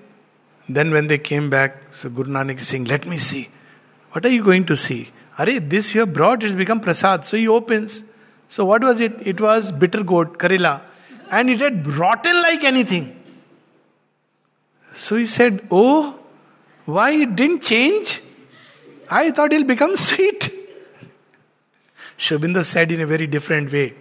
Then 0.73 0.91
when 0.91 1.07
they 1.07 1.17
came 1.17 1.49
back, 1.49 1.81
so 1.91 2.09
Guru 2.09 2.31
Nanak 2.31 2.59
is 2.59 2.67
saying, 2.67 2.85
let 2.85 3.07
me 3.07 3.17
see. 3.17 3.49
What 4.11 4.25
are 4.25 4.29
you 4.29 4.43
going 4.43 4.65
to 4.65 4.77
see? 4.77 5.09
Are 5.37 5.45
this 5.45 5.93
you 5.95 6.01
have 6.01 6.13
brought, 6.13 6.43
it's 6.43 6.55
become 6.55 6.79
prasad. 6.79 7.25
So 7.25 7.37
he 7.37 7.47
opens. 7.47 8.03
So 8.47 8.65
what 8.65 8.83
was 8.83 8.99
it? 8.99 9.15
It 9.25 9.39
was 9.39 9.71
bitter 9.71 10.03
gourd, 10.03 10.33
Karela. 10.37 10.81
And 11.29 11.49
it 11.49 11.61
had 11.61 11.87
rotten 11.87 12.35
like 12.41 12.63
anything. 12.63 13.17
So 14.93 15.15
he 15.15 15.25
said, 15.25 15.67
Oh, 15.71 16.19
why 16.85 17.11
it 17.11 17.35
didn't 17.35 17.63
change? 17.63 18.21
I 19.09 19.31
thought 19.31 19.53
it'll 19.53 19.67
become 19.67 19.95
sweet. 19.95 20.53
Sri 22.17 22.63
said 22.63 22.91
in 22.91 23.01
a 23.01 23.05
very 23.05 23.27
different 23.27 23.71
way. 23.71 23.93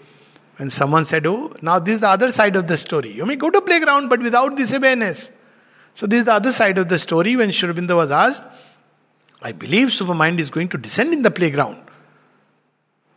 When 0.56 0.68
someone 0.68 1.04
said, 1.04 1.26
Oh, 1.26 1.54
now 1.62 1.78
this 1.78 1.94
is 1.94 2.00
the 2.00 2.08
other 2.08 2.32
side 2.32 2.56
of 2.56 2.66
the 2.66 2.76
story. 2.76 3.12
You 3.12 3.24
may 3.24 3.36
go 3.36 3.50
to 3.50 3.60
playground, 3.60 4.08
but 4.08 4.20
without 4.20 4.56
this 4.56 4.72
awareness. 4.72 5.30
So 5.95 6.07
this 6.07 6.20
is 6.20 6.24
the 6.24 6.34
other 6.34 6.53
side 6.53 6.78
of 6.78 6.88
the 6.88 6.99
story 6.99 7.36
when 7.36 7.51
Sri 7.51 7.68
Aurobindo 7.68 7.97
was 7.97 8.11
asked, 8.11 8.45
I 9.43 9.53
believe 9.53 9.88
Supermind 9.88 10.38
is 10.38 10.51
going 10.51 10.68
to 10.68 10.78
descend 10.78 11.12
in 11.12 11.22
the 11.22 11.30
playground. 11.30 11.78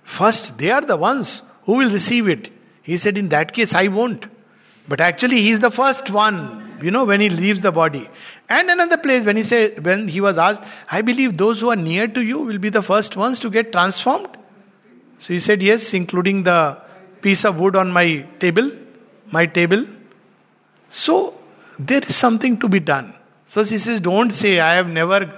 First, 0.03 0.57
they 0.57 0.71
are 0.71 0.81
the 0.81 0.97
ones 0.97 1.43
who 1.63 1.73
will 1.73 1.89
receive 1.89 2.27
it. 2.27 2.49
He 2.81 2.97
said, 2.97 3.17
In 3.17 3.29
that 3.29 3.53
case, 3.53 3.73
I 3.73 3.87
won't. 3.87 4.27
But 4.87 4.99
actually, 4.99 5.41
he 5.41 5.51
is 5.51 5.61
the 5.61 5.71
first 5.71 6.09
one, 6.09 6.77
you 6.81 6.91
know, 6.91 7.05
when 7.05 7.21
he 7.21 7.29
leaves 7.29 7.61
the 7.61 7.71
body. 7.71 8.09
And 8.49 8.69
another 8.69 8.97
place, 8.97 9.25
when 9.25 9.37
he 9.37 9.43
said, 9.43 9.85
when 9.85 10.07
he 10.07 10.19
was 10.19 10.37
asked, 10.37 10.61
I 10.91 11.01
believe 11.01 11.37
those 11.37 11.61
who 11.61 11.69
are 11.69 11.75
near 11.77 12.07
to 12.07 12.21
you 12.21 12.39
will 12.39 12.57
be 12.57 12.69
the 12.69 12.81
first 12.81 13.15
ones 13.15 13.39
to 13.41 13.49
get 13.49 13.71
transformed. 13.71 14.37
So 15.17 15.33
he 15.33 15.39
said, 15.39 15.61
Yes, 15.61 15.93
including 15.93 16.43
the 16.43 16.77
piece 17.21 17.45
of 17.45 17.59
wood 17.59 17.75
on 17.75 17.91
my 17.91 18.25
table, 18.39 18.71
my 19.31 19.45
table. 19.45 19.85
So 20.89 21.33
there 21.79 22.01
is 22.01 22.15
something 22.15 22.57
to 22.59 22.67
be 22.67 22.79
done. 22.79 23.13
So 23.45 23.63
he 23.63 23.77
says, 23.77 23.99
Don't 23.99 24.31
say, 24.31 24.59
I 24.59 24.75
have 24.75 24.87
never 24.87 25.31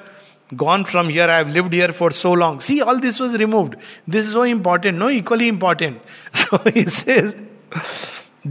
gone 0.55 0.85
from 0.85 1.09
here, 1.09 1.25
I 1.25 1.37
have 1.37 1.49
lived 1.49 1.73
here 1.73 1.91
for 1.91 2.11
so 2.11 2.31
long. 2.31 2.61
See, 2.61 2.81
all 2.81 2.99
this 2.99 3.19
was 3.19 3.33
removed. 3.33 3.75
This 4.07 4.27
is 4.27 4.33
so 4.33 4.43
important, 4.43 4.97
no, 4.97 5.09
equally 5.09 5.47
important. 5.47 6.01
So 6.33 6.57
he 6.73 6.85
says, 6.85 7.35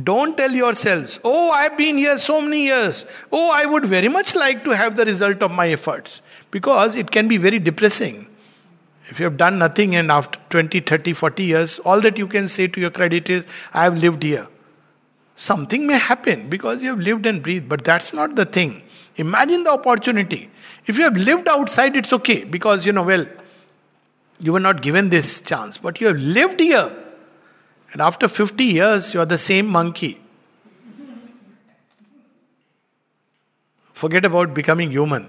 don't 0.03 0.37
tell 0.37 0.51
yourselves, 0.51 1.21
oh, 1.23 1.51
I've 1.51 1.77
been 1.77 1.97
here 1.97 2.19
so 2.19 2.41
many 2.41 2.65
years. 2.65 3.07
Oh, 3.31 3.51
I 3.53 3.65
would 3.65 3.87
very 3.87 4.09
much 4.09 4.35
like 4.35 4.65
to 4.65 4.71
have 4.71 4.97
the 4.97 5.05
result 5.05 5.43
of 5.43 5.53
my 5.53 5.69
efforts. 5.69 6.21
Because 6.51 6.97
it 6.97 7.11
can 7.13 7.29
be 7.29 7.37
very 7.37 7.61
depressing. 7.61 8.27
If 9.09 9.21
you 9.21 9.25
have 9.25 9.37
done 9.37 9.59
nothing 9.59 9.95
and 9.95 10.11
after 10.11 10.41
20, 10.51 10.81
30, 10.81 11.13
40 11.13 11.45
years, 11.45 11.79
all 11.81 12.01
that 12.01 12.19
you 12.19 12.27
can 12.27 12.49
say 12.49 12.67
to 12.67 12.81
your 12.81 12.91
credit 12.91 13.31
is, 13.31 13.47
I 13.73 13.85
have 13.85 13.97
lived 13.97 14.23
here. 14.25 14.49
Something 15.35 15.87
may 15.87 15.99
happen 15.99 16.49
because 16.49 16.83
you 16.83 16.91
have 16.91 17.01
lived 17.01 17.27
and 17.27 17.43
breathed, 17.43 17.69
but 17.69 17.85
that's 17.85 18.13
not 18.13 18.37
the 18.37 18.45
thing. 18.45 18.83
Imagine 19.17 19.65
the 19.65 19.71
opportunity. 19.71 20.51
If 20.87 20.97
you 20.97 21.05
have 21.05 21.17
lived 21.17 21.49
outside, 21.49 21.97
it's 21.97 22.13
okay 22.13 22.45
because 22.45 22.87
you 22.87 22.93
know, 22.93 23.03
well, 23.03 23.27
you 24.39 24.53
were 24.53 24.61
not 24.61 24.83
given 24.83 25.11
this 25.11 25.41
chance, 25.41 25.79
but 25.79 26.01
you 26.01 26.09
have 26.09 26.19
lived 26.19 26.61
here. 26.61 26.93
And 27.93 28.03
after 28.03 28.29
50 28.29 28.65
years, 28.65 29.15
you 29.15 29.21
are 29.21 29.27
the 29.27 29.39
same 29.39 29.67
monkey. 29.67 30.21
Forget 33.93 34.25
about 34.25 34.55
becoming 34.55 34.91
human. 34.91 35.29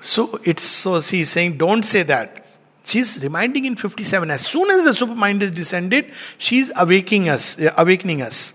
So 0.00 0.40
it's 0.44 0.62
so 0.62 1.00
she's 1.00 1.30
saying, 1.30 1.58
don't 1.58 1.82
say 1.82 2.04
that. 2.04 2.46
She's 2.84 3.20
reminding 3.20 3.64
in 3.64 3.74
57, 3.74 4.30
as 4.30 4.46
soon 4.46 4.70
as 4.70 4.84
the 4.84 5.06
supermind 5.06 5.42
is 5.42 5.50
descended, 5.50 6.12
she's 6.38 6.70
eh, 6.70 6.74
awakening 6.76 7.28
us, 7.28 7.56
awakening 7.76 8.22
us. 8.22 8.54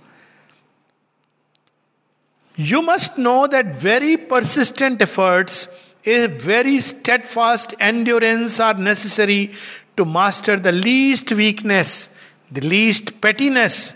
You 2.55 2.81
must 2.81 3.17
know 3.17 3.47
that 3.47 3.75
very 3.75 4.17
persistent 4.17 5.01
efforts, 5.01 5.67
a 6.05 6.27
very 6.27 6.79
steadfast 6.81 7.73
endurance 7.79 8.59
are 8.59 8.73
necessary 8.73 9.53
to 9.97 10.05
master 10.05 10.59
the 10.59 10.71
least 10.71 11.31
weakness, 11.31 12.09
the 12.51 12.61
least 12.61 13.21
pettiness, 13.21 13.93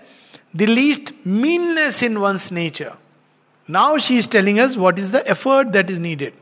the 0.53 0.68
least 0.68 1.14
meanness 1.26 2.01
in 2.01 2.20
one's 2.20 2.51
nature. 2.51 2.95
Now 3.68 3.97
she 3.97 4.18
is 4.18 4.28
telling 4.28 4.60
us 4.60 4.76
what 4.76 4.99
is 4.99 5.12
the 5.12 5.28
effort 5.28 5.74
that 5.74 5.89
is 5.89 5.99
needed. 5.99 6.34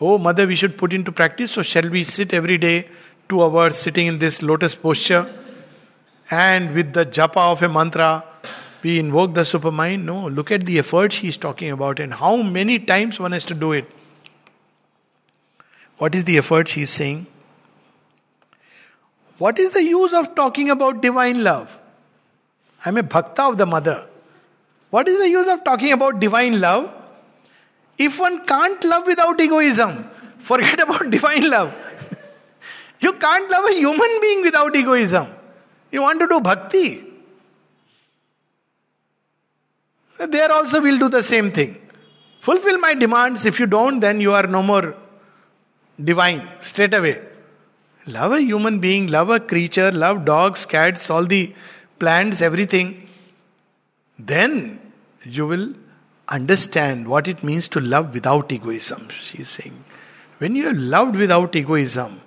Oh, 0.00 0.18
mother, 0.18 0.46
we 0.46 0.54
should 0.54 0.76
put 0.76 0.92
into 0.92 1.10
practice. 1.10 1.52
So, 1.52 1.62
shall 1.62 1.88
we 1.88 2.04
sit 2.04 2.34
every 2.34 2.58
day, 2.58 2.88
two 3.30 3.42
hours, 3.42 3.76
sitting 3.76 4.06
in 4.06 4.18
this 4.18 4.42
lotus 4.42 4.74
posture, 4.74 5.26
and 6.30 6.74
with 6.74 6.92
the 6.92 7.06
japa 7.06 7.38
of 7.38 7.62
a 7.62 7.68
mantra, 7.68 8.22
we 8.86 8.98
invoke 9.00 9.34
the 9.34 9.42
supermind. 9.50 10.04
No, 10.04 10.28
look 10.28 10.52
at 10.56 10.64
the 10.64 10.78
effort 10.78 11.22
is 11.24 11.36
talking 11.36 11.70
about 11.76 11.98
and 11.98 12.14
how 12.14 12.34
many 12.56 12.78
times 12.78 13.18
one 13.18 13.32
has 13.32 13.44
to 13.46 13.54
do 13.62 13.72
it. 13.72 13.88
What 15.98 16.14
is 16.14 16.24
the 16.24 16.36
effort 16.38 16.70
he 16.70 16.82
is 16.82 16.90
saying? 16.90 17.26
What 19.38 19.58
is 19.58 19.72
the 19.72 19.82
use 19.82 20.12
of 20.12 20.34
talking 20.34 20.70
about 20.70 21.00
divine 21.02 21.42
love? 21.42 21.72
I'm 22.84 22.96
a 22.96 23.02
bhakta 23.02 23.42
of 23.42 23.58
the 23.58 23.66
mother. 23.66 23.96
What 24.90 25.08
is 25.08 25.18
the 25.18 25.28
use 25.28 25.48
of 25.48 25.64
talking 25.64 25.92
about 25.92 26.20
divine 26.20 26.60
love 26.60 26.92
if 27.98 28.20
one 28.20 28.46
can't 28.46 28.84
love 28.84 29.06
without 29.06 29.40
egoism? 29.40 30.08
Forget 30.38 30.80
about 30.80 31.10
divine 31.10 31.50
love. 31.50 31.74
you 33.00 33.12
can't 33.14 33.50
love 33.50 33.64
a 33.64 33.74
human 33.74 34.20
being 34.20 34.42
without 34.42 34.76
egoism. 34.76 35.26
You 35.90 36.02
want 36.02 36.20
to 36.20 36.28
do 36.28 36.40
bhakti. 36.40 37.05
There 40.18 40.50
also 40.50 40.80
we'll 40.80 40.98
do 40.98 41.08
the 41.08 41.22
same 41.22 41.52
thing. 41.52 41.76
Fulfill 42.40 42.78
my 42.78 42.94
demands. 42.94 43.44
If 43.44 43.60
you 43.60 43.66
don't, 43.66 44.00
then 44.00 44.20
you 44.20 44.32
are 44.32 44.46
no 44.46 44.62
more 44.62 44.94
divine 46.02 46.48
straight 46.60 46.94
away. 46.94 47.20
Love 48.06 48.32
a 48.32 48.40
human 48.40 48.78
being, 48.78 49.08
love 49.08 49.30
a 49.30 49.40
creature, 49.40 49.90
love 49.90 50.24
dogs, 50.24 50.64
cats, 50.64 51.10
all 51.10 51.24
the 51.24 51.52
plants, 51.98 52.40
everything. 52.40 53.08
Then 54.18 54.80
you 55.24 55.46
will 55.46 55.74
understand 56.28 57.08
what 57.08 57.28
it 57.28 57.42
means 57.42 57.68
to 57.70 57.80
love 57.80 58.14
without 58.14 58.52
egoism, 58.52 59.08
she 59.10 59.38
is 59.38 59.48
saying. 59.48 59.84
When 60.38 60.54
you 60.54 60.68
are 60.68 60.74
loved 60.74 61.16
without 61.16 61.56
egoism, 61.56 62.20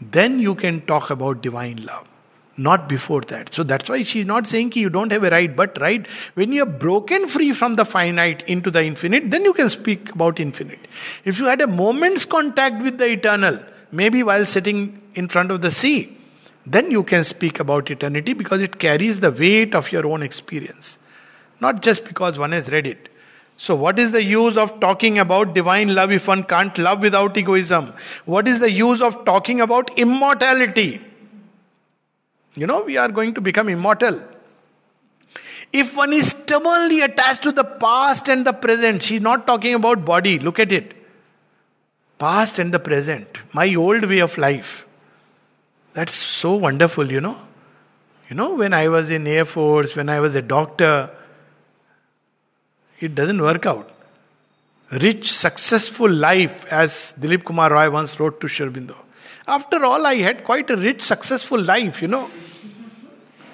then 0.00 0.38
you 0.38 0.54
can 0.54 0.82
talk 0.82 1.10
about 1.10 1.42
divine 1.42 1.84
love 1.84 2.06
not 2.56 2.88
before 2.88 3.20
that. 3.22 3.54
So 3.54 3.62
that's 3.62 3.88
why 3.88 4.02
she's 4.02 4.26
not 4.26 4.46
saying 4.46 4.72
you 4.74 4.90
don't 4.90 5.10
have 5.12 5.24
a 5.24 5.30
right, 5.30 5.54
but 5.54 5.80
right, 5.80 6.06
when 6.34 6.52
you're 6.52 6.66
broken 6.66 7.26
free 7.26 7.52
from 7.52 7.76
the 7.76 7.84
finite 7.84 8.42
into 8.48 8.70
the 8.70 8.84
infinite, 8.84 9.30
then 9.30 9.44
you 9.44 9.52
can 9.52 9.68
speak 9.68 10.10
about 10.14 10.38
infinite. 10.40 10.86
If 11.24 11.38
you 11.38 11.46
had 11.46 11.60
a 11.60 11.66
moment's 11.66 12.24
contact 12.24 12.82
with 12.82 12.98
the 12.98 13.06
eternal, 13.06 13.58
maybe 13.90 14.22
while 14.22 14.46
sitting 14.46 15.00
in 15.14 15.28
front 15.28 15.50
of 15.50 15.62
the 15.62 15.70
sea, 15.70 16.16
then 16.66 16.90
you 16.90 17.02
can 17.02 17.24
speak 17.24 17.60
about 17.60 17.90
eternity 17.90 18.32
because 18.32 18.60
it 18.60 18.78
carries 18.78 19.20
the 19.20 19.30
weight 19.30 19.74
of 19.74 19.92
your 19.92 20.06
own 20.06 20.22
experience. 20.22 20.98
Not 21.60 21.82
just 21.82 22.04
because 22.04 22.38
one 22.38 22.52
has 22.52 22.68
read 22.68 22.86
it. 22.86 23.08
So, 23.56 23.76
what 23.76 23.98
is 24.00 24.10
the 24.10 24.22
use 24.22 24.56
of 24.56 24.80
talking 24.80 25.18
about 25.18 25.54
divine 25.54 25.94
love 25.94 26.10
if 26.10 26.26
one 26.26 26.42
can't 26.42 26.76
love 26.76 27.02
without 27.02 27.36
egoism? 27.36 27.92
What 28.24 28.48
is 28.48 28.58
the 28.58 28.70
use 28.70 29.00
of 29.00 29.24
talking 29.24 29.60
about 29.60 29.96
immortality? 29.96 31.00
You 32.56 32.66
know, 32.66 32.82
we 32.82 32.96
are 32.96 33.10
going 33.10 33.34
to 33.34 33.40
become 33.40 33.68
immortal. 33.68 34.20
If 35.72 35.96
one 35.96 36.12
is 36.12 36.28
stubbornly 36.28 37.00
attached 37.00 37.42
to 37.42 37.52
the 37.52 37.64
past 37.64 38.28
and 38.28 38.46
the 38.46 38.52
present, 38.52 39.02
she's 39.02 39.20
not 39.20 39.46
talking 39.46 39.74
about 39.74 40.04
body, 40.04 40.38
look 40.38 40.60
at 40.60 40.70
it. 40.70 40.94
Past 42.18 42.60
and 42.60 42.72
the 42.72 42.78
present, 42.78 43.26
my 43.52 43.74
old 43.74 44.04
way 44.04 44.20
of 44.20 44.38
life. 44.38 44.86
That's 45.94 46.14
so 46.14 46.54
wonderful, 46.54 47.10
you 47.10 47.20
know. 47.20 47.36
You 48.28 48.36
know, 48.36 48.54
when 48.54 48.72
I 48.72 48.88
was 48.88 49.10
in 49.10 49.26
Air 49.26 49.44
Force, 49.44 49.96
when 49.96 50.08
I 50.08 50.20
was 50.20 50.34
a 50.34 50.42
doctor, 50.42 51.10
it 53.00 53.14
doesn't 53.14 53.42
work 53.42 53.66
out. 53.66 53.90
Rich, 54.92 55.32
successful 55.32 56.10
life, 56.10 56.64
as 56.66 57.14
Dilip 57.18 57.44
Kumar 57.44 57.72
Roy 57.72 57.90
once 57.90 58.18
wrote 58.20 58.40
to 58.40 58.48
Sri 58.48 58.66
Aurobindo. 58.66 58.96
After 59.46 59.84
all, 59.84 60.06
I 60.06 60.16
had 60.16 60.44
quite 60.44 60.70
a 60.70 60.76
rich, 60.76 61.02
successful 61.02 61.60
life, 61.60 62.00
you 62.00 62.08
know. 62.08 62.30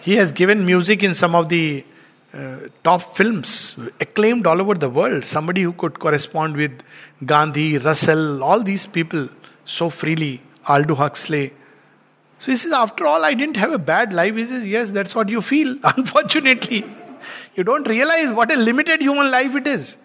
He 0.02 0.14
has 0.14 0.30
given 0.32 0.64
music 0.64 1.02
in 1.02 1.14
some 1.14 1.34
of 1.34 1.48
the 1.48 1.84
uh, 2.32 2.56
top 2.84 3.16
films, 3.16 3.74
acclaimed 4.00 4.46
all 4.46 4.60
over 4.60 4.74
the 4.74 4.88
world. 4.88 5.24
Somebody 5.24 5.62
who 5.62 5.72
could 5.72 5.98
correspond 5.98 6.56
with 6.56 6.80
Gandhi, 7.26 7.78
Russell, 7.78 8.42
all 8.44 8.60
these 8.60 8.86
people 8.86 9.28
so 9.64 9.90
freely, 9.90 10.40
Aldous 10.68 10.98
Huxley. 10.98 11.52
So 12.38 12.52
he 12.52 12.56
says, 12.56 12.72
after 12.72 13.06
all, 13.06 13.24
I 13.24 13.34
didn't 13.34 13.56
have 13.56 13.72
a 13.72 13.78
bad 13.78 14.12
life. 14.12 14.36
He 14.36 14.46
says, 14.46 14.66
yes, 14.66 14.92
that's 14.92 15.14
what 15.14 15.28
you 15.28 15.42
feel, 15.42 15.76
unfortunately. 15.84 16.84
you 17.56 17.64
don't 17.64 17.86
realize 17.88 18.32
what 18.32 18.52
a 18.52 18.56
limited 18.56 19.02
human 19.02 19.30
life 19.30 19.56
it 19.56 19.66
is. 19.66 19.96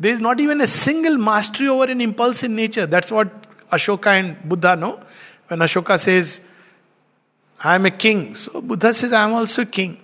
There 0.00 0.10
is 0.10 0.20
not 0.20 0.40
even 0.40 0.62
a 0.62 0.66
single 0.66 1.18
mastery 1.18 1.68
over 1.68 1.84
an 1.84 2.00
impulse 2.00 2.42
in 2.42 2.56
nature. 2.56 2.86
That's 2.86 3.10
what 3.10 3.28
Ashoka 3.70 4.06
and 4.06 4.48
Buddha 4.48 4.76
know. 4.76 5.00
When 5.48 5.60
Ashoka 5.60 5.98
says, 5.98 6.40
I 7.62 7.74
am 7.74 7.86
a 7.86 7.90
king, 7.90 8.34
so 8.34 8.60
Buddha 8.60 8.94
says, 8.94 9.12
I 9.12 9.24
am 9.24 9.34
also 9.34 9.62
a 9.62 9.66
king. 9.66 9.98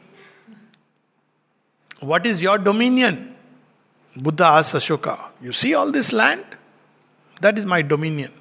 What 2.00 2.26
is 2.26 2.42
your 2.42 2.58
dominion? 2.58 3.34
Buddha 4.16 4.44
asks 4.44 4.74
Ashoka, 4.74 5.18
You 5.40 5.52
see 5.52 5.74
all 5.74 5.90
this 5.90 6.12
land? 6.12 6.44
That 7.40 7.58
is 7.58 7.66
my 7.66 7.82
dominion. 7.82 8.32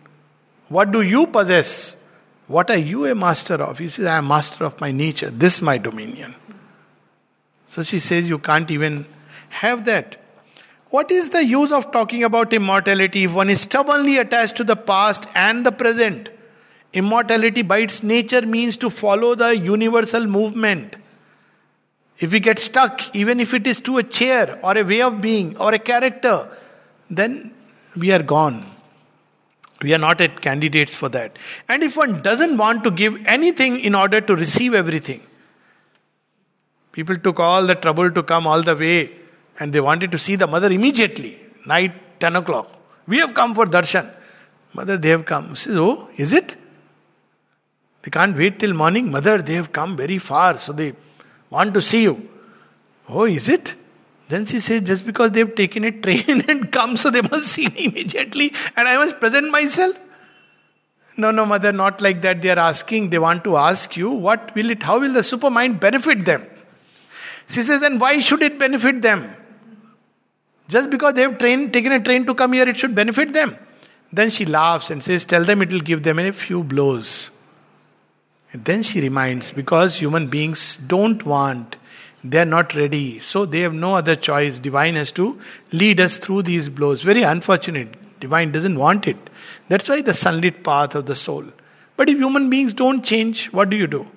What 0.69 0.91
do 0.91 1.01
you 1.01 1.27
possess? 1.27 1.95
What 2.47 2.69
are 2.69 2.77
you 2.77 3.05
a 3.05 3.15
master 3.15 3.55
of? 3.55 3.77
He 3.77 3.87
says, 3.87 4.05
I 4.05 4.17
am 4.17 4.27
master 4.27 4.65
of 4.65 4.79
my 4.79 4.91
nature. 4.91 5.29
This 5.29 5.55
is 5.55 5.61
my 5.61 5.77
dominion. 5.77 6.35
So 7.67 7.83
she 7.83 7.99
says, 7.99 8.29
You 8.29 8.39
can't 8.39 8.69
even 8.71 9.05
have 9.49 9.85
that. 9.85 10.17
What 10.95 11.11
is 11.11 11.31
the 11.31 11.43
use 11.43 11.73
of 11.73 11.91
talking 11.91 12.23
about 12.23 12.53
immortality 12.53 13.25
if 13.25 13.33
one 13.33 13.49
is 13.49 13.59
stubbornly 13.59 14.17
attached 14.17 14.55
to 14.57 14.63
the 14.63 14.77
past 14.77 15.25
and 15.35 15.65
the 15.65 15.71
present? 15.71 16.29
Immortality 16.93 17.63
by 17.63 17.79
its 17.79 18.01
nature 18.01 18.43
means 18.45 18.77
to 18.77 18.89
follow 18.89 19.35
the 19.35 19.57
universal 19.57 20.25
movement. 20.25 20.95
If 22.19 22.31
we 22.31 22.39
get 22.39 22.59
stuck, 22.59 23.13
even 23.13 23.41
if 23.41 23.53
it 23.53 23.67
is 23.67 23.81
to 23.81 23.97
a 23.97 24.03
chair 24.03 24.57
or 24.63 24.77
a 24.77 24.83
way 24.83 25.01
of 25.01 25.19
being 25.19 25.57
or 25.57 25.73
a 25.73 25.79
character, 25.79 26.47
then 27.09 27.53
we 27.97 28.13
are 28.13 28.23
gone. 28.23 28.63
We 29.81 29.93
are 29.93 30.03
not 30.05 30.21
at 30.21 30.39
candidates 30.39 30.95
for 30.95 31.09
that. 31.09 31.37
And 31.67 31.83
if 31.83 31.97
one 31.97 32.21
doesn't 32.21 32.55
want 32.55 32.85
to 32.85 32.91
give 32.91 33.19
anything 33.25 33.81
in 33.81 33.95
order 33.95 34.21
to 34.21 34.33
receive 34.33 34.73
everything, 34.73 35.21
people 36.93 37.17
took 37.17 37.41
all 37.41 37.65
the 37.65 37.75
trouble 37.75 38.11
to 38.11 38.23
come 38.23 38.47
all 38.47 38.63
the 38.63 38.77
way 38.77 39.24
and 39.59 39.71
they 39.73 39.79
wanted 39.79 40.11
to 40.11 40.19
see 40.19 40.35
the 40.35 40.47
mother 40.47 40.71
immediately, 40.71 41.39
night 41.65 42.19
10 42.19 42.35
o'clock. 42.35 42.71
We 43.07 43.19
have 43.19 43.33
come 43.33 43.55
for 43.55 43.65
darshan. 43.65 44.11
Mother, 44.73 44.97
they 44.97 45.09
have 45.09 45.25
come. 45.25 45.55
Says, 45.55 45.75
Oh, 45.77 46.09
is 46.17 46.33
it? 46.33 46.55
They 48.01 48.11
can't 48.11 48.37
wait 48.37 48.59
till 48.59 48.73
morning. 48.73 49.09
Mother, 49.09 49.41
they 49.41 49.53
have 49.55 49.71
come 49.71 49.95
very 49.95 50.17
far, 50.17 50.57
so 50.57 50.73
they 50.73 50.93
want 51.49 51.73
to 51.73 51.81
see 51.81 52.03
you. 52.03 52.29
Oh, 53.07 53.25
is 53.25 53.49
it? 53.49 53.75
Then 54.27 54.45
she 54.45 54.59
says, 54.59 54.81
just 54.81 55.05
because 55.05 55.31
they've 55.31 55.53
taken 55.53 55.83
a 55.83 55.91
train 55.91 56.43
and 56.49 56.71
come, 56.71 56.97
so 56.97 57.09
they 57.09 57.21
must 57.21 57.47
see 57.47 57.67
me 57.67 57.85
immediately, 57.85 58.53
and 58.75 58.87
I 58.87 58.97
must 58.97 59.19
present 59.19 59.49
myself. 59.51 59.95
No, 61.17 61.31
no, 61.31 61.45
mother, 61.45 61.71
not 61.71 62.01
like 62.01 62.21
that. 62.23 62.41
They 62.41 62.49
are 62.49 62.59
asking, 62.59 63.09
they 63.09 63.19
want 63.19 63.43
to 63.45 63.55
ask 63.55 63.95
you, 63.95 64.09
what 64.09 64.53
will 64.53 64.69
it, 64.69 64.83
how 64.83 64.99
will 64.99 65.13
the 65.13 65.21
supermind 65.21 65.79
benefit 65.79 66.25
them? 66.25 66.45
She 67.47 67.61
says, 67.61 67.83
and 67.83 68.01
why 68.01 68.19
should 68.19 68.41
it 68.41 68.59
benefit 68.59 69.01
them? 69.01 69.33
Just 70.67 70.89
because 70.89 71.13
they 71.13 71.21
have 71.21 71.37
taken 71.37 71.91
a 71.91 71.99
train 71.99 72.25
to 72.25 72.33
come 72.33 72.53
here, 72.53 72.67
it 72.67 72.77
should 72.77 72.95
benefit 72.95 73.33
them. 73.33 73.57
Then 74.11 74.29
she 74.29 74.45
laughs 74.45 74.89
and 74.89 75.03
says, 75.03 75.25
Tell 75.25 75.43
them 75.43 75.61
it 75.61 75.71
will 75.71 75.81
give 75.81 76.03
them 76.03 76.19
a 76.19 76.31
few 76.31 76.63
blows. 76.63 77.29
And 78.53 78.63
then 78.65 78.83
she 78.83 79.01
reminds, 79.01 79.51
because 79.51 79.97
human 79.97 80.27
beings 80.27 80.77
don't 80.77 81.23
want 81.25 81.75
they 82.29 82.39
are 82.39 82.45
not 82.45 82.73
ready. 82.75 83.19
So 83.19 83.45
they 83.45 83.59
have 83.61 83.73
no 83.73 83.95
other 83.95 84.15
choice. 84.15 84.59
Divine 84.59 84.95
has 84.95 85.11
to 85.13 85.39
lead 85.71 85.99
us 85.99 86.17
through 86.17 86.43
these 86.43 86.69
blows. 86.69 87.03
Very 87.03 87.21
unfortunate. 87.21 88.19
Divine 88.19 88.51
doesn't 88.51 88.79
want 88.79 89.07
it. 89.07 89.17
That's 89.69 89.87
why 89.87 90.01
the 90.01 90.13
sunlit 90.13 90.63
path 90.63 90.95
of 90.95 91.05
the 91.05 91.15
soul. 91.15 91.45
But 91.97 92.09
if 92.09 92.17
human 92.17 92.49
beings 92.49 92.73
don't 92.73 93.03
change, 93.03 93.47
what 93.51 93.69
do 93.69 93.77
you 93.77 93.87
do? 93.87 94.07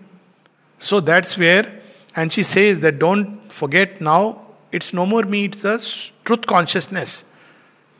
So 0.78 1.00
that's 1.00 1.36
where, 1.36 1.80
and 2.16 2.32
she 2.32 2.42
says 2.42 2.80
that 2.80 2.98
don't 2.98 3.52
forget 3.52 4.00
now, 4.00 4.46
it's 4.72 4.92
no 4.92 5.06
more 5.06 5.22
me, 5.22 5.44
it's 5.46 5.62
the 5.62 5.78
truth 6.24 6.46
consciousness. 6.46 7.24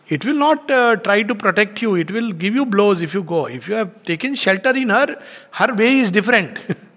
It 0.08 0.24
will 0.24 0.34
not 0.34 0.70
uh, 0.70 0.96
try 0.96 1.22
to 1.22 1.34
protect 1.34 1.82
you, 1.82 1.94
it 1.94 2.10
will 2.10 2.32
give 2.32 2.54
you 2.54 2.64
blows 2.64 3.02
if 3.02 3.14
you 3.14 3.22
go. 3.22 3.46
If 3.46 3.68
you 3.68 3.74
have 3.74 4.02
taken 4.04 4.34
shelter 4.34 4.70
in 4.70 4.88
her, 4.88 5.22
her 5.52 5.74
way 5.74 5.98
is 5.98 6.10
different. 6.10 6.58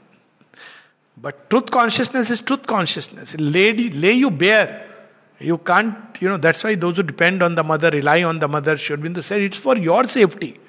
But 1.22 1.50
truth 1.52 1.70
consciousness 1.70 2.32
is 2.32 2.42
truth 2.42 2.66
consciousness. 2.66 3.36
Lay, 3.38 3.74
lay 3.74 4.14
you 4.14 4.32
bare. 4.32 4.88
You 5.40 5.60
can't, 5.60 5.96
you 6.20 6.30
know, 6.30 6.38
that's 6.38 6.64
why 6.64 6.76
those 6.76 6.98
who 6.98 7.04
depend 7.04 7.44
on 7.44 7.56
the 7.56 7.64
mother, 7.64 7.92
rely 7.92 8.24
on 8.24 8.40
the 8.40 8.48
mother, 8.48 8.78
Sri 8.78 8.96
Aurobindo 8.96 9.24
said 9.24 9.42
it's 9.42 9.58
for 9.58 9.78
your 9.78 10.04
safety. 10.06 10.60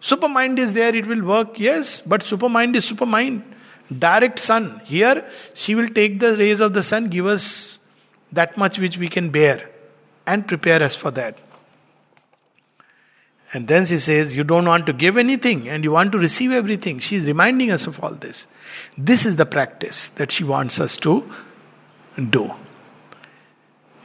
Supermind 0.00 0.58
is 0.58 0.74
there, 0.74 0.94
it 0.94 1.06
will 1.06 1.22
work, 1.22 1.58
yes, 1.58 2.00
but 2.00 2.22
supermind 2.22 2.76
is 2.76 2.90
supermind. 2.90 3.42
Direct 3.96 4.38
sun. 4.38 4.80
Here, 4.84 5.28
she 5.54 5.74
will 5.74 5.88
take 5.88 6.20
the 6.20 6.36
rays 6.36 6.60
of 6.60 6.74
the 6.74 6.82
sun, 6.82 7.08
give 7.08 7.26
us 7.26 7.77
that 8.32 8.56
much 8.56 8.78
which 8.78 8.98
we 8.98 9.08
can 9.08 9.30
bear, 9.30 9.68
and 10.26 10.46
prepare 10.46 10.82
us 10.82 10.94
for 10.94 11.10
that. 11.12 11.38
And 13.52 13.66
then 13.66 13.86
she 13.86 13.98
says, 13.98 14.36
You 14.36 14.44
don't 14.44 14.66
want 14.66 14.86
to 14.86 14.92
give 14.92 15.16
anything 15.16 15.68
and 15.68 15.82
you 15.82 15.92
want 15.92 16.12
to 16.12 16.18
receive 16.18 16.52
everything. 16.52 16.98
She's 16.98 17.24
reminding 17.24 17.70
us 17.70 17.86
of 17.86 18.02
all 18.02 18.12
this. 18.12 18.46
This 18.96 19.24
is 19.24 19.36
the 19.36 19.46
practice 19.46 20.10
that 20.10 20.30
she 20.30 20.44
wants 20.44 20.80
us 20.80 20.96
to 20.98 21.32
do. 22.30 22.52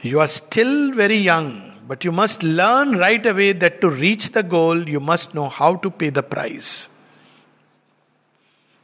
You 0.00 0.20
are 0.20 0.28
still 0.28 0.92
very 0.92 1.16
young, 1.16 1.72
but 1.86 2.04
you 2.04 2.12
must 2.12 2.42
learn 2.42 2.96
right 2.96 3.24
away 3.24 3.52
that 3.52 3.80
to 3.82 3.90
reach 3.90 4.32
the 4.32 4.42
goal, 4.42 4.88
you 4.88 5.00
must 5.00 5.34
know 5.34 5.48
how 5.48 5.76
to 5.76 5.90
pay 5.90 6.10
the 6.10 6.22
price. 6.22 6.88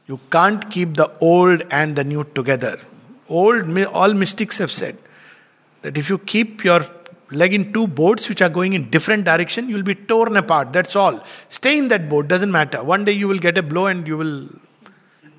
You 0.07 0.19
can't 0.31 0.71
keep 0.71 0.97
the 0.97 1.11
old 1.21 1.63
and 1.71 1.95
the 1.95 2.05
new 2.05 2.25
together. 2.25 2.81
Old, 3.29 3.79
all 3.87 4.13
mystics 4.13 4.59
have 4.59 4.73
said 4.73 4.99
that 5.83 5.97
if 5.97 6.09
you 6.09 6.19
keep 6.19 6.65
your 6.65 6.85
leg 7.31 7.55
in 7.55 7.73
two 7.73 7.87
boats 7.87 8.29
which 8.29 8.43
are 8.43 8.49
going 8.49 8.73
in 8.73 8.91
different 8.91 9.25
direction, 9.25 9.69
you 9.69 9.77
will 9.77 9.83
be 9.83 9.95
torn 9.95 10.37
apart. 10.37 10.73
That's 10.73 10.97
all. 10.97 11.23
Stay 11.49 11.79
in 11.79 11.89
that 11.89 12.09
boat, 12.09 12.29
doesn't 12.29 12.51
matter. 12.51 12.83
One 12.83 13.05
day 13.05 13.13
you 13.13 13.29
will 13.29 13.39
get 13.39 13.57
a 13.57 13.63
blow 13.63 13.87
and 13.87 14.07
you 14.07 14.17
will 14.17 14.49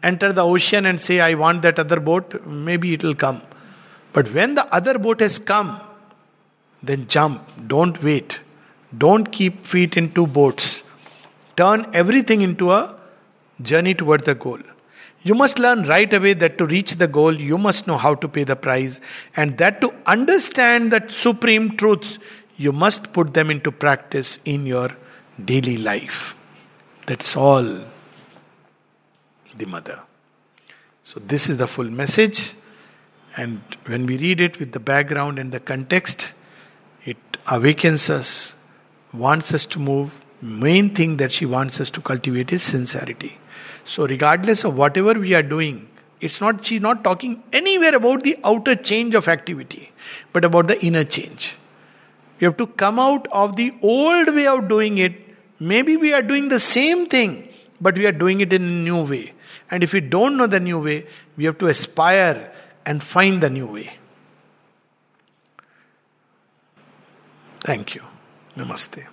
enter 0.04 0.32
the 0.34 0.44
ocean 0.44 0.86
and 0.86 1.00
say, 1.00 1.20
I 1.20 1.34
want 1.34 1.62
that 1.64 1.80
other 1.80 2.00
boat, 2.00 2.46
maybe 2.46 2.94
it 2.94 3.04
will 3.04 3.16
come. 3.16 3.42
But 4.14 4.34
when 4.34 4.56
the 4.56 4.66
other 4.74 4.98
boat 4.98 5.20
has 5.20 5.40
come, 5.40 5.80
then 6.84 7.08
jump. 7.08 7.48
Don't 7.68 8.02
wait. 8.04 8.40
Don't 8.98 9.32
keep 9.32 9.66
feet 9.66 9.96
in 9.96 10.12
two 10.14 10.28
boats. 10.28 10.84
Turn 11.56 11.86
everything 11.94 12.42
into 12.42 12.72
a 12.72 12.96
journey 13.62 13.94
toward 13.94 14.26
the 14.26 14.36
goal. 14.36 14.60
You 15.24 15.36
must 15.36 15.60
learn 15.60 15.84
right 15.84 16.12
away 16.12 16.34
that 16.34 16.58
to 16.58 16.66
reach 16.66 16.96
the 16.96 17.08
goal, 17.08 17.40
you 17.40 17.58
must 17.58 17.86
know 17.86 17.98
how 17.98 18.16
to 18.16 18.28
pay 18.28 18.44
the 18.44 18.56
price, 18.56 19.00
and 19.36 19.58
that 19.60 19.80
to 19.82 19.94
understand 20.06 20.92
that 20.92 21.12
supreme 21.12 21.78
truths, 21.78 22.18
you 22.58 22.72
must 22.72 23.14
put 23.14 23.34
them 23.34 23.52
into 23.52 23.72
practice 23.72 24.40
in 24.46 24.66
your 24.66 24.90
daily 25.44 25.78
life. 25.78 26.36
That's 27.06 27.36
all 27.36 27.82
the 29.58 29.66
mother. 29.68 30.00
So, 31.04 31.20
this 31.20 31.50
is 31.50 31.58
the 31.58 31.68
full 31.68 31.90
message, 31.90 32.54
and 33.38 33.62
when 33.86 34.06
we 34.06 34.18
read 34.18 34.42
it 34.42 34.60
with 34.60 34.72
the 34.72 34.80
background 34.80 35.38
and 35.38 35.52
the 35.52 35.60
context, 35.60 36.34
it 37.06 37.18
awakens 37.48 38.10
us, 38.10 38.56
wants 39.14 39.54
us 39.54 39.66
to 39.68 39.80
move. 39.80 40.12
Main 40.42 40.96
thing 40.96 41.18
that 41.18 41.32
she 41.32 41.46
wants 41.46 41.80
us 41.80 41.92
to 41.92 42.02
cultivate 42.02 42.52
is 42.52 42.64
sincerity. 42.64 43.38
So, 43.92 44.08
regardless 44.08 44.64
of 44.64 44.78
whatever 44.78 45.14
we 45.16 45.34
are 45.34 45.44
doing, 45.44 45.90
it's 46.22 46.40
not 46.40 46.64
she's 46.64 46.80
not 46.80 47.04
talking 47.04 47.44
anywhere 47.52 47.94
about 47.94 48.24
the 48.24 48.38
outer 48.42 48.74
change 48.74 49.16
of 49.16 49.28
activity, 49.28 49.92
but 50.32 50.46
about 50.46 50.68
the 50.68 50.78
inner 50.86 51.04
change. 51.04 51.58
We 52.40 52.46
have 52.46 52.56
to 52.62 52.68
come 52.68 53.00
out 53.00 53.28
of 53.34 53.58
the 53.58 53.74
old 53.82 54.34
way 54.34 54.48
of 54.48 54.70
doing 54.70 54.98
it. 54.98 55.20
Maybe 55.60 55.98
we 55.98 56.14
are 56.14 56.22
doing 56.22 56.48
the 56.48 56.62
same 56.62 57.06
thing, 57.08 57.50
but 57.82 57.98
we 57.98 58.06
are 58.06 58.14
doing 58.14 58.40
it 58.40 58.54
in 58.54 58.64
a 58.64 58.80
new 58.90 59.04
way. 59.04 59.34
And 59.70 59.84
if 59.84 59.92
we 59.92 60.00
don't 60.00 60.38
know 60.38 60.48
the 60.48 60.62
new 60.62 60.80
way, 60.80 61.06
we 61.36 61.44
have 61.44 61.58
to 61.58 61.68
aspire 61.68 62.50
and 62.86 63.04
find 63.04 63.44
the 63.44 63.50
new 63.50 63.68
way. 63.68 63.98
Thank 67.60 67.96
you. 67.96 68.04
Namaste. 68.56 69.06